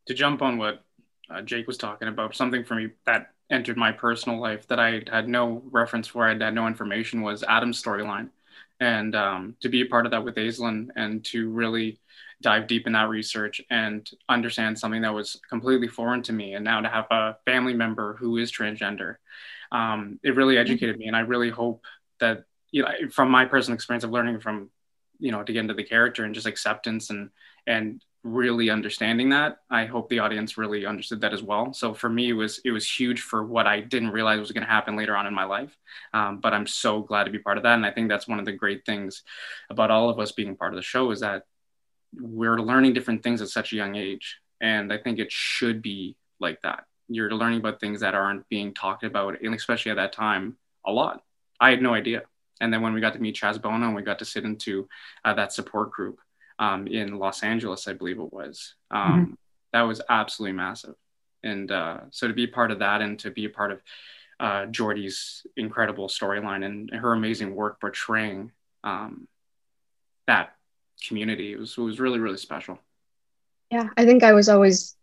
To 0.08 0.14
jump 0.14 0.42
on 0.42 0.58
what 0.58 0.84
uh, 1.30 1.42
Jake 1.42 1.68
was 1.68 1.78
talking 1.78 2.08
about, 2.08 2.36
something 2.36 2.64
for 2.64 2.76
me 2.76 2.92
that 3.06 3.32
entered 3.50 3.78
my 3.78 3.92
personal 3.92 4.40
life 4.40 4.68
that 4.68 4.80
I 4.80 5.04
had 5.12 5.28
no 5.28 5.62
reference 5.72 6.08
for, 6.08 6.26
I 6.26 6.38
had 6.38 6.54
no 6.54 6.68
information 6.68 7.22
was 7.22 7.44
Adam's 7.44 7.82
storyline, 7.82 8.30
and 8.80 9.16
um, 9.16 9.56
to 9.62 9.70
be 9.70 9.82
a 9.82 9.86
part 9.86 10.06
of 10.06 10.12
that 10.12 10.24
with 10.24 10.36
Aislinn 10.36 10.90
and 10.96 11.24
to 11.26 11.50
really 11.50 12.00
dive 12.42 12.68
deep 12.68 12.86
in 12.86 12.94
that 12.94 13.10
research 13.10 13.62
and 13.70 14.10
understand 14.30 14.78
something 14.78 15.02
that 15.02 15.14
was 15.14 15.40
completely 15.50 15.88
foreign 15.88 16.22
to 16.24 16.34
me. 16.34 16.54
And 16.54 16.64
now 16.64 16.82
to 16.82 16.90
have 16.90 17.06
a 17.10 17.38
family 17.46 17.74
member 17.74 18.16
who 18.16 18.38
is 18.38 18.52
transgender, 18.52 19.16
um, 19.72 20.20
it 20.24 20.36
really 20.36 20.58
educated 20.58 20.98
me. 20.98 21.08
And 21.08 21.16
I 21.16 21.22
really 21.22 21.50
hope 21.50 21.84
that, 22.20 22.44
you 22.72 22.84
know, 22.84 22.90
from 23.12 23.32
my 23.32 23.46
personal 23.46 23.76
experience 23.76 24.04
of 24.04 24.12
learning 24.12 24.40
from, 24.40 24.70
you 25.20 25.32
know, 25.32 25.44
to 25.44 25.54
get 25.54 25.62
into 25.62 25.74
the 25.74 25.84
character 25.84 26.24
and 26.24 26.36
just 26.36 26.48
acceptance 26.48 27.10
and, 27.10 27.32
and 27.66 28.02
really 28.24 28.70
understanding 28.70 29.30
that 29.30 29.60
i 29.70 29.86
hope 29.86 30.10
the 30.10 30.20
audience 30.20 30.58
really 30.58 30.86
understood 30.86 31.22
that 31.22 31.34
as 31.34 31.42
well 31.42 31.72
so 31.72 31.94
for 31.94 32.10
me 32.10 32.30
it 32.30 32.34
was 32.34 32.60
it 32.66 32.72
was 32.72 32.90
huge 32.90 33.22
for 33.22 33.46
what 33.46 33.68
i 33.68 33.80
didn't 33.80 34.10
realize 34.10 34.40
was 34.40 34.52
going 34.52 34.66
to 34.66 34.70
happen 34.70 34.98
later 34.98 35.16
on 35.16 35.28
in 35.28 35.34
my 35.34 35.46
life 35.46 35.78
um, 36.14 36.40
but 36.40 36.54
i'm 36.54 36.68
so 36.68 37.02
glad 37.02 37.24
to 37.24 37.32
be 37.32 37.40
part 37.40 37.58
of 37.58 37.64
that 37.64 37.76
and 37.76 37.86
i 37.86 37.92
think 37.92 38.10
that's 38.10 38.28
one 38.28 38.40
of 38.40 38.46
the 38.46 38.52
great 38.52 38.86
things 38.86 39.24
about 39.70 39.92
all 39.92 40.10
of 40.10 40.20
us 40.20 40.32
being 40.32 40.56
part 40.56 40.74
of 40.74 40.78
the 40.78 40.84
show 40.84 41.12
is 41.12 41.22
that 41.22 41.44
we're 42.14 42.60
learning 42.60 42.94
different 42.94 43.24
things 43.24 43.42
at 43.42 43.50
such 43.50 43.74
a 43.74 43.76
young 43.76 43.96
age. 43.96 44.38
And 44.62 44.92
I 44.92 44.98
think 44.98 45.20
it 45.20 45.32
should 45.32 45.82
be 45.82 46.16
like 46.40 46.62
that. 46.62 46.86
You're 47.08 47.32
learning 47.32 47.60
about 47.60 47.80
things 47.80 48.02
that 48.02 48.16
aren't 48.16 48.48
being 48.50 48.74
talked 48.74 49.04
about, 49.04 49.42
and 49.42 49.56
especially 49.56 49.92
at 49.92 49.98
that 49.98 50.14
time, 50.14 50.58
a 50.86 50.92
lot. 50.92 51.24
I 51.60 51.70
had 51.70 51.82
no 51.82 51.94
idea. 51.94 52.24
And 52.60 52.74
then 52.74 52.82
when 52.82 52.94
we 52.94 53.02
got 53.02 53.14
to 53.14 53.20
meet 53.20 53.36
Chaz 53.36 53.62
Bono 53.62 53.86
and 53.86 53.96
we 53.96 54.02
got 54.02 54.20
to 54.20 54.26
sit 54.26 54.44
into 54.44 54.88
uh, 55.24 55.34
that 55.36 55.54
support 55.54 55.92
group 55.92 56.20
um, 56.60 56.88
in 56.88 57.18
Los 57.20 57.44
Angeles, 57.44 57.88
I 57.88 57.94
believe 57.94 58.20
it 58.20 58.34
was, 58.34 58.76
um, 58.92 59.12
mm-hmm. 59.12 59.34
that 59.74 59.84
was 59.84 60.02
absolutely 60.10 60.58
massive. 60.58 60.96
And 61.44 61.72
uh, 61.72 62.00
so 62.12 62.28
to 62.28 62.34
be 62.34 62.48
part 62.48 62.72
of 62.72 62.80
that 62.80 63.02
and 63.02 63.20
to 63.20 63.32
be 63.32 63.46
a 63.46 63.50
part 63.50 63.72
of 63.72 63.82
uh, 64.40 64.66
Jordy's 64.68 65.46
incredible 65.56 66.08
storyline 66.08 66.66
and 66.66 66.90
her 66.94 67.14
amazing 67.14 67.56
work 67.56 67.80
portraying 67.80 68.52
um, 68.84 69.28
that 70.28 70.57
community. 71.06 71.52
It 71.52 71.60
was 71.60 71.78
it 71.78 71.82
was 71.82 72.00
really 72.00 72.20
really 72.20 72.38
special. 72.38 72.80
Yeah, 73.72 73.90
I 73.98 74.06
think 74.06 74.24
I 74.24 74.34
was 74.34 74.50
always 74.50 74.96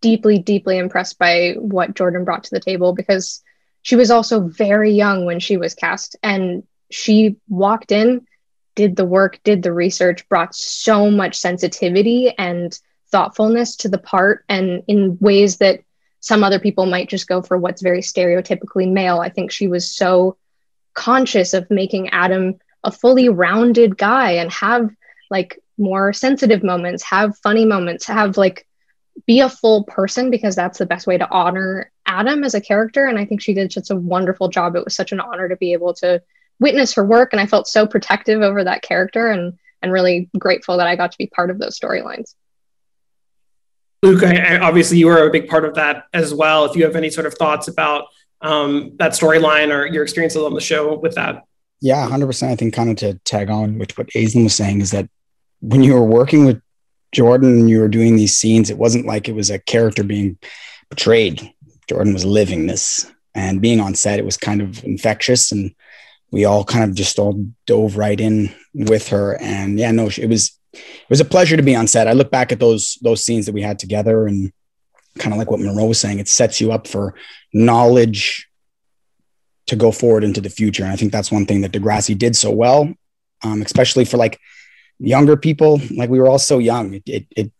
deeply 0.00 0.38
deeply 0.38 0.78
impressed 0.78 1.18
by 1.18 1.54
what 1.58 1.94
Jordan 1.94 2.24
brought 2.24 2.44
to 2.44 2.50
the 2.50 2.60
table 2.60 2.94
because 2.94 3.42
she 3.82 3.94
was 3.96 4.10
also 4.10 4.40
very 4.40 4.92
young 4.92 5.26
when 5.26 5.38
she 5.38 5.56
was 5.56 5.74
cast 5.74 6.16
and 6.22 6.64
she 6.90 7.36
walked 7.48 7.92
in 7.92 8.26
did 8.74 8.96
the 8.96 9.04
work 9.04 9.40
did 9.44 9.62
the 9.62 9.72
research 9.72 10.28
brought 10.28 10.54
so 10.54 11.10
much 11.10 11.36
sensitivity 11.36 12.32
and 12.38 12.78
thoughtfulness 13.10 13.76
to 13.76 13.88
the 13.88 13.98
part 13.98 14.44
and 14.48 14.82
in 14.86 15.16
ways 15.20 15.58
that 15.58 15.80
some 16.20 16.42
other 16.42 16.58
people 16.58 16.86
might 16.86 17.08
just 17.08 17.28
go 17.28 17.42
for 17.42 17.56
what's 17.56 17.82
very 17.82 18.00
stereotypically 18.00 18.90
male 18.90 19.20
i 19.20 19.28
think 19.28 19.50
she 19.50 19.66
was 19.66 19.88
so 19.90 20.36
conscious 20.94 21.54
of 21.54 21.70
making 21.70 22.08
adam 22.10 22.54
a 22.84 22.90
fully 22.90 23.28
rounded 23.28 23.96
guy 23.96 24.32
and 24.32 24.52
have 24.52 24.90
like 25.30 25.58
more 25.78 26.12
sensitive 26.12 26.62
moments, 26.62 27.02
have 27.02 27.36
funny 27.38 27.64
moments, 27.64 28.06
have 28.06 28.36
like 28.36 28.66
be 29.26 29.40
a 29.40 29.48
full 29.48 29.84
person 29.84 30.30
because 30.30 30.54
that's 30.54 30.78
the 30.78 30.86
best 30.86 31.06
way 31.06 31.16
to 31.18 31.30
honor 31.30 31.90
Adam 32.04 32.44
as 32.44 32.54
a 32.54 32.60
character. 32.60 33.06
And 33.06 33.18
I 33.18 33.24
think 33.24 33.40
she 33.40 33.54
did 33.54 33.72
such 33.72 33.90
a 33.90 33.96
wonderful 33.96 34.48
job. 34.48 34.76
It 34.76 34.84
was 34.84 34.94
such 34.94 35.12
an 35.12 35.20
honor 35.20 35.48
to 35.48 35.56
be 35.56 35.72
able 35.72 35.94
to 35.94 36.22
witness 36.60 36.94
her 36.94 37.04
work. 37.04 37.32
And 37.32 37.40
I 37.40 37.46
felt 37.46 37.66
so 37.66 37.86
protective 37.86 38.42
over 38.42 38.64
that 38.64 38.82
character 38.82 39.30
and 39.30 39.58
and 39.82 39.92
really 39.92 40.30
grateful 40.38 40.78
that 40.78 40.86
I 40.86 40.96
got 40.96 41.12
to 41.12 41.18
be 41.18 41.26
part 41.26 41.50
of 41.50 41.58
those 41.58 41.78
storylines. 41.78 42.34
Luke, 44.02 44.22
I, 44.22 44.58
obviously 44.58 44.98
you 44.98 45.06
were 45.06 45.26
a 45.26 45.30
big 45.30 45.48
part 45.48 45.64
of 45.64 45.74
that 45.74 46.04
as 46.14 46.32
well. 46.32 46.64
If 46.64 46.76
you 46.76 46.84
have 46.84 46.96
any 46.96 47.10
sort 47.10 47.26
of 47.26 47.34
thoughts 47.34 47.68
about 47.68 48.06
um, 48.40 48.92
that 48.98 49.12
storyline 49.12 49.74
or 49.74 49.86
your 49.86 50.02
experiences 50.02 50.42
on 50.42 50.54
the 50.54 50.60
show 50.60 50.98
with 50.98 51.14
that. 51.14 51.44
Yeah, 51.80 52.06
100%. 52.08 52.48
I 52.48 52.56
think 52.56 52.74
kind 52.74 52.90
of 52.90 52.96
to 52.96 53.14
tag 53.24 53.50
on 53.50 53.78
with 53.78 53.96
what 53.98 54.08
Aislinn 54.08 54.44
was 54.44 54.54
saying 54.54 54.80
is 54.80 54.92
that 54.92 55.08
when 55.60 55.82
you 55.82 55.94
were 55.94 56.04
working 56.04 56.44
with 56.44 56.60
Jordan 57.12 57.60
and 57.60 57.70
you 57.70 57.80
were 57.80 57.88
doing 57.88 58.16
these 58.16 58.36
scenes, 58.36 58.70
it 58.70 58.78
wasn't 58.78 59.06
like 59.06 59.28
it 59.28 59.34
was 59.34 59.50
a 59.50 59.58
character 59.58 60.02
being 60.02 60.38
portrayed. 60.90 61.52
Jordan 61.88 62.12
was 62.12 62.24
living 62.24 62.66
this 62.66 63.10
and 63.34 63.60
being 63.60 63.80
on 63.80 63.94
set, 63.94 64.18
it 64.18 64.24
was 64.24 64.36
kind 64.36 64.60
of 64.60 64.82
infectious 64.84 65.52
and 65.52 65.74
we 66.30 66.44
all 66.44 66.64
kind 66.64 66.84
of 66.84 66.96
just 66.96 67.18
all 67.18 67.44
dove 67.66 67.96
right 67.96 68.20
in 68.20 68.52
with 68.74 69.08
her. 69.08 69.40
And 69.40 69.78
yeah, 69.78 69.90
no, 69.92 70.08
it 70.16 70.28
was, 70.28 70.58
it 70.72 71.10
was 71.10 71.20
a 71.20 71.24
pleasure 71.24 71.56
to 71.56 71.62
be 71.62 71.76
on 71.76 71.86
set. 71.86 72.08
I 72.08 72.12
look 72.12 72.30
back 72.30 72.50
at 72.50 72.60
those, 72.60 72.98
those 73.02 73.24
scenes 73.24 73.46
that 73.46 73.54
we 73.54 73.62
had 73.62 73.78
together 73.78 74.26
and 74.26 74.52
kind 75.18 75.32
of 75.32 75.38
like 75.38 75.50
what 75.50 75.60
Munro 75.60 75.86
was 75.86 76.00
saying, 76.00 76.18
it 76.18 76.28
sets 76.28 76.60
you 76.60 76.72
up 76.72 76.86
for 76.86 77.14
knowledge 77.52 78.48
to 79.66 79.76
go 79.76 79.90
forward 79.90 80.24
into 80.24 80.40
the 80.40 80.50
future. 80.50 80.82
And 80.82 80.92
I 80.92 80.96
think 80.96 81.12
that's 81.12 81.32
one 81.32 81.46
thing 81.46 81.60
that 81.62 81.72
Degrassi 81.72 82.16
did 82.16 82.36
so 82.36 82.50
well, 82.50 82.92
um, 83.42 83.62
especially 83.62 84.04
for 84.04 84.16
like 84.16 84.38
younger 84.98 85.36
people. 85.36 85.80
Like 85.96 86.10
we 86.10 86.18
were 86.18 86.28
all 86.28 86.38
so 86.38 86.58
young. 86.58 86.94
It, 86.94 87.02
it, 87.06 87.26
it 87.36 87.52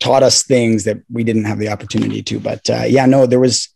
taught 0.00 0.22
us 0.22 0.42
things 0.42 0.84
that 0.84 1.02
we 1.10 1.24
didn't 1.24 1.44
have 1.44 1.58
the 1.58 1.68
opportunity 1.68 2.22
to. 2.22 2.40
But 2.40 2.68
uh, 2.68 2.84
yeah, 2.86 3.06
no, 3.06 3.26
there 3.26 3.40
was 3.40 3.68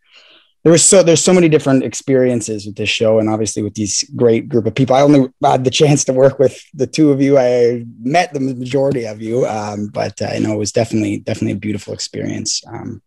there 0.65 0.73
was 0.73 0.85
so 0.85 1.03
there's 1.03 1.23
so 1.23 1.33
many 1.33 1.49
different 1.49 1.85
experiences 1.85 2.67
with 2.67 2.77
this 2.77 2.89
show 2.89 3.19
and 3.19 3.29
obviously 3.29 3.63
with 3.63 3.75
these 3.75 4.05
great 4.17 4.49
group 4.49 4.67
of 4.67 4.75
people 4.75 4.95
i 4.95 5.01
only 5.01 5.29
had 5.43 5.65
the 5.65 5.71
chance 5.83 6.05
to 6.05 6.13
work 6.13 6.39
with 6.39 6.61
the 6.75 6.87
two 6.87 7.11
of 7.11 7.23
you 7.23 7.39
i 7.39 7.85
met 8.03 8.33
the 8.35 8.41
majority 8.41 9.07
of 9.07 9.23
you 9.23 9.47
um, 9.47 9.87
but 9.87 10.21
uh, 10.21 10.27
i 10.27 10.39
know 10.39 10.53
it 10.53 10.59
was 10.59 10.73
definitely 10.73 11.19
definitely 11.19 11.53
a 11.53 11.57
beautiful 11.57 11.95
experience 11.95 12.63
um, 12.67 13.01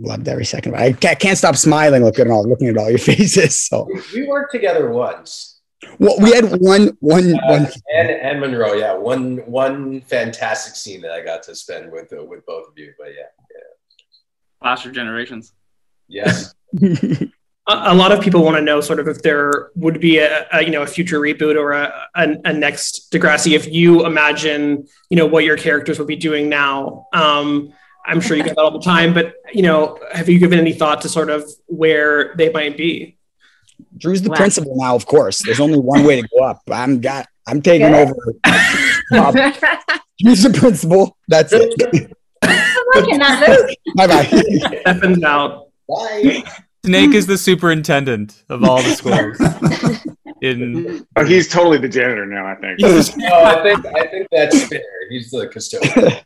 loved 0.00 0.26
every 0.26 0.44
second 0.44 0.74
of 0.74 0.80
it. 0.80 1.04
I 1.04 1.14
can't 1.14 1.38
stop 1.38 1.54
smiling 1.54 2.02
looking 2.04 2.26
at 2.26 2.30
all 2.30 2.46
looking 2.46 2.68
at 2.68 2.76
all 2.76 2.90
your 2.90 2.98
faces 3.10 3.58
so 3.60 3.88
we 4.12 4.26
worked 4.26 4.52
together 4.52 4.90
once 4.90 5.59
well 5.98 6.16
we 6.20 6.32
had 6.32 6.44
one 6.60 6.96
one 7.00 7.34
uh, 7.34 7.46
one 7.46 7.66
and, 7.94 8.10
and 8.10 8.40
munro 8.40 8.74
yeah 8.74 8.94
one 8.94 9.38
one 9.46 10.00
fantastic 10.02 10.74
scene 10.74 11.00
that 11.00 11.12
i 11.12 11.22
got 11.22 11.42
to 11.42 11.54
spend 11.54 11.90
with 11.90 12.12
uh, 12.12 12.22
with 12.24 12.44
both 12.46 12.68
of 12.68 12.76
you 12.76 12.92
but 12.98 13.08
yeah 13.08 13.30
yeah 13.50 14.68
Faster 14.68 14.90
generations. 14.90 15.52
yes 16.06 16.54
a, 17.70 17.92
a 17.92 17.94
lot 17.94 18.12
of 18.12 18.20
people 18.20 18.42
want 18.42 18.56
to 18.56 18.62
know 18.62 18.80
sort 18.80 19.00
of 19.00 19.08
if 19.08 19.22
there 19.22 19.70
would 19.74 20.00
be 20.00 20.18
a, 20.18 20.46
a 20.52 20.62
you 20.62 20.70
know 20.70 20.82
a 20.82 20.86
future 20.86 21.20
reboot 21.20 21.56
or 21.56 21.72
a, 21.72 22.08
a, 22.14 22.36
a 22.44 22.52
next 22.52 23.12
Degrassi 23.12 23.54
if 23.54 23.72
you 23.72 24.06
imagine 24.06 24.86
you 25.08 25.16
know 25.16 25.26
what 25.26 25.44
your 25.44 25.56
characters 25.56 25.98
would 25.98 26.08
be 26.08 26.16
doing 26.16 26.48
now. 26.48 27.06
Um, 27.12 27.72
I'm 28.06 28.20
sure 28.20 28.36
you 28.36 28.42
get 28.42 28.56
that 28.56 28.62
all 28.62 28.70
the 28.70 28.80
time, 28.80 29.12
but 29.12 29.34
you 29.52 29.62
know, 29.62 29.98
have 30.12 30.28
you 30.28 30.38
given 30.38 30.58
any 30.58 30.72
thought 30.72 31.02
to 31.02 31.08
sort 31.08 31.28
of 31.28 31.48
where 31.66 32.34
they 32.36 32.50
might 32.50 32.76
be? 32.76 33.18
Drew's 33.96 34.22
the 34.22 34.30
principal 34.30 34.76
now 34.76 34.94
of 34.94 35.06
course 35.06 35.38
there's 35.44 35.60
only 35.60 35.78
one 35.78 36.04
way 36.04 36.20
to 36.20 36.28
go 36.36 36.44
up 36.44 36.60
i'm 36.70 37.00
got 37.00 37.26
i'm 37.46 37.60
taking 37.62 37.90
Good. 37.90 38.08
over 38.08 38.14
drew's 40.20 40.42
the 40.42 40.50
principal 40.58 41.16
that's 41.28 41.52
it 41.52 42.12
I 42.42 43.02
cannot 43.08 43.48
move. 43.48 43.70
bye-bye 43.96 44.24
Stephen's 44.24 45.22
out. 45.22 45.68
Bye. 45.88 46.42
Snake 46.84 47.14
is 47.14 47.26
the 47.26 47.38
superintendent 47.38 48.42
of 48.48 48.64
all 48.64 48.82
the 48.82 48.90
schools. 48.90 50.04
In 50.42 51.06
Oh, 51.16 51.24
he's 51.24 51.48
totally 51.48 51.78
the 51.78 51.88
janitor 51.88 52.26
now. 52.26 52.46
I 52.46 52.54
think. 52.56 52.80
no 52.80 52.88
i 53.44 53.62
think 53.62 53.86
i 53.94 54.06
think 54.06 54.26
that's 54.32 54.66
fair 54.68 54.80
he's 55.10 55.30
the 55.30 55.46
custodian 55.48 56.20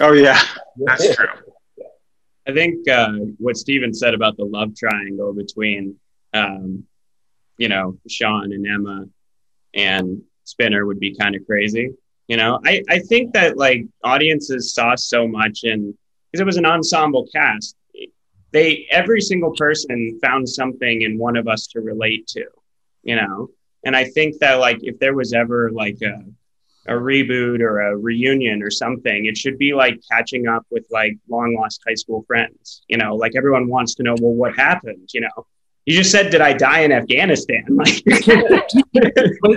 oh 0.00 0.12
yeah, 0.12 0.40
that's 0.86 1.14
true. 1.16 1.26
I 2.46 2.52
think 2.52 2.88
uh, 2.88 3.12
what 3.38 3.56
Stephen 3.58 3.92
said 3.92 4.14
about 4.14 4.36
the 4.38 4.44
love 4.44 4.74
triangle 4.74 5.34
between, 5.34 5.96
um, 6.32 6.84
you 7.56 7.68
know, 7.68 7.98
Sean 8.08 8.52
and 8.52 8.66
Emma 8.66 9.06
and 9.74 10.22
Spinner 10.44 10.86
would 10.86 11.00
be 11.00 11.14
kind 11.14 11.34
of 11.34 11.44
crazy. 11.46 11.90
You 12.26 12.36
know, 12.36 12.60
I, 12.64 12.82
I 12.88 12.98
think 13.00 13.32
that 13.34 13.56
like 13.56 13.86
audiences 14.04 14.74
saw 14.74 14.94
so 14.94 15.26
much 15.26 15.60
and 15.64 15.94
because 16.30 16.42
it 16.42 16.46
was 16.46 16.58
an 16.58 16.66
ensemble 16.66 17.26
cast. 17.34 17.74
They 18.50 18.86
every 18.90 19.20
single 19.20 19.52
person 19.56 20.18
found 20.22 20.48
something 20.48 21.02
in 21.02 21.18
one 21.18 21.36
of 21.36 21.48
us 21.48 21.66
to 21.68 21.80
relate 21.80 22.26
to, 22.28 22.44
you 23.02 23.16
know. 23.16 23.48
And 23.84 23.94
I 23.94 24.04
think 24.04 24.38
that 24.38 24.54
like 24.54 24.78
if 24.82 24.98
there 24.98 25.14
was 25.14 25.32
ever 25.32 25.70
like 25.70 25.98
a 26.02 26.24
a 26.88 26.92
reboot 26.92 27.60
or 27.60 27.80
a 27.80 27.96
reunion 27.96 28.62
or 28.62 28.70
something, 28.70 29.26
it 29.26 29.36
should 29.36 29.58
be 29.58 29.74
like 29.74 30.00
catching 30.10 30.48
up 30.48 30.66
with 30.70 30.86
like 30.90 31.18
long 31.28 31.54
lost 31.58 31.82
high 31.86 31.94
school 31.94 32.24
friends. 32.26 32.82
You 32.88 32.96
know, 32.96 33.14
like 33.14 33.32
everyone 33.36 33.68
wants 33.68 33.94
to 33.96 34.02
know, 34.02 34.16
well, 34.20 34.32
what 34.32 34.56
happened? 34.56 35.08
You 35.12 35.22
know, 35.22 35.46
you 35.88 35.94
just 35.94 36.10
said, 36.10 36.30
did 36.30 36.42
I 36.42 36.52
die 36.52 36.80
in 36.80 36.92
Afghanistan? 36.92 37.64
Like, 37.70 38.02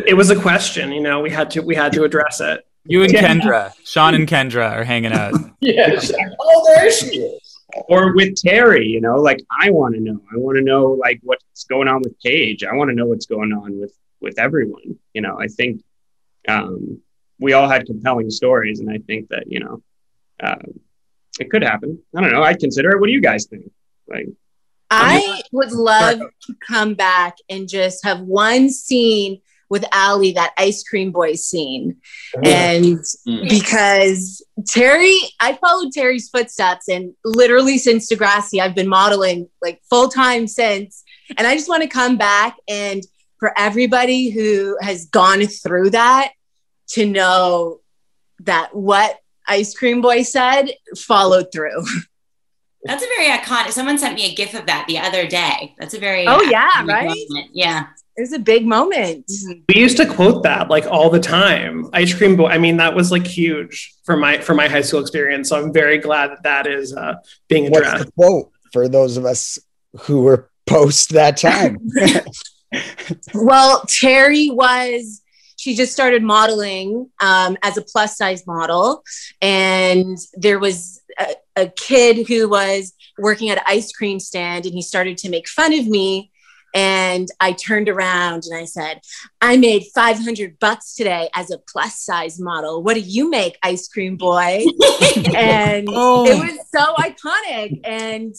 It 0.07 0.15
was 0.15 0.29
a 0.29 0.39
question, 0.39 0.91
you 0.91 1.01
know. 1.01 1.19
We 1.19 1.29
had 1.29 1.51
to 1.51 1.61
we 1.61 1.75
had 1.75 1.91
to 1.93 2.03
address 2.03 2.39
it. 2.39 2.65
you 2.85 3.03
and 3.03 3.11
Kendra, 3.11 3.73
Sean 3.83 4.13
and 4.15 4.27
Kendra 4.27 4.71
are 4.71 4.83
hanging 4.83 5.11
out. 5.11 5.33
yes 5.59 6.11
oh 6.39 6.73
there 6.73 6.91
she 6.91 7.17
is 7.17 7.57
or 7.87 8.13
with 8.15 8.35
Terri, 8.35 8.87
you 8.87 9.01
know, 9.01 9.15
like 9.15 9.39
I 9.49 9.69
want 9.71 9.95
to 9.95 10.01
know. 10.01 10.19
I 10.33 10.37
want 10.37 10.57
to 10.57 10.63
know 10.63 10.91
like 10.91 11.19
what's 11.23 11.63
going 11.65 11.87
on 11.87 12.01
with 12.01 12.19
Paige. 12.21 12.63
I 12.63 12.75
want 12.75 12.89
to 12.89 12.95
know 12.95 13.05
what's 13.05 13.25
going 13.25 13.53
on 13.53 13.79
with 13.79 13.93
with 14.19 14.39
everyone. 14.39 14.99
You 15.13 15.21
know, 15.21 15.37
I 15.39 15.47
think 15.47 15.81
um, 16.47 17.01
we 17.39 17.53
all 17.53 17.69
had 17.69 17.85
compelling 17.85 18.29
stories, 18.29 18.79
and 18.79 18.89
I 18.89 18.99
think 18.99 19.29
that 19.29 19.45
you 19.47 19.59
know 19.61 19.83
um, 20.41 20.79
it 21.39 21.49
could 21.49 21.63
happen. 21.63 21.99
I 22.15 22.21
don't 22.21 22.31
know. 22.31 22.43
I'd 22.43 22.59
consider 22.59 22.91
it. 22.91 22.99
What 22.99 23.07
do 23.07 23.13
you 23.13 23.21
guys 23.21 23.45
think? 23.45 23.71
Like, 24.07 24.27
I 24.91 25.41
would 25.51 25.71
love 25.71 26.19
to 26.19 26.55
come 26.67 26.93
back 26.93 27.37
and 27.49 27.67
just 27.67 28.03
have 28.03 28.21
one 28.21 28.69
scene 28.69 29.41
with 29.69 29.85
Ali, 29.93 30.33
that 30.33 30.51
ice 30.57 30.83
cream 30.83 31.11
boy 31.11 31.33
scene. 31.35 31.95
And 32.43 32.97
Mm. 33.25 33.49
because 33.49 34.45
Terri, 34.63 35.17
I 35.39 35.53
followed 35.53 35.93
Terri's 35.93 36.27
footsteps 36.27 36.89
and 36.89 37.13
literally 37.23 37.77
since 37.77 38.11
Degrassi, 38.11 38.59
I've 38.59 38.75
been 38.75 38.89
modeling 38.89 39.47
like 39.61 39.81
full 39.89 40.09
time 40.09 40.45
since. 40.45 41.03
And 41.37 41.47
I 41.47 41.55
just 41.55 41.69
want 41.69 41.83
to 41.83 41.89
come 41.89 42.17
back 42.17 42.57
and 42.67 43.01
for 43.39 43.57
everybody 43.57 44.29
who 44.29 44.77
has 44.81 45.05
gone 45.05 45.45
through 45.47 45.91
that 45.91 46.33
to 46.89 47.05
know 47.05 47.79
that 48.41 48.75
what 48.75 49.19
Ice 49.47 49.73
Cream 49.73 50.01
Boy 50.01 50.23
said 50.23 50.71
followed 50.97 51.47
through. 51.53 51.83
That's 52.83 53.03
a 53.03 53.07
very 53.07 53.27
iconic. 53.29 53.71
Someone 53.71 53.97
sent 53.97 54.15
me 54.15 54.31
a 54.31 54.35
gif 54.35 54.53
of 54.53 54.65
that 54.65 54.85
the 54.87 54.97
other 54.97 55.27
day. 55.27 55.75
That's 55.77 55.93
a 55.93 55.99
very 55.99 56.25
Oh, 56.27 56.41
yeah, 56.41 56.83
right? 56.85 57.05
moment. 57.05 57.49
Yeah. 57.53 57.87
It 58.17 58.21
was 58.21 58.33
a 58.33 58.39
big 58.39 58.65
moment. 58.65 59.31
We 59.69 59.79
used 59.79 59.97
to 59.97 60.05
quote 60.05 60.43
that 60.43 60.69
like 60.69 60.85
all 60.85 61.09
the 61.09 61.19
time. 61.19 61.89
Ice 61.93 62.13
cream 62.13 62.35
boy. 62.35 62.47
I 62.47 62.57
mean, 62.57 62.77
that 62.77 62.93
was 62.95 63.11
like 63.11 63.25
huge 63.25 63.93
for 64.03 64.17
my 64.17 64.39
for 64.41 64.53
my 64.53 64.67
high 64.67 64.81
school 64.81 64.99
experience. 64.99 65.49
So 65.49 65.57
I'm 65.61 65.71
very 65.71 65.97
glad 65.97 66.31
that 66.31 66.43
that 66.43 66.67
is 66.67 66.93
uh, 66.95 67.15
being 67.47 67.71
what's 67.71 67.87
addressed. 67.87 68.05
the 68.07 68.11
quote 68.11 68.51
for 68.73 68.87
those 68.89 69.15
of 69.17 69.25
us 69.25 69.57
who 70.01 70.21
were 70.21 70.49
post 70.67 71.09
that 71.11 71.37
time 71.37 71.77
Well, 73.33 73.81
Terri 73.83 74.53
was, 74.53 75.21
she 75.57 75.75
just 75.75 75.91
started 75.93 76.23
modeling 76.23 77.09
um, 77.21 77.57
as 77.61 77.77
a 77.77 77.81
plus 77.81 78.17
size 78.17 78.45
model. 78.47 79.03
And 79.41 80.17
there 80.33 80.59
was 80.59 81.01
a, 81.19 81.35
a 81.55 81.67
kid 81.67 82.27
who 82.27 82.49
was 82.49 82.93
working 83.17 83.49
at 83.49 83.57
an 83.57 83.63
ice 83.67 83.91
cream 83.91 84.19
stand 84.19 84.65
and 84.65 84.73
he 84.73 84.81
started 84.81 85.17
to 85.19 85.29
make 85.29 85.47
fun 85.47 85.73
of 85.73 85.87
me. 85.87 86.31
And 86.73 87.27
I 87.41 87.51
turned 87.51 87.89
around 87.89 88.43
and 88.49 88.57
I 88.57 88.63
said, 88.63 89.01
I 89.41 89.57
made 89.57 89.83
500 89.93 90.57
bucks 90.59 90.95
today 90.95 91.29
as 91.35 91.51
a 91.51 91.57
plus 91.57 91.99
size 92.01 92.39
model. 92.39 92.81
What 92.81 92.93
do 92.93 93.01
you 93.01 93.29
make, 93.29 93.57
ice 93.61 93.89
cream 93.89 94.15
boy? 94.15 94.63
and 95.35 95.87
Oh. 95.91 96.25
it 96.25 96.39
was 96.39 96.59
so 96.73 96.93
iconic. 96.95 97.81
And 97.83 98.33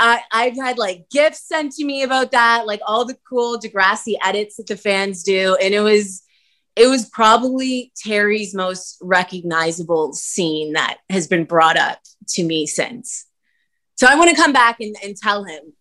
I, 0.00 0.22
I've 0.32 0.56
had 0.56 0.78
like 0.78 1.08
gifts 1.10 1.46
sent 1.46 1.72
to 1.74 1.84
me 1.84 2.02
about 2.02 2.32
that, 2.32 2.66
like 2.66 2.80
all 2.84 3.04
the 3.04 3.16
cool 3.28 3.60
Degrassi 3.60 4.14
edits 4.24 4.56
that 4.56 4.66
the 4.66 4.76
fans 4.76 5.22
do. 5.22 5.56
And 5.62 5.72
it 5.72 5.80
was, 5.80 6.24
it 6.74 6.88
was 6.88 7.08
probably 7.10 7.92
Terri's 7.96 8.52
most 8.54 8.98
recognizable 9.00 10.12
scene 10.12 10.72
that 10.72 10.98
has 11.08 11.28
been 11.28 11.44
brought 11.44 11.76
up 11.76 12.00
to 12.34 12.44
me 12.44 12.66
since. 12.66 13.26
So 13.96 14.06
I 14.08 14.14
want 14.14 14.30
to 14.30 14.36
come 14.36 14.52
back 14.52 14.76
and, 14.80 14.96
and 15.02 15.16
tell 15.16 15.44
him, 15.44 15.74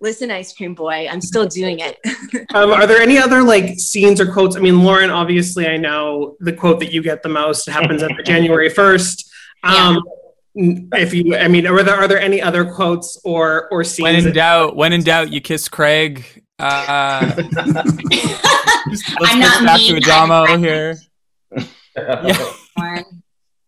listen, 0.00 0.30
ice 0.30 0.54
cream 0.54 0.74
boy, 0.74 1.08
I'm 1.10 1.20
still 1.20 1.46
doing 1.46 1.80
it. 1.80 1.98
Um, 2.54 2.70
are 2.70 2.86
there 2.86 3.00
any 3.00 3.18
other 3.18 3.42
like 3.42 3.78
scenes 3.80 4.20
or 4.20 4.30
quotes? 4.32 4.54
I 4.56 4.60
mean, 4.60 4.84
Lauren, 4.84 5.10
obviously, 5.10 5.66
I 5.66 5.76
know 5.76 6.36
the 6.38 6.52
quote 6.52 6.78
that 6.80 6.92
you 6.92 7.02
get 7.02 7.22
the 7.24 7.28
most 7.28 7.66
happens 7.68 8.00
at 8.02 8.10
the 8.16 8.22
January 8.26 8.68
first. 8.70 9.28
Um, 9.64 10.00
If 10.54 11.12
you, 11.12 11.34
I 11.36 11.48
mean, 11.48 11.66
are 11.66 11.82
there 11.82 11.96
are 11.96 12.06
there 12.06 12.20
any 12.20 12.40
other 12.40 12.64
quotes 12.64 13.20
or 13.24 13.68
or 13.72 13.82
scenes? 13.82 14.04
When 14.04 14.26
in 14.26 14.32
doubt, 14.32 14.76
when 14.76 14.92
in 14.92 15.02
doubt, 15.02 15.32
you 15.32 15.40
kiss 15.40 15.68
Craig. 15.68 16.44
Uh, 16.60 17.34
just- 17.34 17.56
let's 18.86 19.12
I'm 19.20 19.40
get 19.40 19.40
not 19.40 19.64
back 19.64 19.80
to 19.80 19.92
mean, 19.94 20.04
Adamo 20.04 20.56
here. 20.58 20.96
Yeah. 21.96 22.52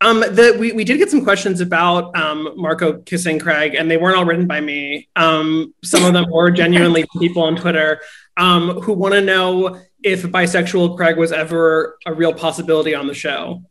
Um, 0.07 0.21
the, 0.21 0.57
we, 0.57 0.71
we 0.71 0.85
did 0.85 0.99
get 0.99 1.11
some 1.11 1.25
questions 1.25 1.61
about 1.61 2.17
um, 2.17 2.53
Marco 2.55 3.01
kissing 3.01 3.41
Craig, 3.41 3.75
and 3.75 3.91
they 3.91 3.97
weren't 3.97 4.17
all 4.17 4.25
written 4.25 4.47
by 4.47 4.61
me. 4.61 5.09
Um, 5.17 5.75
some 5.83 6.05
of 6.05 6.13
them 6.13 6.27
were 6.31 6.53
genuinely 6.53 7.05
people 7.19 7.43
on 7.43 7.57
Twitter 7.57 8.01
um, 8.37 8.81
who 8.83 8.93
want 8.93 9.15
to 9.15 9.21
know 9.21 9.81
if 10.05 10.23
bisexual 10.23 10.97
Craig 10.97 11.17
was 11.17 11.33
ever 11.33 11.99
a 12.07 12.15
real 12.15 12.33
possibility 12.33 12.95
on 12.95 13.09
the 13.09 13.15
show. 13.15 13.65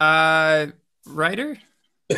Uh, 0.00 0.66
writer? 1.06 1.56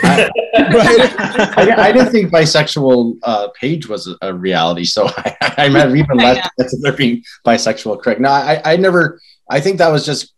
I, 0.03 0.31
I 0.57 1.93
didn't 1.93 2.13
think 2.13 2.33
bisexual 2.33 3.17
uh, 3.23 3.49
Paige 3.61 3.89
was 3.89 4.07
a, 4.07 4.17
a 4.23 4.33
reality, 4.33 4.85
so 4.85 5.07
I, 5.19 5.37
I'm 5.59 5.77
even 5.97 6.17
less 6.17 6.49
chance 6.59 6.73
of 6.73 6.81
there 6.81 6.95
being 6.95 7.23
bisexual 7.47 8.01
Craig. 8.01 8.21
No, 8.21 8.31
I, 8.31 8.63
I 8.65 8.77
never. 8.77 9.21
I 9.51 9.61
think 9.61 9.77
that 9.79 9.89
was 9.89 10.07
just 10.07 10.33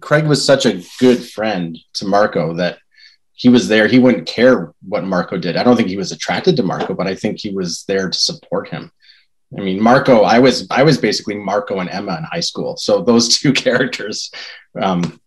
Craig 0.00 0.26
was 0.26 0.44
such 0.44 0.66
a 0.66 0.82
good 0.98 1.24
friend 1.24 1.78
to 1.94 2.06
Marco 2.06 2.54
that 2.54 2.78
he 3.32 3.48
was 3.48 3.68
there. 3.68 3.86
He 3.86 3.98
wouldn't 3.98 4.26
care 4.26 4.72
what 4.82 5.04
Marco 5.04 5.38
did. 5.38 5.56
I 5.56 5.62
don't 5.62 5.76
think 5.76 5.88
he 5.88 5.96
was 5.96 6.12
attracted 6.12 6.56
to 6.56 6.62
Marco, 6.62 6.94
but 6.94 7.06
I 7.06 7.14
think 7.14 7.38
he 7.38 7.50
was 7.50 7.84
there 7.84 8.08
to 8.08 8.18
support 8.18 8.68
him. 8.68 8.90
I 9.56 9.60
mean, 9.60 9.80
Marco. 9.80 10.22
I 10.22 10.38
was 10.38 10.66
I 10.70 10.82
was 10.82 10.98
basically 10.98 11.36
Marco 11.36 11.78
and 11.78 11.88
Emma 11.88 12.16
in 12.16 12.24
high 12.24 12.40
school, 12.40 12.76
so 12.76 13.02
those 13.02 13.38
two 13.38 13.52
characters 13.52 14.30
um, 14.80 15.20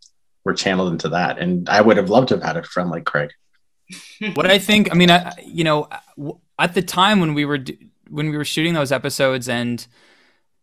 were 0.43 0.53
channeled 0.53 0.91
into 0.91 1.09
that, 1.09 1.39
and 1.39 1.69
I 1.69 1.81
would 1.81 1.97
have 1.97 2.09
loved 2.09 2.29
to 2.29 2.35
have 2.35 2.43
had 2.43 2.57
a 2.57 2.63
friend 2.63 2.89
like 2.89 3.05
Craig. 3.05 3.31
what 4.33 4.45
I 4.45 4.59
think, 4.59 4.91
I 4.91 4.95
mean, 4.95 5.09
I, 5.09 5.33
you 5.43 5.63
know, 5.63 5.89
at 6.59 6.73
the 6.73 6.81
time 6.81 7.19
when 7.19 7.33
we 7.33 7.45
were 7.45 7.59
when 8.09 8.29
we 8.29 8.37
were 8.37 8.45
shooting 8.45 8.73
those 8.73 8.91
episodes 8.91 9.47
and 9.47 9.85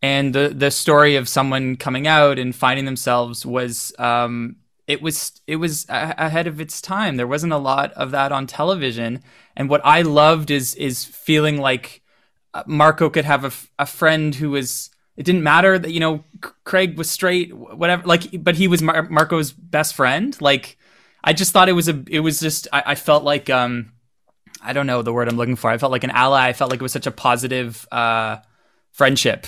and 0.03 0.35
the 0.35 0.49
the 0.49 0.71
story 0.71 1.17
of 1.17 1.29
someone 1.29 1.77
coming 1.77 2.07
out 2.07 2.39
and 2.39 2.55
finding 2.55 2.85
themselves 2.85 3.45
was 3.47 3.93
um 3.99 4.57
it 4.87 5.03
was 5.03 5.41
it 5.47 5.57
was 5.57 5.87
a- 5.89 6.15
ahead 6.19 6.47
of 6.47 6.61
its 6.61 6.81
time 6.81 7.17
there 7.17 7.27
wasn't 7.27 7.53
a 7.53 7.59
lot 7.59 7.93
of 7.93 8.11
that 8.11 8.33
on 8.33 8.47
television 8.47 9.23
and 9.57 9.69
what 9.71 9.81
i 9.85 10.03
loved 10.03 10.51
is 10.51 10.75
is 10.77 11.05
feeling 11.05 11.59
like 11.59 12.03
uh, 12.55 12.63
marco 12.67 13.09
could 13.11 13.25
have 13.25 13.45
a, 13.45 13.49
f- 13.49 13.71
a 13.79 13.87
friend 13.87 14.35
who 14.37 14.51
was 14.51 14.91
it 15.17 15.25
didn't 15.25 15.43
matter 15.43 15.79
that 15.79 15.93
you 15.93 16.01
know 16.01 16.23
craig 16.65 16.97
was 16.99 17.11
straight 17.11 17.53
whatever 17.55 18.03
like 18.07 18.43
but 18.45 18.55
he 18.57 18.69
was 18.69 18.83
Mar- 18.83 19.09
marco's 19.09 19.51
best 19.53 19.95
friend 19.95 20.37
like 20.41 20.77
i 21.25 21.33
just 21.33 21.53
thought 21.53 21.69
it 21.69 21.73
was 21.73 21.89
a 21.89 22.05
it 22.09 22.21
was 22.21 22.39
just 22.39 22.69
I, 22.73 22.83
I 22.89 22.95
felt 22.95 23.25
like 23.25 23.49
um 23.51 23.93
I 24.63 24.73
don't 24.73 24.87
know 24.87 25.03
the 25.03 25.13
word 25.13 25.29
I'm 25.29 25.37
looking 25.37 25.55
for. 25.55 25.71
I 25.71 25.79
felt 25.79 25.93
like 25.93 26.03
an 26.03 26.11
ally. 26.11 26.49
I 26.49 26.53
felt 26.53 26.71
like 26.71 26.81
it 26.81 26.83
was 26.83 26.91
such 26.91 27.07
a 27.07 27.13
positive 27.13 27.87
uh, 27.93 28.39
friendship, 28.91 29.47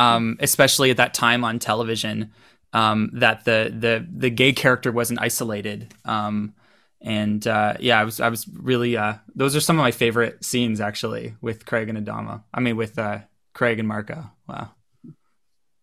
um, 0.00 0.36
especially 0.40 0.90
at 0.90 0.96
that 0.96 1.14
time 1.14 1.44
on 1.44 1.58
television. 1.58 2.32
Um, 2.72 3.10
that 3.14 3.44
the 3.44 3.74
the 3.76 4.06
the 4.16 4.30
gay 4.30 4.52
character 4.52 4.92
wasn't 4.92 5.20
isolated. 5.20 5.92
Um, 6.04 6.54
and 7.02 7.44
uh, 7.46 7.74
yeah, 7.80 7.98
I 8.00 8.04
was 8.04 8.20
I 8.20 8.28
was 8.28 8.46
really 8.48 8.96
uh, 8.96 9.14
those 9.34 9.56
are 9.56 9.60
some 9.60 9.76
of 9.78 9.82
my 9.82 9.90
favorite 9.90 10.44
scenes 10.44 10.80
actually 10.80 11.34
with 11.40 11.66
Craig 11.66 11.88
and 11.88 11.98
Adamo. 11.98 12.44
I 12.54 12.60
mean 12.60 12.76
with 12.76 12.96
uh, 12.98 13.20
Craig 13.54 13.78
and 13.80 13.88
Marco. 13.88 14.30
Wow. 14.48 14.70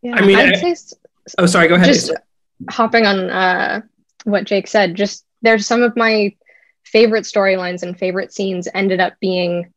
Yeah, 0.01 0.15
I 0.15 0.25
mean, 0.25 0.37
I'd 0.37 0.53
I- 0.55 0.73
say 0.73 0.95
Oh, 1.37 1.45
sorry. 1.45 1.67
Go 1.67 1.75
ahead. 1.75 1.87
just 1.87 2.11
hopping 2.69 3.05
on 3.05 3.29
uh, 3.29 3.81
what 4.23 4.45
Jake 4.45 4.67
said, 4.67 4.95
just 4.95 5.25
there's 5.41 5.67
some 5.67 5.83
of 5.83 5.95
my 5.97 6.33
favorite 6.85 7.25
storylines 7.25 7.83
and 7.83 7.99
favorite 7.99 8.31
scenes 8.31 8.69
ended 8.73 9.01
up 9.01 9.13
being 9.19 9.73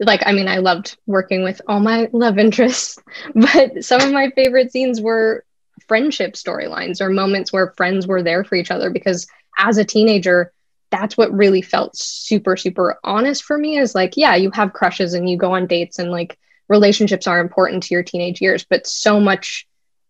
like, 0.00 0.22
I 0.24 0.32
mean, 0.32 0.48
I 0.48 0.58
loved 0.58 0.96
working 1.06 1.42
with 1.42 1.60
all 1.68 1.80
my 1.80 2.08
love 2.12 2.38
interests, 2.38 2.98
but 3.34 3.84
some 3.84 4.00
of 4.00 4.12
my 4.12 4.30
favorite 4.30 4.72
scenes 4.72 5.00
were 5.00 5.44
friendship 5.86 6.34
storylines 6.34 7.00
or 7.00 7.10
moments 7.10 7.52
where 7.52 7.74
friends 7.76 8.06
were 8.06 8.22
there 8.22 8.44
for 8.44 8.54
each 8.54 8.70
other 8.70 8.90
because 8.90 9.26
as 9.58 9.78
a 9.78 9.84
teenager, 9.84 10.52
that's 10.90 11.16
what 11.16 11.32
really 11.32 11.62
felt 11.62 11.96
super, 11.96 12.56
super 12.56 12.98
honest 13.04 13.44
for 13.44 13.56
me 13.56 13.78
is 13.78 13.94
like, 13.94 14.16
yeah, 14.16 14.34
you 14.34 14.50
have 14.50 14.72
crushes 14.72 15.14
and 15.14 15.28
you 15.28 15.36
go 15.36 15.52
on 15.52 15.66
dates 15.66 15.98
and 15.98 16.10
like 16.10 16.38
relationships 16.68 17.26
are 17.26 17.40
important 17.40 17.82
to 17.82 17.94
your 17.94 18.02
teenage 18.02 18.40
years, 18.40 18.64
but 18.68 18.86
so 18.86 19.20
much 19.20 19.66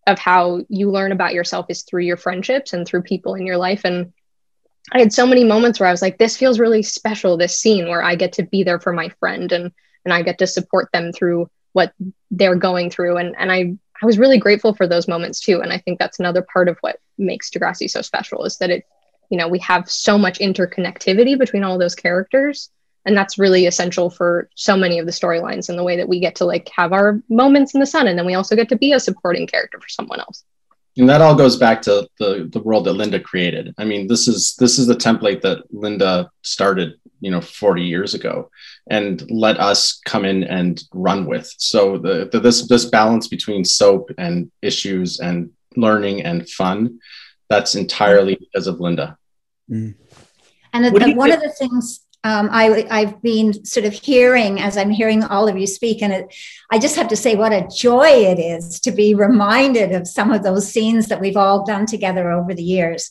of 0.07 0.17
how 0.17 0.61
you 0.69 0.89
learn 0.89 1.11
about 1.11 1.33
yourself 1.33 1.67
is 1.69 1.83
through 1.83 2.03
your 2.03 2.17
friendships 2.17 2.73
and 2.73 2.87
through 2.87 3.03
people 3.03 3.35
in 3.35 3.45
your 3.45 3.57
life. 3.57 3.81
And 3.83 4.13
I 4.91 4.99
had 4.99 5.13
so 5.13 5.25
many 5.25 5.43
moments 5.43 5.79
where 5.79 5.87
I 5.87 5.91
was 5.91 6.01
like, 6.01 6.17
this 6.17 6.37
feels 6.37 6.59
really 6.59 6.83
special, 6.83 7.37
this 7.37 7.57
scene 7.57 7.87
where 7.87 8.03
I 8.03 8.15
get 8.15 8.33
to 8.33 8.43
be 8.43 8.63
there 8.63 8.79
for 8.79 8.93
my 8.93 9.09
friend 9.19 9.51
and 9.51 9.71
and 10.03 10.13
I 10.13 10.23
get 10.23 10.39
to 10.39 10.47
support 10.47 10.89
them 10.91 11.11
through 11.11 11.49
what 11.73 11.93
they're 12.31 12.55
going 12.55 12.89
through. 12.89 13.17
And 13.17 13.35
and 13.37 13.51
I 13.51 13.77
I 14.01 14.05
was 14.05 14.17
really 14.17 14.39
grateful 14.39 14.73
for 14.73 14.87
those 14.87 15.07
moments 15.07 15.39
too. 15.39 15.61
And 15.61 15.71
I 15.71 15.77
think 15.77 15.99
that's 15.99 16.19
another 16.19 16.41
part 16.41 16.67
of 16.67 16.77
what 16.81 16.99
makes 17.17 17.51
Degrassi 17.51 17.89
so 17.89 18.01
special 18.01 18.45
is 18.45 18.57
that 18.57 18.71
it, 18.71 18.85
you 19.29 19.37
know, 19.37 19.47
we 19.47 19.59
have 19.59 19.89
so 19.89 20.17
much 20.17 20.39
interconnectivity 20.39 21.37
between 21.37 21.63
all 21.63 21.77
those 21.77 21.95
characters. 21.95 22.71
And 23.05 23.15
that's 23.15 23.39
really 23.39 23.65
essential 23.65 24.09
for 24.09 24.49
so 24.55 24.75
many 24.75 24.99
of 24.99 25.05
the 25.05 25.11
storylines 25.11 25.69
and 25.69 25.77
the 25.77 25.83
way 25.83 25.97
that 25.97 26.09
we 26.09 26.19
get 26.19 26.35
to 26.35 26.45
like 26.45 26.69
have 26.75 26.93
our 26.93 27.21
moments 27.29 27.73
in 27.73 27.79
the 27.79 27.85
sun. 27.85 28.07
And 28.07 28.17
then 28.17 28.25
we 28.25 28.35
also 28.35 28.55
get 28.55 28.69
to 28.69 28.75
be 28.75 28.93
a 28.93 28.99
supporting 28.99 29.47
character 29.47 29.79
for 29.79 29.89
someone 29.89 30.19
else. 30.19 30.43
And 30.97 31.09
that 31.09 31.21
all 31.21 31.35
goes 31.35 31.55
back 31.57 31.81
to 31.83 32.07
the 32.19 32.49
the 32.51 32.59
world 32.59 32.85
that 32.85 32.93
Linda 32.93 33.19
created. 33.19 33.73
I 33.77 33.85
mean, 33.85 34.07
this 34.07 34.27
is 34.27 34.55
this 34.59 34.77
is 34.79 34.87
the 34.87 34.95
template 34.95 35.41
that 35.41 35.63
Linda 35.71 36.29
started, 36.41 36.93
you 37.21 37.31
know, 37.31 37.41
40 37.41 37.83
years 37.83 38.13
ago, 38.13 38.49
and 38.89 39.23
let 39.31 39.59
us 39.59 39.99
come 40.05 40.25
in 40.25 40.43
and 40.43 40.83
run 40.93 41.25
with. 41.25 41.49
So 41.57 41.97
the, 41.97 42.29
the 42.31 42.39
this 42.39 42.67
this 42.67 42.85
balance 42.85 43.27
between 43.27 43.63
soap 43.63 44.11
and 44.17 44.51
issues 44.61 45.19
and 45.19 45.51
learning 45.77 46.23
and 46.23 46.49
fun, 46.49 46.99
that's 47.49 47.75
entirely 47.75 48.35
because 48.35 48.67
of 48.67 48.79
Linda. 48.81 49.17
Mm. 49.69 49.95
And 50.73 50.85
the, 50.85 50.91
What 50.91 50.99
do 50.99 51.05
the- 51.05 51.11
you 51.11 51.17
one 51.17 51.29
think- 51.31 51.43
of 51.43 51.49
the 51.49 51.55
things 51.55 52.01
um, 52.23 52.49
I, 52.51 52.85
I've 52.91 53.21
been 53.21 53.65
sort 53.65 53.85
of 53.85 53.93
hearing 53.93 54.59
as 54.59 54.77
I'm 54.77 54.91
hearing 54.91 55.23
all 55.23 55.47
of 55.47 55.57
you 55.57 55.65
speak, 55.65 56.03
and 56.03 56.13
it, 56.13 56.35
I 56.71 56.77
just 56.77 56.95
have 56.95 57.07
to 57.07 57.15
say 57.15 57.35
what 57.35 57.51
a 57.51 57.67
joy 57.67 58.07
it 58.07 58.39
is 58.39 58.79
to 58.81 58.91
be 58.91 59.15
reminded 59.15 59.91
of 59.91 60.07
some 60.07 60.31
of 60.31 60.43
those 60.43 60.71
scenes 60.71 61.07
that 61.07 61.19
we've 61.19 61.37
all 61.37 61.65
done 61.65 61.85
together 61.85 62.31
over 62.31 62.53
the 62.53 62.63
years. 62.63 63.09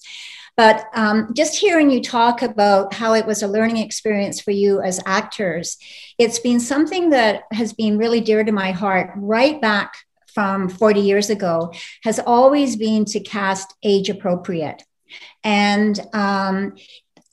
But 0.57 0.85
um, 0.95 1.33
just 1.35 1.57
hearing 1.57 1.91
you 1.91 2.03
talk 2.03 2.43
about 2.43 2.93
how 2.93 3.15
it 3.15 3.27
was 3.27 3.43
a 3.43 3.49
learning 3.49 3.79
experience 3.79 4.41
for 4.41 4.51
you 4.51 4.81
as 4.81 5.01
actors, 5.07 5.77
it's 6.19 6.39
been 6.39 6.61
something 6.61 7.11
that 7.11 7.45
has 7.53 7.73
been 7.73 7.99
really 7.99 8.21
dear 8.21 8.45
to 8.45 8.53
my 8.53 8.71
heart 8.71 9.11
right 9.17 9.61
back 9.61 9.95
from 10.35 10.69
40 10.69 11.01
years 11.01 11.31
ago, 11.31 11.73
has 12.05 12.21
always 12.21 12.77
been 12.77 13.05
to 13.07 13.21
cast 13.21 13.75
age 13.83 14.09
appropriate. 14.09 14.85
And 15.43 15.99
um, 16.13 16.77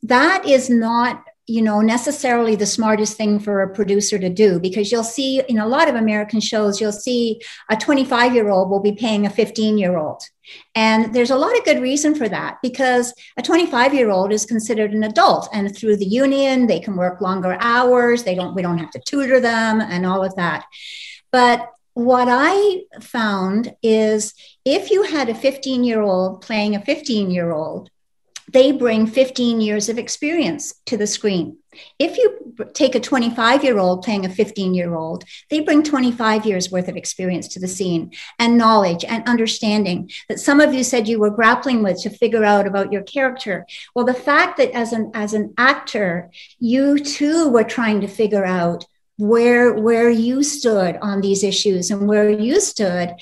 that 0.04 0.48
is 0.48 0.70
not 0.70 1.24
you 1.48 1.62
know 1.62 1.82
necessarily 1.82 2.56
the 2.56 2.66
smartest 2.66 3.18
thing 3.18 3.40
for 3.40 3.62
a 3.62 3.74
producer 3.74 4.20
to 4.20 4.30
do 4.30 4.60
because 4.60 4.92
you'll 4.92 5.04
see 5.04 5.42
in 5.48 5.60
a 5.60 5.68
lot 5.68 5.88
of 5.88 5.96
american 5.96 6.40
shows 6.40 6.80
you'll 6.80 6.92
see 6.92 7.42
a 7.70 7.76
25 7.76 8.36
year 8.36 8.50
old 8.50 8.70
will 8.70 8.82
be 8.82 8.92
paying 8.92 9.26
a 9.26 9.30
15 9.30 9.78
year 9.78 9.98
old 9.98 10.22
and 10.76 11.14
there's 11.14 11.32
a 11.32 11.38
lot 11.38 11.58
of 11.58 11.66
good 11.66 11.82
reason 11.82 12.16
for 12.16 12.30
that 12.30 12.58
because 12.62 13.14
a 13.38 13.42
25 13.42 13.94
year 13.94 14.10
old 14.10 14.32
is 14.32 14.46
considered 14.46 14.94
an 14.94 15.04
adult 15.04 15.50
and 15.54 15.76
through 15.76 15.98
the 15.98 16.06
union 16.06 16.68
they 16.68 16.80
can 16.80 16.96
work 16.96 17.22
longer 17.22 17.58
hours 17.60 18.24
they 18.24 18.36
don't 18.36 18.56
we 18.56 18.62
don't 18.62 18.78
have 18.78 18.92
to 18.92 19.00
tutor 19.06 19.40
them 19.40 19.80
and 19.80 20.06
all 20.06 20.24
of 20.24 20.36
that. 20.36 20.66
But 21.32 21.70
what 21.94 22.28
I 22.30 22.82
found 23.02 23.76
is 23.82 24.34
if 24.66 24.92
you 24.92 25.04
had 25.04 25.30
a 25.30 25.36
15 25.36 25.84
year 25.84 26.02
old 26.02 26.42
playing 26.42 26.76
a 26.76 26.82
15 26.84 27.32
year 27.32 27.52
old, 27.52 27.90
they 28.52 28.72
bring 28.72 29.08
15 29.08 29.62
years 29.62 29.90
of 29.90 29.98
experience 29.98 30.74
to 30.86 30.98
the 30.98 31.08
screen. 31.08 31.58
If 32.00 32.18
you 32.18 32.56
take 32.74 32.96
a 32.96 33.00
25 33.00 33.64
year 33.64 33.78
old 33.78 34.04
playing 34.04 34.26
a 34.26 34.30
15 34.30 34.74
year 34.74 34.96
old, 34.96 35.26
they 35.50 35.60
bring 35.60 35.84
25 35.84 36.46
years 36.46 36.72
worth 36.72 36.88
of 36.88 36.96
experience 36.96 37.48
to 37.50 37.60
the 37.60 37.68
scene 37.68 38.12
and 38.40 38.58
knowledge 38.58 39.06
and 39.06 39.28
understanding 39.28 40.10
that 40.30 40.40
some 40.40 40.60
of 40.60 40.74
you 40.74 40.84
said 40.84 41.08
you 41.08 41.20
were 41.20 41.30
grappling 41.30 41.84
with 41.84 42.02
to 42.02 42.10
figure 42.10 42.44
out 42.44 42.68
about 42.68 42.92
your 42.92 43.04
character. 43.04 43.66
Well, 43.94 44.06
the 44.06 44.14
fact 44.14 44.58
that 44.58 44.72
as 44.72 44.94
an, 44.94 45.12
as 45.14 45.34
an 45.34 45.54
actor, 45.58 46.32
you 46.60 47.00
too 47.00 47.50
were 47.50 47.64
trying 47.64 48.02
to 48.02 48.08
figure 48.08 48.46
out 48.46 48.86
where 49.20 49.74
where 49.74 50.12
you 50.12 50.44
stood 50.44 50.96
on 51.02 51.22
these 51.22 51.44
issues 51.44 51.90
and 51.90 52.08
where 52.08 52.30
you 52.30 52.62
stood 52.62 53.16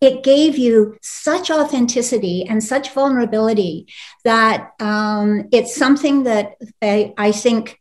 it 0.00 0.22
gave 0.22 0.56
you 0.56 0.96
such 1.02 1.50
authenticity 1.50 2.44
and 2.48 2.62
such 2.62 2.92
vulnerability 2.92 3.86
that 4.24 4.72
um, 4.80 5.48
it's 5.52 5.74
something 5.74 6.24
that 6.24 6.56
I, 6.82 7.12
I 7.16 7.32
think 7.32 7.78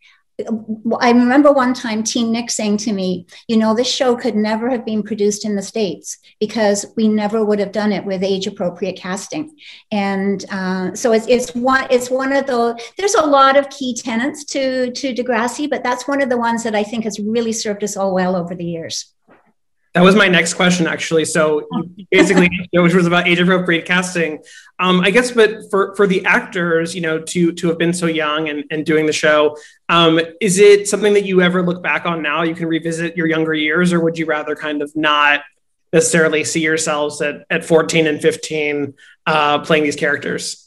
I 1.00 1.10
remember 1.10 1.52
one 1.52 1.74
time 1.74 2.04
Teen 2.04 2.32
Nick 2.32 2.52
saying 2.52 2.78
to 2.78 2.94
me, 2.94 3.26
you 3.48 3.58
know, 3.58 3.74
this 3.74 3.92
show 3.92 4.16
could 4.16 4.36
never 4.36 4.70
have 4.70 4.86
been 4.86 5.02
produced 5.02 5.46
in 5.46 5.56
the 5.56 5.64
States 5.64 6.20
because 6.40 6.86
we 6.96 7.08
never 7.08 7.44
would 7.44 7.58
have 7.58 7.72
done 7.72 7.92
it 7.92 8.06
with 8.06 8.24
age 8.24 8.46
appropriate 8.46 8.98
casting. 8.98 9.58
And 9.92 10.46
uh, 10.52 10.94
so 10.94 11.12
it's, 11.12 11.26
it's 11.28 11.56
one, 11.56 11.88
it's 11.90 12.12
one 12.12 12.34
of 12.34 12.46
the, 12.46 12.80
there's 13.00 13.16
a 13.16 13.26
lot 13.26 13.58
of 13.58 13.70
key 13.72 13.96
tenants 13.96 14.46
to, 14.46 14.92
to 14.92 15.14
Degrassi, 15.14 15.68
but 15.68 15.84
that's 15.84 16.08
one 16.08 16.22
of 16.22 16.30
the 16.30 16.38
ones 16.38 16.64
that 16.66 16.76
I 16.76 16.84
think 16.84 17.06
has 17.06 17.20
really 17.20 17.52
served 17.52 17.84
us 17.84 17.98
all 17.98 18.14
well 18.14 18.36
over 18.36 18.54
the 18.54 18.66
years. 18.66 19.12
That 19.98 20.04
was 20.04 20.16
my 20.16 20.28
next 20.28 20.54
question, 20.54 20.86
actually. 20.86 21.26
So 21.26 21.68
basically, 22.12 22.52
which 22.72 22.94
was 22.94 23.08
about 23.08 23.28
age 23.28 23.40
appropriate 23.40 23.88
casting. 23.88 24.44
Um, 24.78 25.02
I 25.02 25.10
guess, 25.10 25.32
but 25.32 25.72
for 25.72 25.96
for 25.96 26.06
the 26.06 26.24
actors, 26.24 26.94
you 26.94 27.02
know, 27.02 27.20
to 27.20 27.52
to 27.52 27.68
have 27.70 27.80
been 27.80 27.94
so 27.94 28.06
young 28.06 28.48
and, 28.48 28.64
and 28.70 28.86
doing 28.86 29.08
the 29.08 29.12
show, 29.12 29.58
um, 29.90 30.20
is 30.40 30.60
it 30.60 30.88
something 30.88 31.16
that 31.16 31.26
you 31.26 31.42
ever 31.42 31.64
look 31.64 31.82
back 31.82 32.06
on 32.06 32.22
now? 32.22 32.44
You 32.44 32.54
can 32.54 32.68
revisit 32.68 33.18
your 33.18 33.26
younger 33.26 33.56
years, 33.56 33.92
or 33.92 34.00
would 34.02 34.20
you 34.20 34.28
rather 34.28 34.56
kind 34.56 34.84
of 34.84 34.96
not 34.96 35.42
necessarily 35.92 36.44
see 36.44 36.62
yourselves 36.62 37.20
at 37.24 37.48
at 37.50 37.66
fourteen 37.66 38.06
and 38.06 38.22
fifteen 38.22 38.94
uh, 39.26 39.58
playing 39.62 39.84
these 39.84 39.96
characters? 39.96 40.64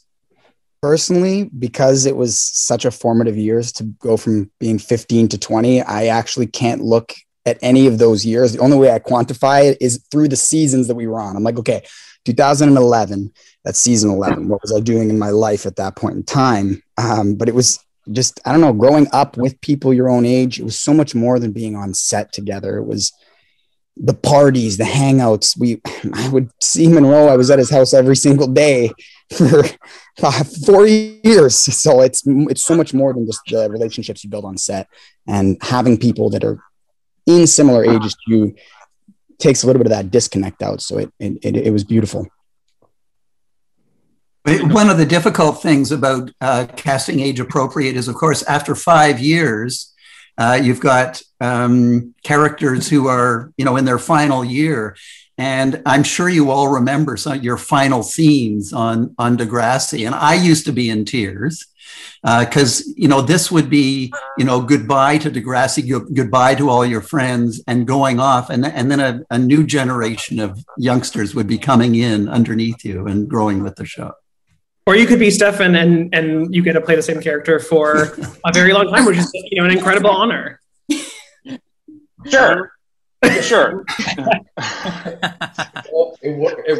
personally 0.81 1.43
because 1.43 2.07
it 2.07 2.17
was 2.17 2.39
such 2.39 2.85
a 2.85 2.91
formative 2.91 3.37
years 3.37 3.71
to 3.71 3.83
go 3.83 4.17
from 4.17 4.49
being 4.59 4.79
15 4.79 5.27
to 5.27 5.37
20 5.37 5.79
i 5.83 6.07
actually 6.07 6.47
can't 6.47 6.81
look 6.81 7.13
at 7.45 7.57
any 7.61 7.87
of 7.87 7.97
those 7.97 8.25
years 8.25 8.53
the 8.53 8.59
only 8.59 8.77
way 8.77 8.91
i 8.91 8.99
quantify 8.99 9.63
it 9.63 9.77
is 9.81 10.05
through 10.11 10.27
the 10.27 10.35
seasons 10.35 10.87
that 10.87 10.95
we 10.95 11.07
were 11.07 11.19
on 11.19 11.35
i'm 11.35 11.43
like 11.43 11.57
okay 11.57 11.83
2011 12.25 13.31
that's 13.63 13.79
season 13.79 14.11
11 14.11 14.47
what 14.47 14.61
was 14.61 14.73
i 14.75 14.79
doing 14.79 15.09
in 15.09 15.19
my 15.19 15.29
life 15.29 15.65
at 15.65 15.75
that 15.75 15.95
point 15.95 16.15
in 16.15 16.23
time 16.23 16.81
um, 16.97 17.35
but 17.35 17.49
it 17.49 17.55
was 17.55 17.79
just 18.11 18.39
i 18.45 18.51
don't 18.51 18.61
know 18.61 18.73
growing 18.73 19.07
up 19.13 19.37
with 19.37 19.59
people 19.61 19.93
your 19.93 20.09
own 20.09 20.25
age 20.25 20.59
it 20.59 20.63
was 20.63 20.79
so 20.79 20.93
much 20.93 21.15
more 21.15 21.39
than 21.39 21.51
being 21.51 21.75
on 21.75 21.93
set 21.93 22.31
together 22.31 22.77
it 22.77 22.85
was 22.85 23.11
the 23.97 24.13
parties, 24.13 24.77
the 24.77 24.83
hangouts. 24.83 25.57
We, 25.57 25.81
I 26.13 26.29
would 26.29 26.49
see 26.61 26.87
Munro. 26.87 27.27
I 27.27 27.37
was 27.37 27.51
at 27.51 27.59
his 27.59 27.69
house 27.69 27.93
every 27.93 28.15
single 28.15 28.47
day 28.47 28.91
for 29.35 29.63
four 30.65 30.87
years. 30.87 31.55
So 31.55 32.01
it's 32.01 32.23
it's 32.25 32.63
so 32.63 32.75
much 32.75 32.93
more 32.93 33.13
than 33.13 33.25
just 33.25 33.41
the 33.47 33.69
relationships 33.69 34.23
you 34.23 34.29
build 34.29 34.45
on 34.45 34.57
set, 34.57 34.87
and 35.27 35.57
having 35.61 35.97
people 35.97 36.29
that 36.31 36.43
are 36.43 36.63
in 37.25 37.47
similar 37.47 37.85
ages 37.85 38.15
to 38.15 38.35
you 38.35 38.55
takes 39.39 39.63
a 39.63 39.67
little 39.67 39.79
bit 39.79 39.91
of 39.91 39.97
that 39.97 40.11
disconnect 40.11 40.61
out. 40.61 40.81
So 40.81 40.97
it 40.97 41.11
it, 41.19 41.55
it, 41.55 41.71
was 41.71 41.83
beautiful. 41.83 42.27
One 44.45 44.89
of 44.89 44.97
the 44.97 45.05
difficult 45.05 45.61
things 45.61 45.91
about 45.91 46.31
uh, 46.39 46.67
casting 46.75 47.19
age 47.19 47.39
appropriate 47.39 47.95
is, 47.95 48.07
of 48.07 48.15
course, 48.15 48.43
after 48.43 48.75
five 48.75 49.19
years, 49.19 49.93
uh, 50.37 50.59
you've 50.61 50.79
got 50.79 51.21
um, 51.39 52.15
characters 52.23 52.89
who 52.89 53.07
are, 53.07 53.51
you 53.57 53.65
know, 53.65 53.77
in 53.77 53.85
their 53.85 53.99
final 53.99 54.43
year. 54.43 54.95
And 55.41 55.81
I'm 55.87 56.03
sure 56.03 56.29
you 56.29 56.51
all 56.51 56.67
remember 56.67 57.17
some 57.17 57.33
of 57.33 57.43
your 57.43 57.57
final 57.57 58.03
scenes 58.03 58.73
on, 58.73 59.15
on 59.17 59.39
Degrassi. 59.39 60.05
And 60.05 60.13
I 60.13 60.35
used 60.35 60.67
to 60.67 60.71
be 60.71 60.87
in 60.87 61.03
tears 61.03 61.65
because, 62.21 62.81
uh, 62.81 62.93
you 62.95 63.07
know, 63.07 63.21
this 63.21 63.51
would 63.51 63.67
be, 63.67 64.13
you 64.37 64.45
know, 64.45 64.61
goodbye 64.61 65.17
to 65.17 65.31
Degrassi, 65.31 65.81
goodbye 66.13 66.53
to 66.53 66.69
all 66.69 66.85
your 66.85 67.01
friends 67.01 67.59
and 67.65 67.87
going 67.87 68.19
off. 68.19 68.51
And, 68.51 68.63
and 68.67 68.91
then 68.91 68.99
a, 68.99 69.21
a 69.31 69.39
new 69.39 69.65
generation 69.65 70.39
of 70.39 70.63
youngsters 70.77 71.33
would 71.33 71.47
be 71.47 71.57
coming 71.57 71.95
in 71.95 72.29
underneath 72.29 72.85
you 72.85 73.07
and 73.07 73.27
growing 73.27 73.63
with 73.63 73.77
the 73.77 73.85
show. 73.85 74.13
Or 74.85 74.95
you 74.95 75.07
could 75.07 75.19
be 75.19 75.31
Stefan 75.31 75.75
and 75.75 76.13
and 76.13 76.53
you 76.53 76.61
get 76.61 76.73
to 76.73 76.81
play 76.81 76.95
the 76.95 77.03
same 77.03 77.21
character 77.21 77.59
for 77.59 78.15
a 78.45 78.53
very 78.53 78.73
long 78.73 78.89
time, 78.89 79.05
which 79.05 79.17
is 79.17 79.31
you 79.33 79.59
know 79.59 79.65
an 79.65 79.71
incredible 79.71 80.11
honor. 80.11 80.59
Sure. 82.27 82.71
Sure. 83.41 83.85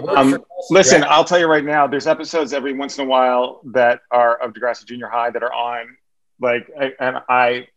um, 0.09 0.43
listen, 0.69 1.03
I'll 1.07 1.23
tell 1.23 1.39
you 1.39 1.47
right 1.47 1.63
now. 1.63 1.87
There's 1.87 2.07
episodes 2.07 2.53
every 2.53 2.73
once 2.73 2.97
in 2.97 3.05
a 3.05 3.07
while 3.07 3.61
that 3.65 4.01
are 4.11 4.37
of 4.37 4.53
Degrassi 4.53 4.85
Junior 4.85 5.07
High 5.07 5.29
that 5.31 5.43
are 5.43 5.53
on, 5.53 5.95
like, 6.39 6.69
I, 6.79 6.93
and 6.99 7.17
I, 7.29 7.67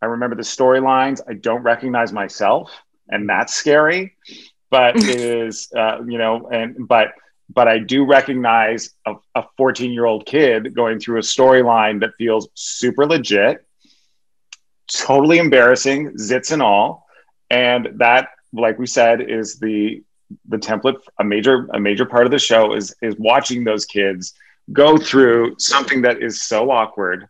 I 0.00 0.06
remember 0.06 0.36
the 0.36 0.42
storylines. 0.42 1.20
I 1.28 1.34
don't 1.34 1.62
recognize 1.62 2.12
myself, 2.12 2.70
and 3.08 3.28
that's 3.28 3.54
scary. 3.54 4.16
But 4.70 4.96
it 4.98 5.20
is, 5.20 5.68
uh, 5.76 6.02
you 6.06 6.18
know, 6.18 6.48
and 6.50 6.88
but 6.88 7.12
but 7.48 7.68
I 7.68 7.78
do 7.78 8.04
recognize 8.04 8.90
a 9.06 9.44
14 9.56 9.92
year 9.92 10.04
old 10.04 10.26
kid 10.26 10.74
going 10.74 10.98
through 10.98 11.18
a 11.18 11.22
storyline 11.22 12.00
that 12.00 12.10
feels 12.18 12.48
super 12.54 13.06
legit, 13.06 13.64
totally 14.92 15.38
embarrassing, 15.38 16.10
zits 16.18 16.52
and 16.52 16.60
all. 16.60 17.05
And 17.50 17.98
that, 17.98 18.30
like 18.52 18.78
we 18.78 18.86
said, 18.86 19.20
is 19.20 19.58
the 19.58 20.02
the 20.48 20.56
template. 20.56 21.00
A 21.18 21.24
major 21.24 21.68
a 21.72 21.80
major 21.80 22.04
part 22.04 22.26
of 22.26 22.32
the 22.32 22.38
show 22.38 22.74
is 22.74 22.94
is 23.02 23.14
watching 23.18 23.64
those 23.64 23.84
kids 23.84 24.34
go 24.72 24.96
through 24.96 25.56
something 25.58 26.02
that 26.02 26.22
is 26.22 26.42
so 26.42 26.70
awkward. 26.70 27.28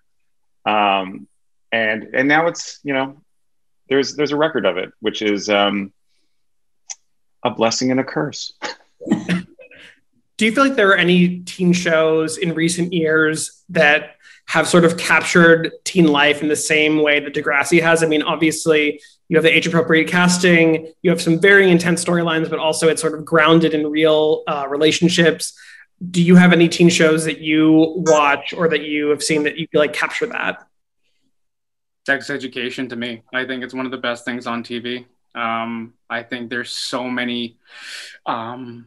Um, 0.65 1.29
and 1.73 2.15
and 2.15 2.29
now 2.29 2.47
it's 2.47 2.81
you 2.83 2.95
know 2.95 3.23
there's 3.89 4.17
there's 4.17 4.33
a 4.33 4.37
record 4.37 4.67
of 4.67 4.77
it, 4.77 4.93
which 5.01 5.23
is 5.23 5.49
um, 5.49 5.93
a 7.45 7.51
blessing 7.51 7.91
and 7.91 8.01
a 8.01 8.05
curse. 8.05 8.53
do 10.37 10.45
you 10.45 10.53
feel 10.53 10.65
like 10.65 10.77
there 10.77 10.91
are 10.91 10.97
any 10.97 11.41
teen 11.41 11.73
shows 11.73 12.39
in 12.39 12.55
recent 12.55 12.93
years 12.93 13.63
that 13.69 14.17
have 14.49 14.69
sort 14.69 14.85
of 14.85 14.97
captured 14.97 15.73
teen 15.85 16.07
life 16.07 16.43
in 16.43 16.49
the 16.49 16.57
same 16.57 17.03
way 17.03 17.21
that 17.21 17.35
Degrassi 17.35 17.83
has? 17.83 18.03
I 18.03 18.07
mean, 18.07 18.23
obviously, 18.23 19.01
you 19.29 19.37
have 19.37 19.45
the 19.45 19.55
age 19.55 19.67
appropriate 19.67 20.09
casting, 20.09 20.93
you 21.03 21.11
have 21.11 21.21
some 21.21 21.41
very 21.41 21.71
intense 21.71 22.05
storylines, 22.05 22.49
but 22.49 22.59
also 22.59 22.89
it's 22.89 23.01
sort 23.01 23.15
of 23.15 23.25
grounded 23.25 23.75
in 23.75 23.87
real 23.87 24.43
uh, 24.47 24.67
relationships. 24.69 25.59
Do 26.11 26.23
you 26.23 26.37
have 26.37 26.53
any 26.53 26.69
teen 26.69 26.89
shows 26.89 27.25
that 27.25 27.39
you 27.39 27.95
watch 28.07 28.53
or 28.53 28.69
that 28.69 28.83
you 28.83 29.09
have 29.09 29.23
seen 29.23 29.43
that 29.45 29.57
you 29.57 29.67
feel 29.73 29.81
like 29.81 29.93
capture 29.93 30.27
that? 30.27 30.67
Sex 32.07 32.31
education 32.31 32.89
to 32.91 32.97
me, 32.97 33.23
I 33.35 33.45
think 33.47 33.65
it's 33.65 33.75
one 33.75 33.85
of 33.85 33.91
the 33.91 33.99
best 33.99 34.25
things 34.25 34.47
on 34.47 34.63
TV. 34.63 35.07
Um, 35.35 35.95
I 36.09 36.23
think 36.23 36.49
there's 36.49 36.71
so 36.71 37.11
many 37.11 37.59
um, 38.27 38.87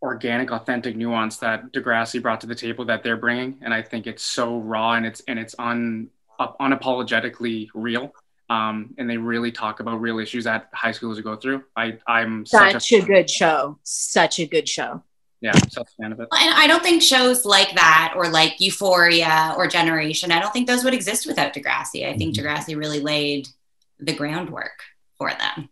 organic, 0.00 0.52
authentic 0.52 0.96
nuance 0.96 1.38
that 1.38 1.72
Degrassi 1.72 2.22
brought 2.22 2.40
to 2.42 2.46
the 2.46 2.54
table 2.54 2.84
that 2.84 3.02
they're 3.02 3.16
bringing, 3.16 3.58
and 3.62 3.74
I 3.74 3.82
think 3.82 4.06
it's 4.06 4.22
so 4.22 4.58
raw 4.58 4.92
and 4.92 5.04
it's 5.04 5.20
and 5.26 5.38
it's 5.38 5.54
un, 5.58 6.10
unapologetically 6.38 7.68
real. 7.74 8.12
Um, 8.50 8.94
and 8.98 9.08
they 9.08 9.16
really 9.16 9.50
talk 9.50 9.80
about 9.80 10.00
real 10.00 10.18
issues 10.18 10.44
that 10.44 10.68
high 10.74 10.90
schoolers 10.90 11.22
go 11.22 11.36
through. 11.36 11.64
I 11.76 11.98
I'm 12.06 12.44
such, 12.44 12.72
such 12.72 12.92
a, 12.92 12.96
a 12.96 13.06
good 13.06 13.30
show, 13.30 13.78
such 13.82 14.38
a 14.38 14.46
good 14.46 14.68
show. 14.68 15.02
Yeah, 15.40 15.52
such 15.52 15.76
a 15.76 16.02
fan 16.02 16.12
of 16.12 16.20
it. 16.20 16.28
And 16.32 16.54
I 16.54 16.66
don't 16.66 16.82
think 16.82 17.02
shows 17.02 17.44
like 17.44 17.74
that 17.74 18.14
or 18.16 18.28
like 18.28 18.60
Euphoria 18.60 19.54
or 19.56 19.66
Generation, 19.66 20.32
I 20.32 20.40
don't 20.40 20.52
think 20.52 20.66
those 20.66 20.84
would 20.84 20.94
exist 20.94 21.26
without 21.26 21.52
Degrassi. 21.52 22.08
I 22.08 22.16
think 22.16 22.34
mm-hmm. 22.34 22.46
Degrassi 22.46 22.76
really 22.76 23.00
laid 23.00 23.48
the 23.98 24.14
groundwork 24.14 24.82
for 25.18 25.30
them. 25.30 25.68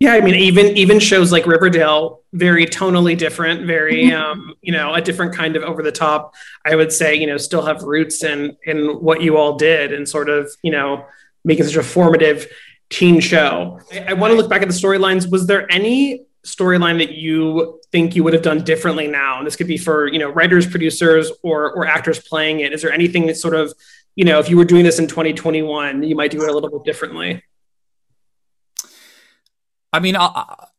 Yeah, 0.00 0.12
I 0.12 0.20
mean, 0.20 0.36
even 0.36 0.76
even 0.76 1.00
shows 1.00 1.32
like 1.32 1.46
Riverdale, 1.46 2.17
very 2.32 2.66
tonally 2.66 3.16
different, 3.16 3.66
very 3.66 4.12
um, 4.12 4.54
you 4.60 4.72
know, 4.72 4.94
a 4.94 5.00
different 5.00 5.34
kind 5.34 5.56
of 5.56 5.62
over 5.62 5.82
the 5.82 5.92
top. 5.92 6.34
I 6.64 6.74
would 6.74 6.92
say, 6.92 7.14
you 7.14 7.26
know, 7.26 7.36
still 7.36 7.64
have 7.64 7.82
roots 7.82 8.22
in 8.22 8.56
in 8.64 9.00
what 9.00 9.22
you 9.22 9.36
all 9.36 9.56
did, 9.56 9.92
and 9.92 10.08
sort 10.08 10.28
of, 10.28 10.50
you 10.62 10.70
know, 10.70 11.06
making 11.44 11.64
such 11.64 11.76
a 11.76 11.82
formative 11.82 12.46
teen 12.90 13.20
show. 13.20 13.80
I, 13.92 14.06
I 14.08 14.12
want 14.12 14.32
to 14.32 14.36
look 14.36 14.50
back 14.50 14.62
at 14.62 14.68
the 14.68 14.74
storylines. 14.74 15.30
Was 15.30 15.46
there 15.46 15.70
any 15.72 16.26
storyline 16.44 16.98
that 16.98 17.12
you 17.12 17.80
think 17.92 18.14
you 18.14 18.24
would 18.24 18.34
have 18.34 18.42
done 18.42 18.62
differently 18.62 19.06
now? 19.06 19.38
And 19.38 19.46
this 19.46 19.56
could 19.56 19.66
be 19.66 19.78
for 19.78 20.06
you 20.08 20.18
know 20.18 20.28
writers, 20.28 20.66
producers, 20.66 21.32
or 21.42 21.72
or 21.72 21.86
actors 21.86 22.18
playing 22.18 22.60
it. 22.60 22.72
Is 22.72 22.82
there 22.82 22.92
anything 22.92 23.26
that 23.26 23.36
sort 23.36 23.54
of, 23.54 23.72
you 24.16 24.24
know, 24.24 24.38
if 24.38 24.50
you 24.50 24.58
were 24.58 24.66
doing 24.66 24.84
this 24.84 24.98
in 24.98 25.06
2021, 25.06 26.02
you 26.02 26.14
might 26.14 26.30
do 26.30 26.42
it 26.42 26.50
a 26.50 26.52
little 26.52 26.70
bit 26.70 26.84
differently? 26.84 27.42
I 29.90 30.00
mean, 30.00 30.16
I'll, 30.16 30.70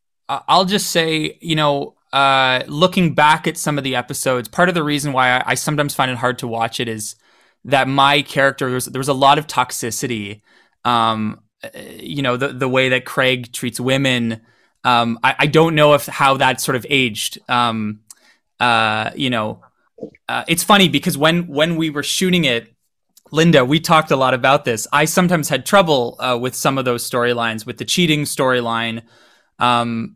I'll 0.48 0.66
just 0.66 0.92
say, 0.92 1.38
you 1.42 1.56
know, 1.56 1.96
uh, 2.14 2.64
looking 2.68 3.14
back 3.14 3.48
at 3.48 3.58
some 3.58 3.78
of 3.78 3.84
the 3.84 3.96
episodes, 3.96 4.48
part 4.48 4.70
of 4.70 4.76
the 4.76 4.84
reason 4.84 5.14
why 5.14 5.38
I, 5.38 5.44
I 5.48 5.54
sometimes 5.56 5.96
find 5.96 6.12
it 6.12 6.18
hard 6.18 6.40
to 6.40 6.48
watch 6.48 6.80
it 6.80 6.88
is 6.88 7.16
that 7.66 7.88
my 7.88 8.22
character 8.22 8.68
there 8.68 8.76
was, 8.76 8.86
there 8.86 9.00
was 9.00 9.08
a 9.08 9.14
lot 9.14 9.38
of 9.38 9.48
toxicity. 9.48 10.42
Um, 10.86 11.42
you 12.00 12.22
know, 12.22 12.38
the 12.38 12.50
the 12.50 12.70
way 12.70 12.90
that 12.90 13.06
Craig 13.06 13.52
treats 13.52 13.80
women. 13.80 14.42
Um, 14.86 15.20
I, 15.24 15.36
I 15.40 15.48
don't 15.48 15.76
know 15.76 15.94
if 15.94 16.06
how 16.06 16.38
that 16.38 16.62
sort 16.62 16.76
of 16.78 16.86
aged. 16.90 17.40
Um, 17.50 18.02
uh, 18.60 19.12
you 19.16 19.30
know, 19.30 19.62
uh, 20.28 20.46
it's 20.48 20.64
funny 20.64 20.88
because 20.88 21.18
when 21.18 21.48
when 21.48 21.76
we 21.76 21.90
were 21.90 22.04
shooting 22.04 22.46
it, 22.46 22.74
Linda, 23.32 23.66
we 23.66 23.80
talked 23.80 24.12
a 24.12 24.16
lot 24.16 24.34
about 24.34 24.64
this. 24.64 24.88
I 24.94 25.06
sometimes 25.06 25.50
had 25.50 25.66
trouble 25.66 26.16
uh, 26.20 26.38
with 26.40 26.56
some 26.56 26.78
of 26.78 26.86
those 26.86 27.08
storylines, 27.08 27.66
with 27.66 27.78
the 27.78 27.86
cheating 27.86 28.24
storyline. 28.24 29.04
Um, 29.60 30.16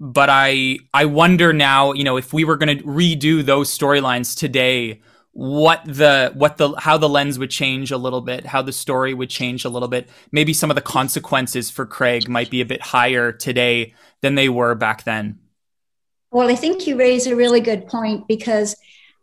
but 0.00 0.30
I 0.30 0.78
I 0.94 1.04
wonder 1.04 1.52
now, 1.52 1.92
you 1.92 2.04
know, 2.04 2.16
if 2.16 2.32
we 2.32 2.44
were 2.44 2.56
going 2.56 2.78
to 2.78 2.84
redo 2.84 3.44
those 3.44 3.76
storylines 3.76 4.36
today, 4.36 5.02
what 5.32 5.82
the 5.84 6.32
what 6.34 6.56
the 6.56 6.74
how 6.78 6.96
the 6.96 7.08
lens 7.08 7.38
would 7.38 7.50
change 7.50 7.92
a 7.92 7.98
little 7.98 8.22
bit, 8.22 8.46
how 8.46 8.62
the 8.62 8.72
story 8.72 9.12
would 9.12 9.28
change 9.28 9.66
a 9.66 9.68
little 9.68 9.88
bit. 9.88 10.08
Maybe 10.32 10.54
some 10.54 10.70
of 10.70 10.74
the 10.74 10.80
consequences 10.80 11.70
for 11.70 11.84
Craig 11.84 12.28
might 12.28 12.50
be 12.50 12.62
a 12.62 12.66
bit 12.66 12.80
higher 12.80 13.30
today 13.30 13.94
than 14.22 14.34
they 14.34 14.48
were 14.48 14.74
back 14.74 15.04
then. 15.04 15.38
Well, 16.32 16.48
I 16.48 16.54
think 16.54 16.86
you 16.86 16.96
raise 16.96 17.26
a 17.26 17.36
really 17.36 17.60
good 17.60 17.86
point 17.86 18.26
because 18.26 18.76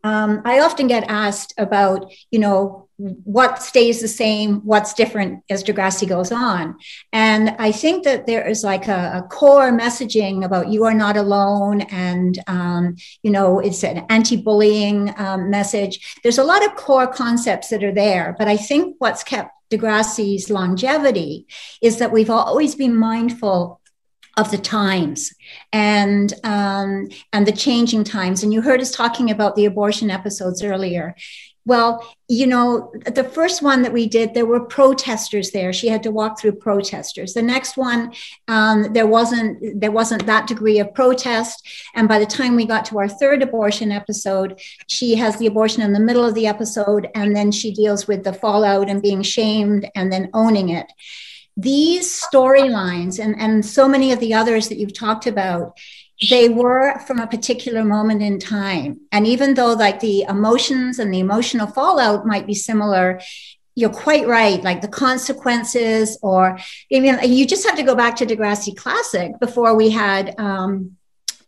um, 0.03 0.41
I 0.45 0.59
often 0.59 0.87
get 0.87 1.05
asked 1.07 1.53
about, 1.57 2.11
you 2.29 2.39
know, 2.39 2.86
what 2.97 3.61
stays 3.61 4.01
the 4.01 4.07
same, 4.07 4.57
what's 4.65 4.93
different 4.93 5.43
as 5.49 5.63
Degrassi 5.63 6.07
goes 6.07 6.31
on. 6.31 6.77
And 7.13 7.55
I 7.59 7.71
think 7.71 8.03
that 8.05 8.25
there 8.25 8.47
is 8.47 8.63
like 8.63 8.87
a, 8.87 9.23
a 9.23 9.27
core 9.27 9.71
messaging 9.71 10.43
about 10.43 10.69
you 10.69 10.83
are 10.85 10.95
not 10.95 11.15
alone 11.15 11.81
and, 11.81 12.39
um, 12.47 12.95
you 13.21 13.29
know, 13.29 13.59
it's 13.59 13.83
an 13.83 14.05
anti 14.09 14.35
bullying 14.35 15.13
um, 15.17 15.51
message. 15.51 16.17
There's 16.23 16.39
a 16.39 16.43
lot 16.43 16.65
of 16.65 16.75
core 16.75 17.07
concepts 17.07 17.69
that 17.69 17.83
are 17.83 17.93
there. 17.93 18.35
But 18.37 18.47
I 18.47 18.57
think 18.57 18.95
what's 18.97 19.23
kept 19.23 19.51
Degrassi's 19.69 20.49
longevity 20.49 21.45
is 21.81 21.97
that 21.97 22.11
we've 22.11 22.29
always 22.29 22.73
been 22.73 22.95
mindful 22.95 23.79
of 24.37 24.51
the 24.51 24.57
times 24.57 25.33
and 25.73 26.31
um, 26.43 27.09
and 27.33 27.45
the 27.45 27.51
changing 27.51 28.03
times. 28.03 28.43
And 28.43 28.53
you 28.53 28.61
heard 28.61 28.79
us 28.79 28.91
talking 28.91 29.31
about 29.31 29.55
the 29.55 29.65
abortion 29.65 30.11
episodes 30.11 30.63
earlier. 30.63 31.15
Well, 31.67 32.01
you 32.29 32.47
know, 32.47 32.93
the 33.13 33.25
first 33.25 33.61
one 33.61 33.81
that 33.81 33.91
we 33.91 34.07
did, 34.07 34.33
there 34.33 34.45
were 34.45 34.61
protesters 34.61 35.51
there. 35.51 35.73
She 35.73 35.89
had 35.89 36.01
to 36.03 36.11
walk 36.11 36.39
through 36.39 36.53
protesters. 36.53 37.33
The 37.33 37.41
next 37.41 37.75
one, 37.75 38.13
um, 38.47 38.93
there 38.93 39.05
wasn't 39.05 39.81
there 39.81 39.91
wasn't 39.91 40.25
that 40.27 40.47
degree 40.47 40.79
of 40.79 40.93
protest. 40.93 41.67
And 41.93 42.07
by 42.07 42.19
the 42.19 42.25
time 42.25 42.55
we 42.55 42.65
got 42.65 42.85
to 42.85 42.99
our 42.99 43.09
third 43.09 43.43
abortion 43.43 43.91
episode, 43.91 44.61
she 44.87 45.15
has 45.15 45.35
the 45.35 45.47
abortion 45.47 45.81
in 45.81 45.91
the 45.91 45.99
middle 45.99 46.23
of 46.23 46.35
the 46.35 46.47
episode, 46.47 47.09
and 47.13 47.35
then 47.35 47.51
she 47.51 47.73
deals 47.73 48.07
with 48.07 48.23
the 48.23 48.31
fallout 48.31 48.89
and 48.89 49.01
being 49.01 49.21
shamed, 49.21 49.89
and 49.93 50.09
then 50.11 50.29
owning 50.33 50.69
it 50.69 50.87
these 51.59 52.07
storylines 52.21 53.17
and, 53.17 53.35
and 53.39 53.65
so 53.65 53.89
many 53.89 54.11
of 54.11 54.19
the 54.19 54.31
others 54.31 54.69
that 54.69 54.77
you've 54.77 54.93
talked 54.93 55.25
about 55.25 55.75
they 56.29 56.49
were 56.49 56.97
from 56.99 57.19
a 57.19 57.27
particular 57.27 57.83
moment 57.83 58.21
in 58.21 58.39
time. 58.39 59.01
And 59.11 59.27
even 59.27 59.53
though 59.53 59.73
like 59.73 59.99
the 59.99 60.23
emotions 60.23 60.97
and 60.99 61.13
the 61.13 61.19
emotional 61.19 61.67
fallout 61.67 62.25
might 62.25 62.47
be 62.47 62.55
similar 62.55 63.19
you're 63.77 63.91
quite 63.91 64.27
right. 64.27 64.63
Like 64.63 64.81
the 64.81 64.87
consequences 64.87 66.17
or 66.23 66.57
even 66.89 67.19
you 67.31 67.45
just 67.45 67.63
have 67.67 67.77
to 67.77 67.83
go 67.83 67.93
back 67.93 68.15
to 68.15 68.25
degrassi 68.25 68.75
classic 68.75 69.39
before 69.39 69.75
we 69.75 69.91
had 69.91 70.33
um, 70.39 70.97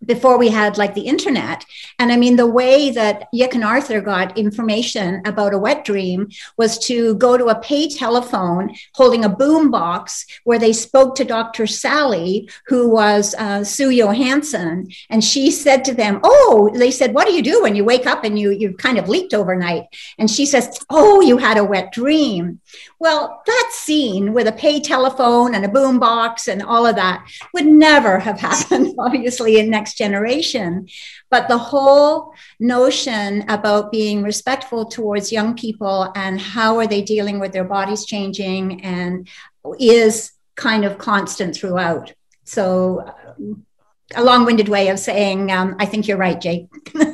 before 0.05 0.37
we 0.37 0.49
had 0.49 0.77
like 0.77 0.93
the 0.93 1.01
internet. 1.01 1.65
And 1.97 2.11
I 2.11 2.17
mean, 2.17 2.35
the 2.35 2.47
way 2.47 2.89
that 2.91 3.27
Yick 3.33 3.55
and 3.55 3.63
Arthur 3.63 4.01
got 4.01 4.37
information 4.37 5.21
about 5.25 5.53
a 5.53 5.57
wet 5.57 5.83
dream 5.85 6.29
was 6.57 6.79
to 6.87 7.15
go 7.15 7.37
to 7.37 7.47
a 7.47 7.59
pay 7.59 7.89
telephone 7.89 8.75
holding 8.95 9.25
a 9.25 9.29
boom 9.29 9.71
box 9.71 10.25
where 10.43 10.59
they 10.59 10.73
spoke 10.73 11.15
to 11.15 11.25
Dr. 11.25 11.67
Sally, 11.67 12.49
who 12.67 12.89
was 12.89 13.35
uh, 13.35 13.63
Sue 13.63 13.95
Johanson. 13.95 14.89
And 15.09 15.23
she 15.23 15.51
said 15.51 15.83
to 15.85 15.93
them, 15.93 16.19
Oh, 16.23 16.71
they 16.73 16.91
said, 16.91 17.13
What 17.13 17.27
do 17.27 17.33
you 17.33 17.41
do 17.41 17.61
when 17.61 17.75
you 17.75 17.83
wake 17.83 18.05
up 18.05 18.23
and 18.23 18.39
you, 18.39 18.51
you've 18.51 18.77
kind 18.77 18.97
of 18.97 19.09
leaked 19.09 19.33
overnight? 19.33 19.83
And 20.17 20.29
she 20.29 20.45
says, 20.45 20.79
Oh, 20.89 21.21
you 21.21 21.37
had 21.37 21.57
a 21.57 21.63
wet 21.63 21.91
dream. 21.91 22.61
Well, 22.99 23.41
that 23.45 23.71
scene 23.73 24.33
with 24.33 24.47
a 24.47 24.51
pay 24.51 24.79
telephone 24.79 25.55
and 25.55 25.65
a 25.65 25.69
boom 25.69 25.99
box 25.99 26.47
and 26.47 26.61
all 26.61 26.85
of 26.85 26.95
that 26.95 27.25
would 27.53 27.65
never 27.65 28.19
have 28.19 28.39
happened, 28.49 28.95
obviously, 28.99 29.59
in 29.59 29.69
next 29.69 29.97
generation. 29.97 30.87
But 31.29 31.47
the 31.47 31.57
whole 31.57 32.33
notion 32.59 33.45
about 33.49 33.91
being 33.91 34.23
respectful 34.23 34.85
towards 34.85 35.31
young 35.31 35.55
people 35.55 36.11
and 36.15 36.39
how 36.39 36.77
are 36.77 36.87
they 36.87 37.01
dealing 37.01 37.39
with 37.39 37.53
their 37.53 37.63
bodies 37.63 38.05
changing 38.05 38.83
and 38.83 39.27
is 39.79 40.31
kind 40.55 40.85
of 40.85 40.97
constant 40.97 41.55
throughout. 41.55 42.13
So, 42.43 43.13
a 44.15 44.23
long 44.23 44.45
winded 44.45 44.69
way 44.69 44.87
of 44.89 44.97
saying, 44.99 45.51
um, 45.51 45.75
I 45.79 45.85
think 45.85 46.07
you're 46.07 46.17
right, 46.17 46.39
Jake. 46.39 46.67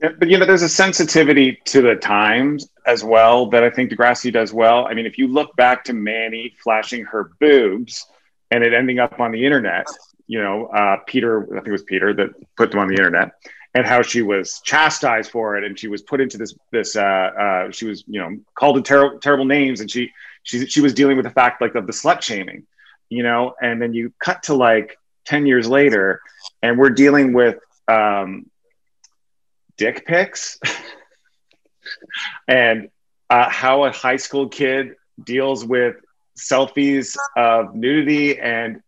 but 0.00 0.28
you 0.28 0.38
know, 0.38 0.46
there's 0.46 0.62
a 0.62 0.68
sensitivity 0.68 1.60
to 1.66 1.82
the 1.82 1.94
times 1.94 2.68
as 2.86 3.04
well 3.04 3.46
that 3.50 3.62
I 3.62 3.70
think 3.70 3.90
Degrassi 3.90 4.32
does 4.32 4.52
well. 4.52 4.86
I 4.86 4.94
mean, 4.94 5.06
if 5.06 5.18
you 5.18 5.28
look 5.28 5.54
back 5.56 5.84
to 5.84 5.92
Manny 5.92 6.54
flashing 6.62 7.04
her 7.06 7.30
boobs 7.40 8.06
and 8.50 8.62
it 8.62 8.74
ending 8.74 8.98
up 8.98 9.20
on 9.20 9.32
the 9.32 9.44
internet, 9.44 9.86
you 10.26 10.42
know, 10.42 10.66
uh, 10.66 10.96
Peter, 11.06 11.44
I 11.52 11.56
think 11.56 11.68
it 11.68 11.72
was 11.72 11.82
Peter 11.82 12.12
that 12.14 12.30
put 12.56 12.70
them 12.70 12.80
on 12.80 12.88
the 12.88 12.94
internet, 12.94 13.32
and 13.74 13.86
how 13.86 14.02
she 14.02 14.22
was 14.22 14.60
chastised 14.64 15.30
for 15.30 15.56
it, 15.56 15.64
and 15.64 15.78
she 15.78 15.88
was 15.88 16.02
put 16.02 16.20
into 16.20 16.38
this 16.38 16.54
this 16.70 16.96
uh, 16.96 17.00
uh, 17.02 17.70
she 17.70 17.86
was 17.86 18.04
you 18.06 18.20
know 18.20 18.36
called 18.54 18.76
in 18.76 18.82
ter- 18.82 19.18
terrible 19.18 19.44
names, 19.44 19.80
and 19.80 19.90
she 19.90 20.12
she 20.42 20.66
she 20.66 20.80
was 20.80 20.94
dealing 20.94 21.16
with 21.16 21.24
the 21.24 21.30
fact 21.30 21.60
like 21.60 21.74
of 21.74 21.86
the 21.86 21.92
slut 21.92 22.22
shaming, 22.22 22.66
you 23.08 23.22
know, 23.22 23.54
and 23.60 23.82
then 23.82 23.92
you 23.92 24.12
cut 24.18 24.44
to 24.44 24.54
like 24.54 24.96
ten 25.24 25.46
years 25.46 25.68
later, 25.68 26.20
and 26.62 26.78
we're 26.78 26.90
dealing 26.90 27.32
with 27.32 27.58
um, 27.88 28.46
dick 29.76 30.06
pics 30.06 30.58
and 32.48 32.88
uh, 33.30 33.48
how 33.48 33.84
a 33.84 33.90
high 33.90 34.16
school 34.16 34.48
kid 34.48 34.94
deals 35.22 35.64
with 35.64 35.96
selfies 36.38 37.16
of 37.36 37.74
nudity 37.74 38.38
and 38.38 38.80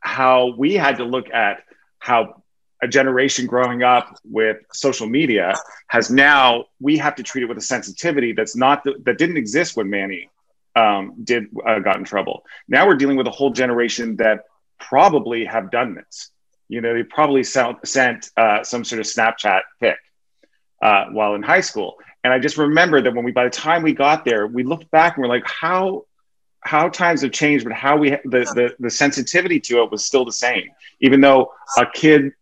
how 0.00 0.54
we 0.56 0.74
had 0.74 0.96
to 0.96 1.04
look 1.04 1.30
at 1.32 1.62
how 1.98 2.42
a 2.82 2.88
generation 2.88 3.46
growing 3.46 3.82
up 3.82 4.18
with 4.24 4.56
social 4.72 5.06
media 5.06 5.54
has 5.88 6.10
now 6.10 6.64
we 6.80 6.96
have 6.96 7.14
to 7.14 7.22
treat 7.22 7.42
it 7.42 7.46
with 7.46 7.58
a 7.58 7.62
sensitivity 7.62 8.32
that's 8.32 8.56
not 8.56 8.82
the, 8.84 8.94
that 9.04 9.18
didn't 9.18 9.36
exist 9.36 9.76
when 9.76 9.90
Manny 9.90 10.30
um, 10.76 11.14
did 11.24 11.46
uh, 11.66 11.78
got 11.80 11.96
in 11.96 12.04
trouble. 12.04 12.44
Now 12.68 12.86
we're 12.86 12.96
dealing 12.96 13.16
with 13.16 13.26
a 13.26 13.30
whole 13.30 13.50
generation 13.50 14.16
that 14.16 14.44
probably 14.78 15.44
have 15.44 15.70
done 15.70 15.94
this. 15.94 16.30
You 16.68 16.80
know, 16.80 16.94
they 16.94 17.02
probably 17.02 17.42
sent, 17.42 17.86
sent 17.86 18.30
uh, 18.36 18.62
some 18.62 18.84
sort 18.84 19.00
of 19.00 19.06
Snapchat 19.06 19.60
pic 19.80 19.96
uh, 20.80 21.06
while 21.06 21.34
in 21.34 21.42
high 21.42 21.60
school. 21.60 21.98
And 22.24 22.32
I 22.32 22.38
just 22.38 22.58
remember 22.58 23.00
that 23.02 23.14
when 23.14 23.24
we, 23.24 23.32
by 23.32 23.44
the 23.44 23.50
time 23.50 23.82
we 23.82 23.92
got 23.92 24.24
there, 24.24 24.46
we 24.46 24.62
looked 24.62 24.90
back 24.90 25.16
and 25.16 25.22
we're 25.22 25.28
like, 25.28 25.46
how, 25.46 26.06
how 26.60 26.88
times 26.88 27.22
have 27.22 27.32
changed, 27.32 27.64
but 27.64 27.72
how 27.72 27.96
we, 27.96 28.10
the, 28.10 28.50
the, 28.54 28.74
the 28.78 28.90
sensitivity 28.90 29.58
to 29.60 29.82
it 29.82 29.90
was 29.90 30.04
still 30.04 30.24
the 30.24 30.32
same. 30.32 30.64
Even 31.00 31.20
though 31.20 31.52
a 31.78 31.86
kid, 31.92 32.32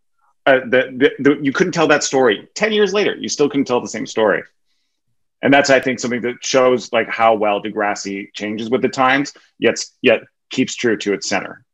uh, 0.47 0.61
the, 0.69 0.93
the, 0.97 1.11
the, 1.21 1.39
you 1.43 1.53
couldn't 1.53 1.73
tell 1.73 1.87
that 1.89 2.03
story 2.03 2.49
10 2.55 2.73
years 2.73 2.93
later, 2.93 3.15
you 3.17 3.29
still 3.29 3.49
couldn't 3.49 3.67
tell 3.67 3.81
the 3.81 3.89
same 3.89 4.07
story. 4.07 4.43
And 5.43 5.55
that's, 5.55 5.71
I 5.71 5.79
think, 5.79 6.01
something 6.01 6.23
that 6.23 6.45
shows 6.45 6.93
like 6.93 7.09
how 7.09 7.35
well 7.35 7.63
Degrassi 7.63 8.33
changes 8.35 8.71
with 8.71 8.83
the 8.83 8.89
times, 8.89 9.33
yet, 9.59 9.79
yet 10.03 10.21
keeps 10.51 10.75
true 10.75 10.97
to 10.97 11.13
its 11.13 11.29
center. 11.29 11.65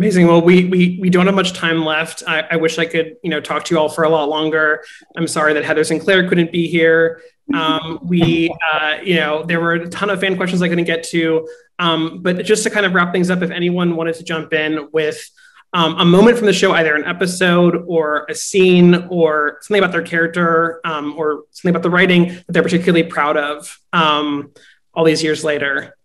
Amazing. 0.00 0.26
Well, 0.26 0.42
we 0.42 0.64
we 0.64 0.98
we 1.00 1.08
don't 1.08 1.26
have 1.26 1.36
much 1.36 1.52
time 1.52 1.84
left. 1.84 2.24
I, 2.26 2.40
I, 2.50 2.56
wish 2.56 2.78
I 2.78 2.84
could, 2.84 3.16
you 3.22 3.30
know, 3.30 3.40
talk 3.40 3.64
to 3.66 3.74
you 3.74 3.80
all 3.80 3.88
for 3.88 4.02
a 4.02 4.08
lot 4.08 4.28
longer. 4.28 4.82
I'm 5.16 5.28
sorry 5.28 5.54
that 5.54 5.64
Heather 5.64 5.84
Sinclair 5.84 6.28
couldn't 6.28 6.50
be 6.50 6.66
here. 6.66 7.22
Um, 7.52 8.00
we, 8.02 8.52
uh, 8.72 8.96
you 9.04 9.16
know, 9.16 9.44
there 9.44 9.60
were 9.60 9.74
a 9.74 9.88
ton 9.88 10.10
of 10.10 10.18
fan 10.18 10.36
questions 10.36 10.62
I 10.62 10.68
couldn't 10.68 10.86
get 10.86 11.04
to. 11.10 11.46
Um, 11.78 12.22
but 12.22 12.44
just 12.44 12.64
to 12.64 12.70
kind 12.70 12.86
of 12.86 12.94
wrap 12.94 13.12
things 13.12 13.30
up, 13.30 13.42
if 13.42 13.52
anyone 13.52 13.94
wanted 13.94 14.16
to 14.16 14.24
jump 14.24 14.52
in 14.52 14.88
with 14.92 15.30
um, 15.74 15.96
a 15.98 16.04
moment 16.04 16.38
from 16.38 16.46
the 16.46 16.52
show, 16.52 16.72
either 16.72 16.94
an 16.94 17.04
episode 17.04 17.84
or 17.86 18.26
a 18.28 18.34
scene 18.34 18.94
or 19.10 19.58
something 19.60 19.82
about 19.82 19.92
their 19.92 20.02
character 20.02 20.80
um, 20.84 21.14
or 21.16 21.44
something 21.50 21.70
about 21.70 21.82
the 21.82 21.90
writing 21.90 22.28
that 22.28 22.44
they're 22.48 22.62
particularly 22.62 23.04
proud 23.04 23.36
of 23.36 23.78
um, 23.92 24.52
all 24.92 25.04
these 25.04 25.22
years 25.22 25.44
later. 25.44 25.96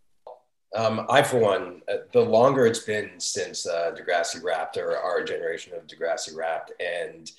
Um, 0.76 1.08
I, 1.10 1.24
for 1.24 1.40
one, 1.40 1.82
the 2.14 2.22
longer 2.22 2.68
it's 2.68 2.84
been 2.84 3.12
since 3.20 3.66
uh, 3.66 3.92
Degrassi 3.98 4.44
wrapped 4.44 4.78
or 4.78 4.98
our 4.98 5.24
generation 5.24 5.74
of 5.74 5.88
Degrassi 5.88 6.36
wrapped, 6.36 6.72
and 6.80 7.30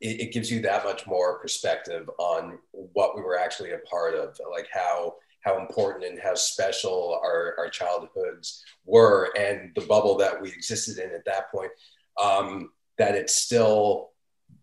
it, 0.00 0.20
it, 0.20 0.32
gives 0.32 0.50
you 0.50 0.62
that 0.62 0.84
much 0.84 1.06
more 1.06 1.38
perspective 1.38 2.08
on 2.18 2.58
what 2.72 3.14
we 3.14 3.22
were 3.22 3.38
actually 3.38 3.72
a 3.72 3.78
part 3.78 4.14
of, 4.14 4.38
like 4.50 4.68
how 4.72 5.16
how 5.42 5.58
important 5.58 6.04
and 6.04 6.18
how 6.18 6.34
special 6.34 7.18
our, 7.22 7.54
our 7.58 7.68
childhoods 7.68 8.64
were, 8.84 9.30
and 9.38 9.70
the 9.74 9.86
bubble 9.86 10.16
that 10.16 10.40
we 10.40 10.48
existed 10.48 10.98
in 10.98 11.14
at 11.14 11.24
that 11.26 11.50
point. 11.52 11.70
Um, 12.20 12.70
that 12.96 13.14
it 13.14 13.30
still 13.30 14.10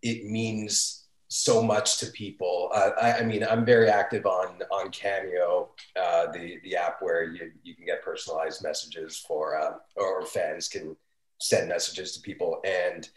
it 0.02 0.24
means 0.24 0.95
so 1.36 1.62
much 1.62 1.98
to 1.98 2.06
people. 2.06 2.70
Uh, 2.74 2.90
I, 3.00 3.12
I, 3.18 3.22
mean, 3.22 3.44
I'm 3.44 3.64
very 3.64 3.88
active 3.88 4.26
on 4.26 4.62
on 4.70 4.90
Cameo, 4.90 5.70
uh, 6.00 6.32
the 6.32 6.58
the 6.64 6.76
app 6.76 6.98
where 7.00 7.24
you, 7.24 7.52
you 7.62 7.74
can 7.74 7.84
get 7.84 8.02
personalized 8.02 8.62
messages 8.62 9.18
for 9.18 9.58
uh, 9.58 9.74
or 9.96 10.24
fans 10.24 10.68
can 10.68 10.96
send 11.38 11.68
messages 11.68 12.12
to 12.12 12.20
people, 12.20 12.60
and 12.64 13.08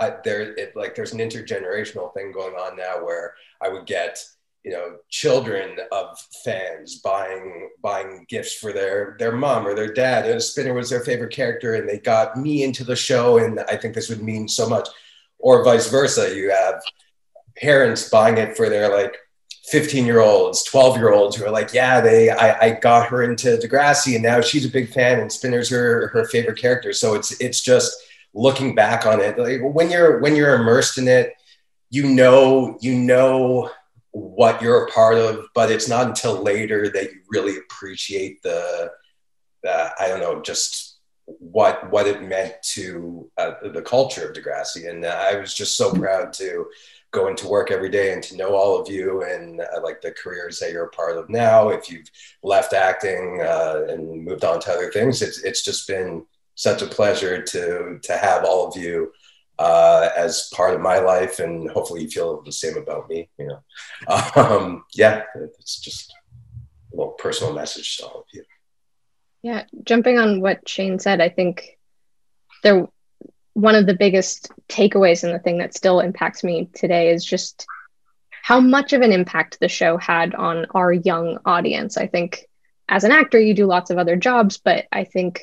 I, 0.00 0.14
there 0.24 0.54
it, 0.54 0.74
like 0.74 0.94
there's 0.94 1.12
an 1.12 1.20
intergenerational 1.20 2.12
thing 2.12 2.32
going 2.32 2.54
on 2.54 2.76
now 2.76 3.04
where 3.04 3.34
I 3.62 3.68
would 3.68 3.86
get 3.86 4.18
you 4.64 4.72
know 4.72 4.96
children 5.08 5.78
of 5.92 6.18
fans 6.44 6.96
buying 6.96 7.70
buying 7.82 8.26
gifts 8.28 8.54
for 8.54 8.72
their 8.72 9.16
their 9.18 9.32
mom 9.32 9.66
or 9.66 9.74
their 9.74 9.92
dad. 9.92 10.28
And 10.28 10.42
Spinner 10.42 10.74
was 10.74 10.90
their 10.90 11.00
favorite 11.00 11.32
character, 11.32 11.74
and 11.74 11.88
they 11.88 11.98
got 11.98 12.36
me 12.36 12.64
into 12.64 12.82
the 12.82 12.96
show, 12.96 13.38
and 13.38 13.60
I 13.60 13.76
think 13.76 13.94
this 13.94 14.08
would 14.08 14.22
mean 14.22 14.48
so 14.48 14.68
much. 14.68 14.88
Or 15.42 15.64
vice 15.64 15.88
versa, 15.88 16.36
you 16.36 16.50
have 16.50 16.82
parents 17.60 18.08
buying 18.08 18.38
it 18.38 18.56
for 18.56 18.68
their 18.68 18.88
like 18.88 19.16
15 19.70 20.04
year 20.04 20.20
olds, 20.20 20.64
12 20.64 20.96
year 20.96 21.12
olds 21.12 21.36
who 21.36 21.44
are 21.44 21.50
like, 21.50 21.72
yeah, 21.72 22.00
they, 22.00 22.30
I, 22.30 22.58
I 22.58 22.70
got 22.72 23.08
her 23.08 23.22
into 23.22 23.56
Degrassi 23.56 24.14
and 24.14 24.22
now 24.22 24.40
she's 24.40 24.64
a 24.64 24.70
big 24.70 24.92
fan 24.92 25.20
and 25.20 25.30
Spinner's 25.30 25.68
her, 25.68 26.08
her 26.08 26.24
favorite 26.26 26.58
character. 26.58 26.92
So 26.92 27.14
it's, 27.14 27.40
it's 27.40 27.60
just 27.60 27.96
looking 28.34 28.74
back 28.74 29.06
on 29.06 29.20
it. 29.20 29.38
Like 29.38 29.60
when 29.62 29.90
you're, 29.90 30.18
when 30.20 30.34
you're 30.34 30.54
immersed 30.54 30.98
in 30.98 31.06
it, 31.06 31.34
you 31.90 32.08
know, 32.08 32.78
you 32.80 32.98
know 32.98 33.70
what 34.12 34.60
you're 34.60 34.86
a 34.86 34.90
part 34.90 35.18
of, 35.18 35.46
but 35.54 35.70
it's 35.70 35.88
not 35.88 36.08
until 36.08 36.42
later 36.42 36.88
that 36.88 37.04
you 37.04 37.20
really 37.28 37.56
appreciate 37.56 38.42
the, 38.42 38.90
the 39.62 39.92
I 40.00 40.08
don't 40.08 40.20
know, 40.20 40.42
just 40.42 40.98
what, 41.26 41.90
what 41.92 42.08
it 42.08 42.22
meant 42.22 42.54
to 42.62 43.30
uh, 43.38 43.52
the 43.72 43.82
culture 43.82 44.28
of 44.28 44.34
Degrassi. 44.34 44.90
And 44.90 45.06
I 45.06 45.36
was 45.36 45.54
just 45.54 45.76
so 45.76 45.92
proud 45.92 46.32
to, 46.34 46.66
going 47.12 47.34
to 47.36 47.48
work 47.48 47.70
every 47.70 47.88
day 47.88 48.12
and 48.12 48.22
to 48.22 48.36
know 48.36 48.54
all 48.54 48.80
of 48.80 48.88
you 48.88 49.22
and 49.24 49.60
uh, 49.60 49.80
like 49.82 50.00
the 50.00 50.12
careers 50.12 50.58
that 50.58 50.72
you're 50.72 50.86
a 50.86 50.90
part 50.90 51.16
of 51.16 51.28
now. 51.28 51.70
If 51.70 51.90
you've 51.90 52.10
left 52.42 52.72
acting 52.72 53.40
uh, 53.42 53.86
and 53.88 54.24
moved 54.24 54.44
on 54.44 54.60
to 54.60 54.72
other 54.72 54.90
things, 54.90 55.22
it's 55.22 55.42
it's 55.42 55.64
just 55.64 55.88
been 55.88 56.24
such 56.54 56.82
a 56.82 56.86
pleasure 56.86 57.42
to 57.42 57.98
to 58.02 58.16
have 58.16 58.44
all 58.44 58.68
of 58.68 58.76
you 58.76 59.12
uh, 59.58 60.08
as 60.16 60.50
part 60.54 60.74
of 60.74 60.80
my 60.80 60.98
life, 60.98 61.38
and 61.38 61.70
hopefully 61.70 62.02
you 62.02 62.10
feel 62.10 62.42
the 62.42 62.52
same 62.52 62.76
about 62.76 63.08
me. 63.08 63.28
You 63.38 63.48
know, 63.48 63.60
um, 64.36 64.84
yeah, 64.94 65.22
it's 65.60 65.80
just 65.80 66.14
a 66.92 66.96
little 66.96 67.12
personal 67.12 67.52
message 67.52 67.96
to 67.98 68.06
all 68.06 68.20
of 68.20 68.26
you. 68.32 68.44
Yeah, 69.42 69.64
jumping 69.84 70.18
on 70.18 70.40
what 70.40 70.68
Shane 70.68 70.98
said, 70.98 71.20
I 71.20 71.28
think 71.28 71.78
there 72.62 72.86
one 73.60 73.74
of 73.74 73.86
the 73.86 73.94
biggest 73.94 74.50
takeaways 74.68 75.22
and 75.22 75.34
the 75.34 75.38
thing 75.38 75.58
that 75.58 75.74
still 75.74 76.00
impacts 76.00 76.42
me 76.42 76.70
today 76.74 77.10
is 77.10 77.24
just 77.24 77.66
how 78.42 78.58
much 78.58 78.92
of 78.92 79.02
an 79.02 79.12
impact 79.12 79.58
the 79.60 79.68
show 79.68 79.96
had 79.98 80.34
on 80.34 80.66
our 80.74 80.92
young 80.92 81.38
audience. 81.44 81.96
I 81.96 82.06
think 82.06 82.48
as 82.88 83.04
an 83.04 83.12
actor, 83.12 83.38
you 83.38 83.54
do 83.54 83.66
lots 83.66 83.90
of 83.90 83.98
other 83.98 84.16
jobs, 84.16 84.58
but 84.58 84.86
I 84.90 85.04
think 85.04 85.42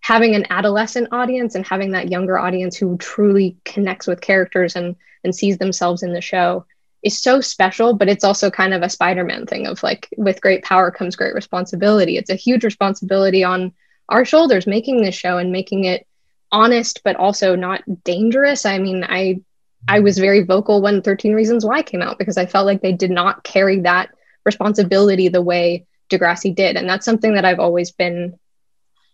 having 0.00 0.34
an 0.34 0.46
adolescent 0.50 1.08
audience 1.12 1.54
and 1.54 1.66
having 1.66 1.92
that 1.92 2.10
younger 2.10 2.38
audience 2.38 2.76
who 2.76 2.96
truly 2.98 3.56
connects 3.64 4.06
with 4.06 4.20
characters 4.20 4.76
and 4.76 4.94
and 5.24 5.34
sees 5.34 5.58
themselves 5.58 6.04
in 6.04 6.12
the 6.12 6.20
show 6.20 6.64
is 7.02 7.18
so 7.18 7.40
special 7.40 7.92
but 7.92 8.08
it's 8.08 8.22
also 8.22 8.48
kind 8.48 8.72
of 8.72 8.82
a 8.82 8.88
spider-man 8.88 9.46
thing 9.46 9.66
of 9.66 9.82
like 9.82 10.08
with 10.16 10.40
great 10.40 10.62
power 10.62 10.92
comes 10.92 11.16
great 11.16 11.34
responsibility 11.34 12.16
it's 12.16 12.30
a 12.30 12.36
huge 12.36 12.62
responsibility 12.62 13.42
on 13.42 13.72
our 14.08 14.24
shoulders 14.24 14.68
making 14.68 15.02
this 15.02 15.14
show 15.14 15.38
and 15.38 15.50
making 15.50 15.84
it 15.84 16.06
honest 16.52 17.00
but 17.04 17.16
also 17.16 17.56
not 17.56 17.82
dangerous 18.04 18.64
i 18.64 18.78
mean 18.78 19.04
i 19.04 19.40
i 19.88 20.00
was 20.00 20.18
very 20.18 20.42
vocal 20.42 20.80
when 20.80 21.02
13 21.02 21.34
reasons 21.34 21.64
why 21.64 21.82
came 21.82 22.02
out 22.02 22.18
because 22.18 22.36
i 22.36 22.46
felt 22.46 22.66
like 22.66 22.82
they 22.82 22.92
did 22.92 23.10
not 23.10 23.42
carry 23.44 23.80
that 23.80 24.10
responsibility 24.44 25.28
the 25.28 25.42
way 25.42 25.84
degrassi 26.08 26.54
did 26.54 26.76
and 26.76 26.88
that's 26.88 27.04
something 27.04 27.34
that 27.34 27.44
i've 27.44 27.58
always 27.58 27.90
been 27.90 28.38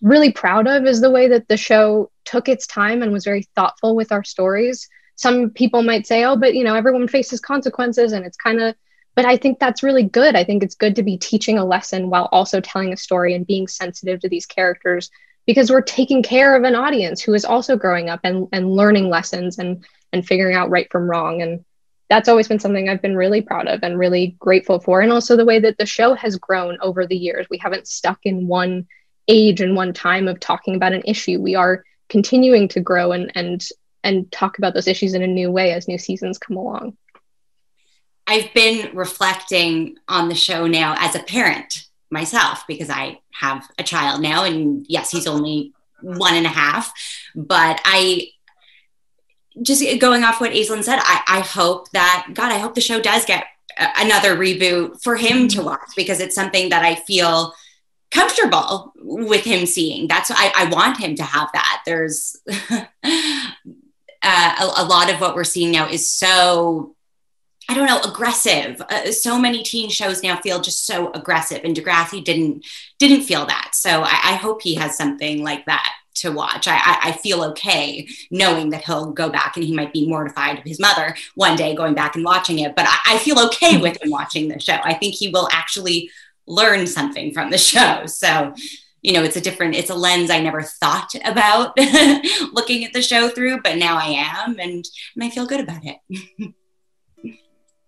really 0.02 0.32
proud 0.32 0.66
of 0.66 0.84
is 0.84 1.00
the 1.00 1.10
way 1.10 1.28
that 1.28 1.48
the 1.48 1.56
show 1.56 2.10
took 2.24 2.48
its 2.48 2.66
time 2.66 3.02
and 3.02 3.12
was 3.12 3.24
very 3.24 3.44
thoughtful 3.54 3.94
with 3.94 4.12
our 4.12 4.24
stories. 4.24 4.88
Some 5.16 5.50
people 5.50 5.82
might 5.82 6.06
say, 6.06 6.24
oh, 6.24 6.36
but 6.36 6.54
you 6.54 6.64
know, 6.64 6.74
everyone 6.74 7.08
faces 7.08 7.40
consequences 7.40 8.12
and 8.12 8.26
it's 8.26 8.36
kind 8.36 8.60
of, 8.60 8.74
but 9.14 9.24
I 9.24 9.36
think 9.36 9.58
that's 9.58 9.82
really 9.82 10.02
good. 10.02 10.34
I 10.34 10.44
think 10.44 10.62
it's 10.62 10.74
good 10.74 10.96
to 10.96 11.02
be 11.02 11.16
teaching 11.16 11.58
a 11.58 11.64
lesson 11.64 12.10
while 12.10 12.28
also 12.32 12.60
telling 12.60 12.92
a 12.92 12.96
story 12.96 13.34
and 13.34 13.46
being 13.46 13.68
sensitive 13.68 14.20
to 14.20 14.28
these 14.28 14.46
characters 14.46 15.10
because 15.46 15.70
we're 15.70 15.82
taking 15.82 16.22
care 16.22 16.56
of 16.56 16.64
an 16.64 16.74
audience 16.74 17.20
who 17.20 17.34
is 17.34 17.44
also 17.44 17.76
growing 17.76 18.08
up 18.08 18.20
and, 18.24 18.48
and 18.52 18.70
learning 18.70 19.08
lessons 19.08 19.58
and, 19.58 19.84
and 20.12 20.26
figuring 20.26 20.54
out 20.54 20.70
right 20.70 20.90
from 20.90 21.10
wrong. 21.10 21.42
And 21.42 21.64
that's 22.08 22.28
always 22.28 22.48
been 22.48 22.60
something 22.60 22.88
I've 22.88 23.02
been 23.02 23.16
really 23.16 23.40
proud 23.42 23.66
of 23.66 23.80
and 23.82 23.98
really 23.98 24.36
grateful 24.38 24.78
for. 24.78 25.00
And 25.00 25.12
also 25.12 25.36
the 25.36 25.44
way 25.44 25.58
that 25.58 25.78
the 25.78 25.86
show 25.86 26.14
has 26.14 26.36
grown 26.36 26.78
over 26.80 27.06
the 27.06 27.16
years. 27.16 27.46
We 27.50 27.58
haven't 27.58 27.88
stuck 27.88 28.20
in 28.24 28.46
one 28.46 28.86
age 29.28 29.60
and 29.60 29.74
one 29.74 29.92
time 29.92 30.28
of 30.28 30.40
talking 30.40 30.74
about 30.74 30.92
an 30.92 31.02
issue. 31.06 31.40
We 31.40 31.54
are 31.54 31.84
continuing 32.08 32.68
to 32.68 32.80
grow 32.80 33.12
and 33.12 33.32
and 33.34 33.66
and 34.04 34.30
talk 34.32 34.58
about 34.58 34.74
those 34.74 34.88
issues 34.88 35.14
in 35.14 35.22
a 35.22 35.26
new 35.26 35.50
way 35.50 35.72
as 35.72 35.88
new 35.88 35.98
seasons 35.98 36.38
come 36.38 36.56
along. 36.56 36.96
I've 38.26 38.52
been 38.52 38.94
reflecting 38.94 39.96
on 40.08 40.28
the 40.28 40.34
show 40.34 40.66
now 40.66 40.94
as 40.98 41.14
a 41.14 41.22
parent 41.22 41.86
myself 42.12 42.64
because 42.68 42.90
I 42.90 43.18
have 43.32 43.68
a 43.78 43.82
child 43.82 44.20
now, 44.20 44.44
and 44.44 44.86
yes, 44.88 45.10
he's 45.10 45.26
only 45.26 45.72
one 46.00 46.34
and 46.34 46.46
a 46.46 46.50
half, 46.50 46.92
but 47.34 47.80
I 47.84 48.28
just 49.60 49.84
going 50.00 50.24
off 50.24 50.40
what 50.40 50.52
Aislinn 50.52 50.82
said, 50.82 50.98
I, 51.02 51.22
I 51.26 51.40
hope 51.40 51.90
that 51.90 52.28
God, 52.32 52.52
I 52.52 52.58
hope 52.58 52.74
the 52.74 52.80
show 52.80 53.00
does 53.00 53.24
get 53.24 53.44
another 53.78 54.36
reboot 54.36 55.02
for 55.02 55.16
him 55.16 55.48
to 55.48 55.62
watch 55.62 55.90
because 55.96 56.20
it's 56.20 56.34
something 56.34 56.70
that 56.70 56.84
I 56.84 56.94
feel 56.94 57.54
comfortable 58.10 58.92
with 58.96 59.44
him 59.44 59.66
seeing. 59.66 60.08
That's 60.08 60.30
I, 60.30 60.52
I 60.54 60.64
want 60.70 60.98
him 60.98 61.14
to 61.16 61.22
have 61.22 61.48
that. 61.52 61.82
There's 61.86 62.36
uh, 62.70 62.84
a, 63.02 64.72
a, 64.76 64.84
lot 64.84 65.12
of 65.12 65.20
what 65.20 65.34
we're 65.34 65.44
seeing 65.44 65.72
now 65.72 65.88
is 65.88 66.08
so 66.08 66.94
I 67.68 67.74
don't 67.74 67.86
know 67.86 68.00
aggressive. 68.00 68.80
Uh, 68.88 69.12
so 69.12 69.38
many 69.38 69.62
teen 69.62 69.88
shows 69.88 70.22
now 70.22 70.36
feel 70.36 70.60
just 70.60 70.86
so 70.86 71.12
aggressive, 71.12 71.60
and 71.64 71.76
Degrassi 71.76 72.22
didn't 72.22 72.66
didn't 72.98 73.22
feel 73.22 73.46
that. 73.46 73.70
So 73.74 74.02
I, 74.02 74.32
I 74.32 74.34
hope 74.34 74.62
he 74.62 74.74
has 74.74 74.96
something 74.96 75.42
like 75.42 75.64
that 75.66 75.92
to 76.14 76.30
watch. 76.30 76.68
I, 76.68 76.76
I, 76.76 76.98
I, 77.04 77.12
feel 77.12 77.42
okay 77.42 78.06
knowing 78.30 78.70
that 78.70 78.84
he'll 78.84 79.12
go 79.12 79.30
back 79.30 79.56
and 79.56 79.64
he 79.64 79.74
might 79.74 79.92
be 79.92 80.06
mortified 80.06 80.58
of 80.58 80.64
his 80.64 80.78
mother 80.78 81.16
one 81.36 81.56
day 81.56 81.74
going 81.74 81.94
back 81.94 82.16
and 82.16 82.24
watching 82.24 82.58
it, 82.58 82.76
but 82.76 82.86
I, 82.86 83.14
I 83.14 83.18
feel 83.18 83.38
okay 83.46 83.78
with 83.78 84.02
him 84.02 84.10
watching 84.10 84.48
the 84.48 84.60
show. 84.60 84.78
I 84.84 84.94
think 84.94 85.14
he 85.14 85.28
will 85.28 85.48
actually 85.52 86.10
learn 86.46 86.86
something 86.86 87.32
from 87.32 87.50
the 87.50 87.58
show. 87.72 88.06
So, 88.06 88.54
you 89.00 89.12
know, 89.12 89.22
it's 89.22 89.36
a 89.36 89.40
different, 89.40 89.74
it's 89.74 89.90
a 89.90 89.94
lens 89.94 90.30
I 90.30 90.40
never 90.40 90.62
thought 90.62 91.14
about 91.24 91.76
looking 92.52 92.84
at 92.84 92.92
the 92.92 93.02
show 93.02 93.28
through, 93.28 93.62
but 93.62 93.78
now 93.78 93.96
I 93.96 94.06
am 94.44 94.58
and, 94.60 94.84
and 95.14 95.24
I 95.24 95.30
feel 95.30 95.46
good 95.46 95.60
about 95.60 95.82
it. 95.84 96.54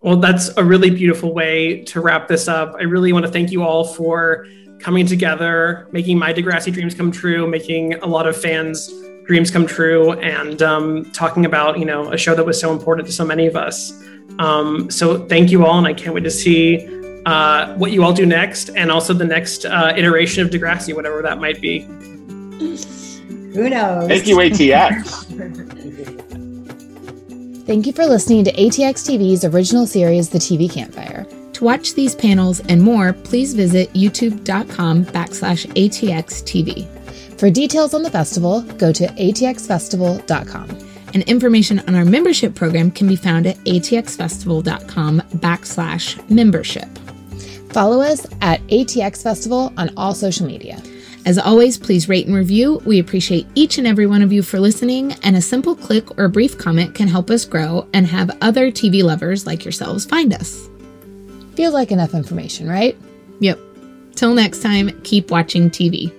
well, 0.05 0.17
that's 0.17 0.55
a 0.55 0.63
really 0.63 0.91
beautiful 0.91 1.33
way 1.33 1.83
to 1.85 1.99
wrap 1.99 2.27
this 2.27 2.47
up. 2.47 2.75
I 2.77 2.83
really 2.83 3.11
want 3.11 3.25
to 3.25 3.31
thank 3.31 3.51
you 3.51 3.63
all 3.63 3.83
for 3.83 4.45
coming 4.77 5.07
together, 5.07 5.87
making 5.91 6.19
my 6.19 6.31
Degrassi 6.31 6.71
dreams 6.71 6.93
come 6.93 7.11
true, 7.11 7.47
making 7.47 7.95
a 7.95 8.05
lot 8.05 8.27
of 8.27 8.39
fans' 8.39 8.93
dreams 9.25 9.49
come 9.49 9.65
true, 9.65 10.11
and 10.19 10.61
um, 10.61 11.05
talking 11.05 11.47
about, 11.47 11.79
you 11.79 11.85
know, 11.85 12.11
a 12.13 12.19
show 12.19 12.35
that 12.35 12.45
was 12.45 12.59
so 12.59 12.71
important 12.71 13.07
to 13.07 13.13
so 13.13 13.25
many 13.25 13.47
of 13.47 13.55
us. 13.55 13.99
Um, 14.37 14.91
so 14.91 15.25
thank 15.25 15.49
you 15.49 15.65
all, 15.65 15.79
and 15.79 15.87
I 15.87 15.93
can't 15.95 16.13
wait 16.13 16.23
to 16.25 16.29
see 16.29 16.87
uh, 17.25 17.73
what 17.73 17.91
you 17.91 18.03
all 18.03 18.13
do 18.13 18.27
next, 18.27 18.69
and 18.75 18.91
also 18.91 19.11
the 19.11 19.25
next 19.25 19.65
uh, 19.65 19.91
iteration 19.97 20.45
of 20.45 20.51
Degrassi, 20.51 20.93
whatever 20.93 21.23
that 21.23 21.39
might 21.39 21.59
be. 21.59 21.79
Who 21.79 23.69
knows? 23.71 24.07
Thank 24.07 24.27
you, 24.27 24.37
ATX. 24.37 25.81
Thank 27.65 27.87
you 27.87 27.93
for 27.93 28.05
listening 28.05 28.43
to 28.43 28.51
ATX 28.51 29.09
TV's 29.09 29.43
original 29.43 29.87
series, 29.87 30.29
The 30.29 30.37
TV 30.37 30.71
Campfire. 30.71 31.25
To 31.53 31.63
watch 31.63 31.95
these 31.95 32.13
panels 32.13 32.59
and 32.59 32.79
more, 32.79 33.11
please 33.13 33.55
visit 33.55 33.91
youtube.com 33.93 35.05
backslash 35.05 35.65
ATX 35.73 36.43
TV. 36.43 36.87
For 37.39 37.49
details 37.49 37.95
on 37.95 38.03
the 38.03 38.11
festival, 38.11 38.61
go 38.61 38.91
to 38.91 39.07
atxfestival.com 39.07 40.69
and 41.15 41.23
information 41.23 41.79
on 41.87 41.95
our 41.95 42.05
membership 42.05 42.53
program 42.53 42.91
can 42.91 43.07
be 43.07 43.15
found 43.15 43.47
at 43.47 43.57
atxfestival.com 43.59 45.21
backslash 45.37 46.29
membership. 46.29 46.89
Follow 47.71 48.01
us 48.01 48.27
at 48.41 48.61
ATX 48.67 49.23
Festival 49.23 49.73
on 49.77 49.91
all 49.97 50.13
social 50.13 50.45
media. 50.45 50.79
As 51.25 51.39
always, 51.39 51.77
please 51.77 52.07
rate 52.07 52.27
and 52.27 52.35
review. 52.35 52.83
We 52.85 52.99
appreciate 52.99 53.47
each 53.55 53.79
and 53.79 53.87
every 53.87 54.05
one 54.05 54.21
of 54.21 54.31
you 54.31 54.43
for 54.43 54.59
listening, 54.59 55.13
and 55.23 55.35
a 55.35 55.41
simple 55.41 55.75
click 55.75 56.17
or 56.19 56.25
a 56.25 56.29
brief 56.29 56.55
comment 56.57 56.93
can 56.93 57.07
help 57.07 57.31
us 57.31 57.45
grow 57.45 57.87
and 57.93 58.05
have 58.05 58.37
other 58.41 58.71
TV 58.71 59.03
lovers 59.03 59.47
like 59.47 59.65
yourselves 59.65 60.05
find 60.05 60.33
us. 60.33 60.69
Feels 61.55 61.73
like 61.73 61.91
enough 61.91 62.13
information, 62.13 62.69
right? 62.69 62.95
Yep. 63.39 63.59
Till 64.13 64.35
next 64.35 64.61
time, 64.61 64.91
keep 65.01 65.31
watching 65.31 65.71
TV. 65.71 66.13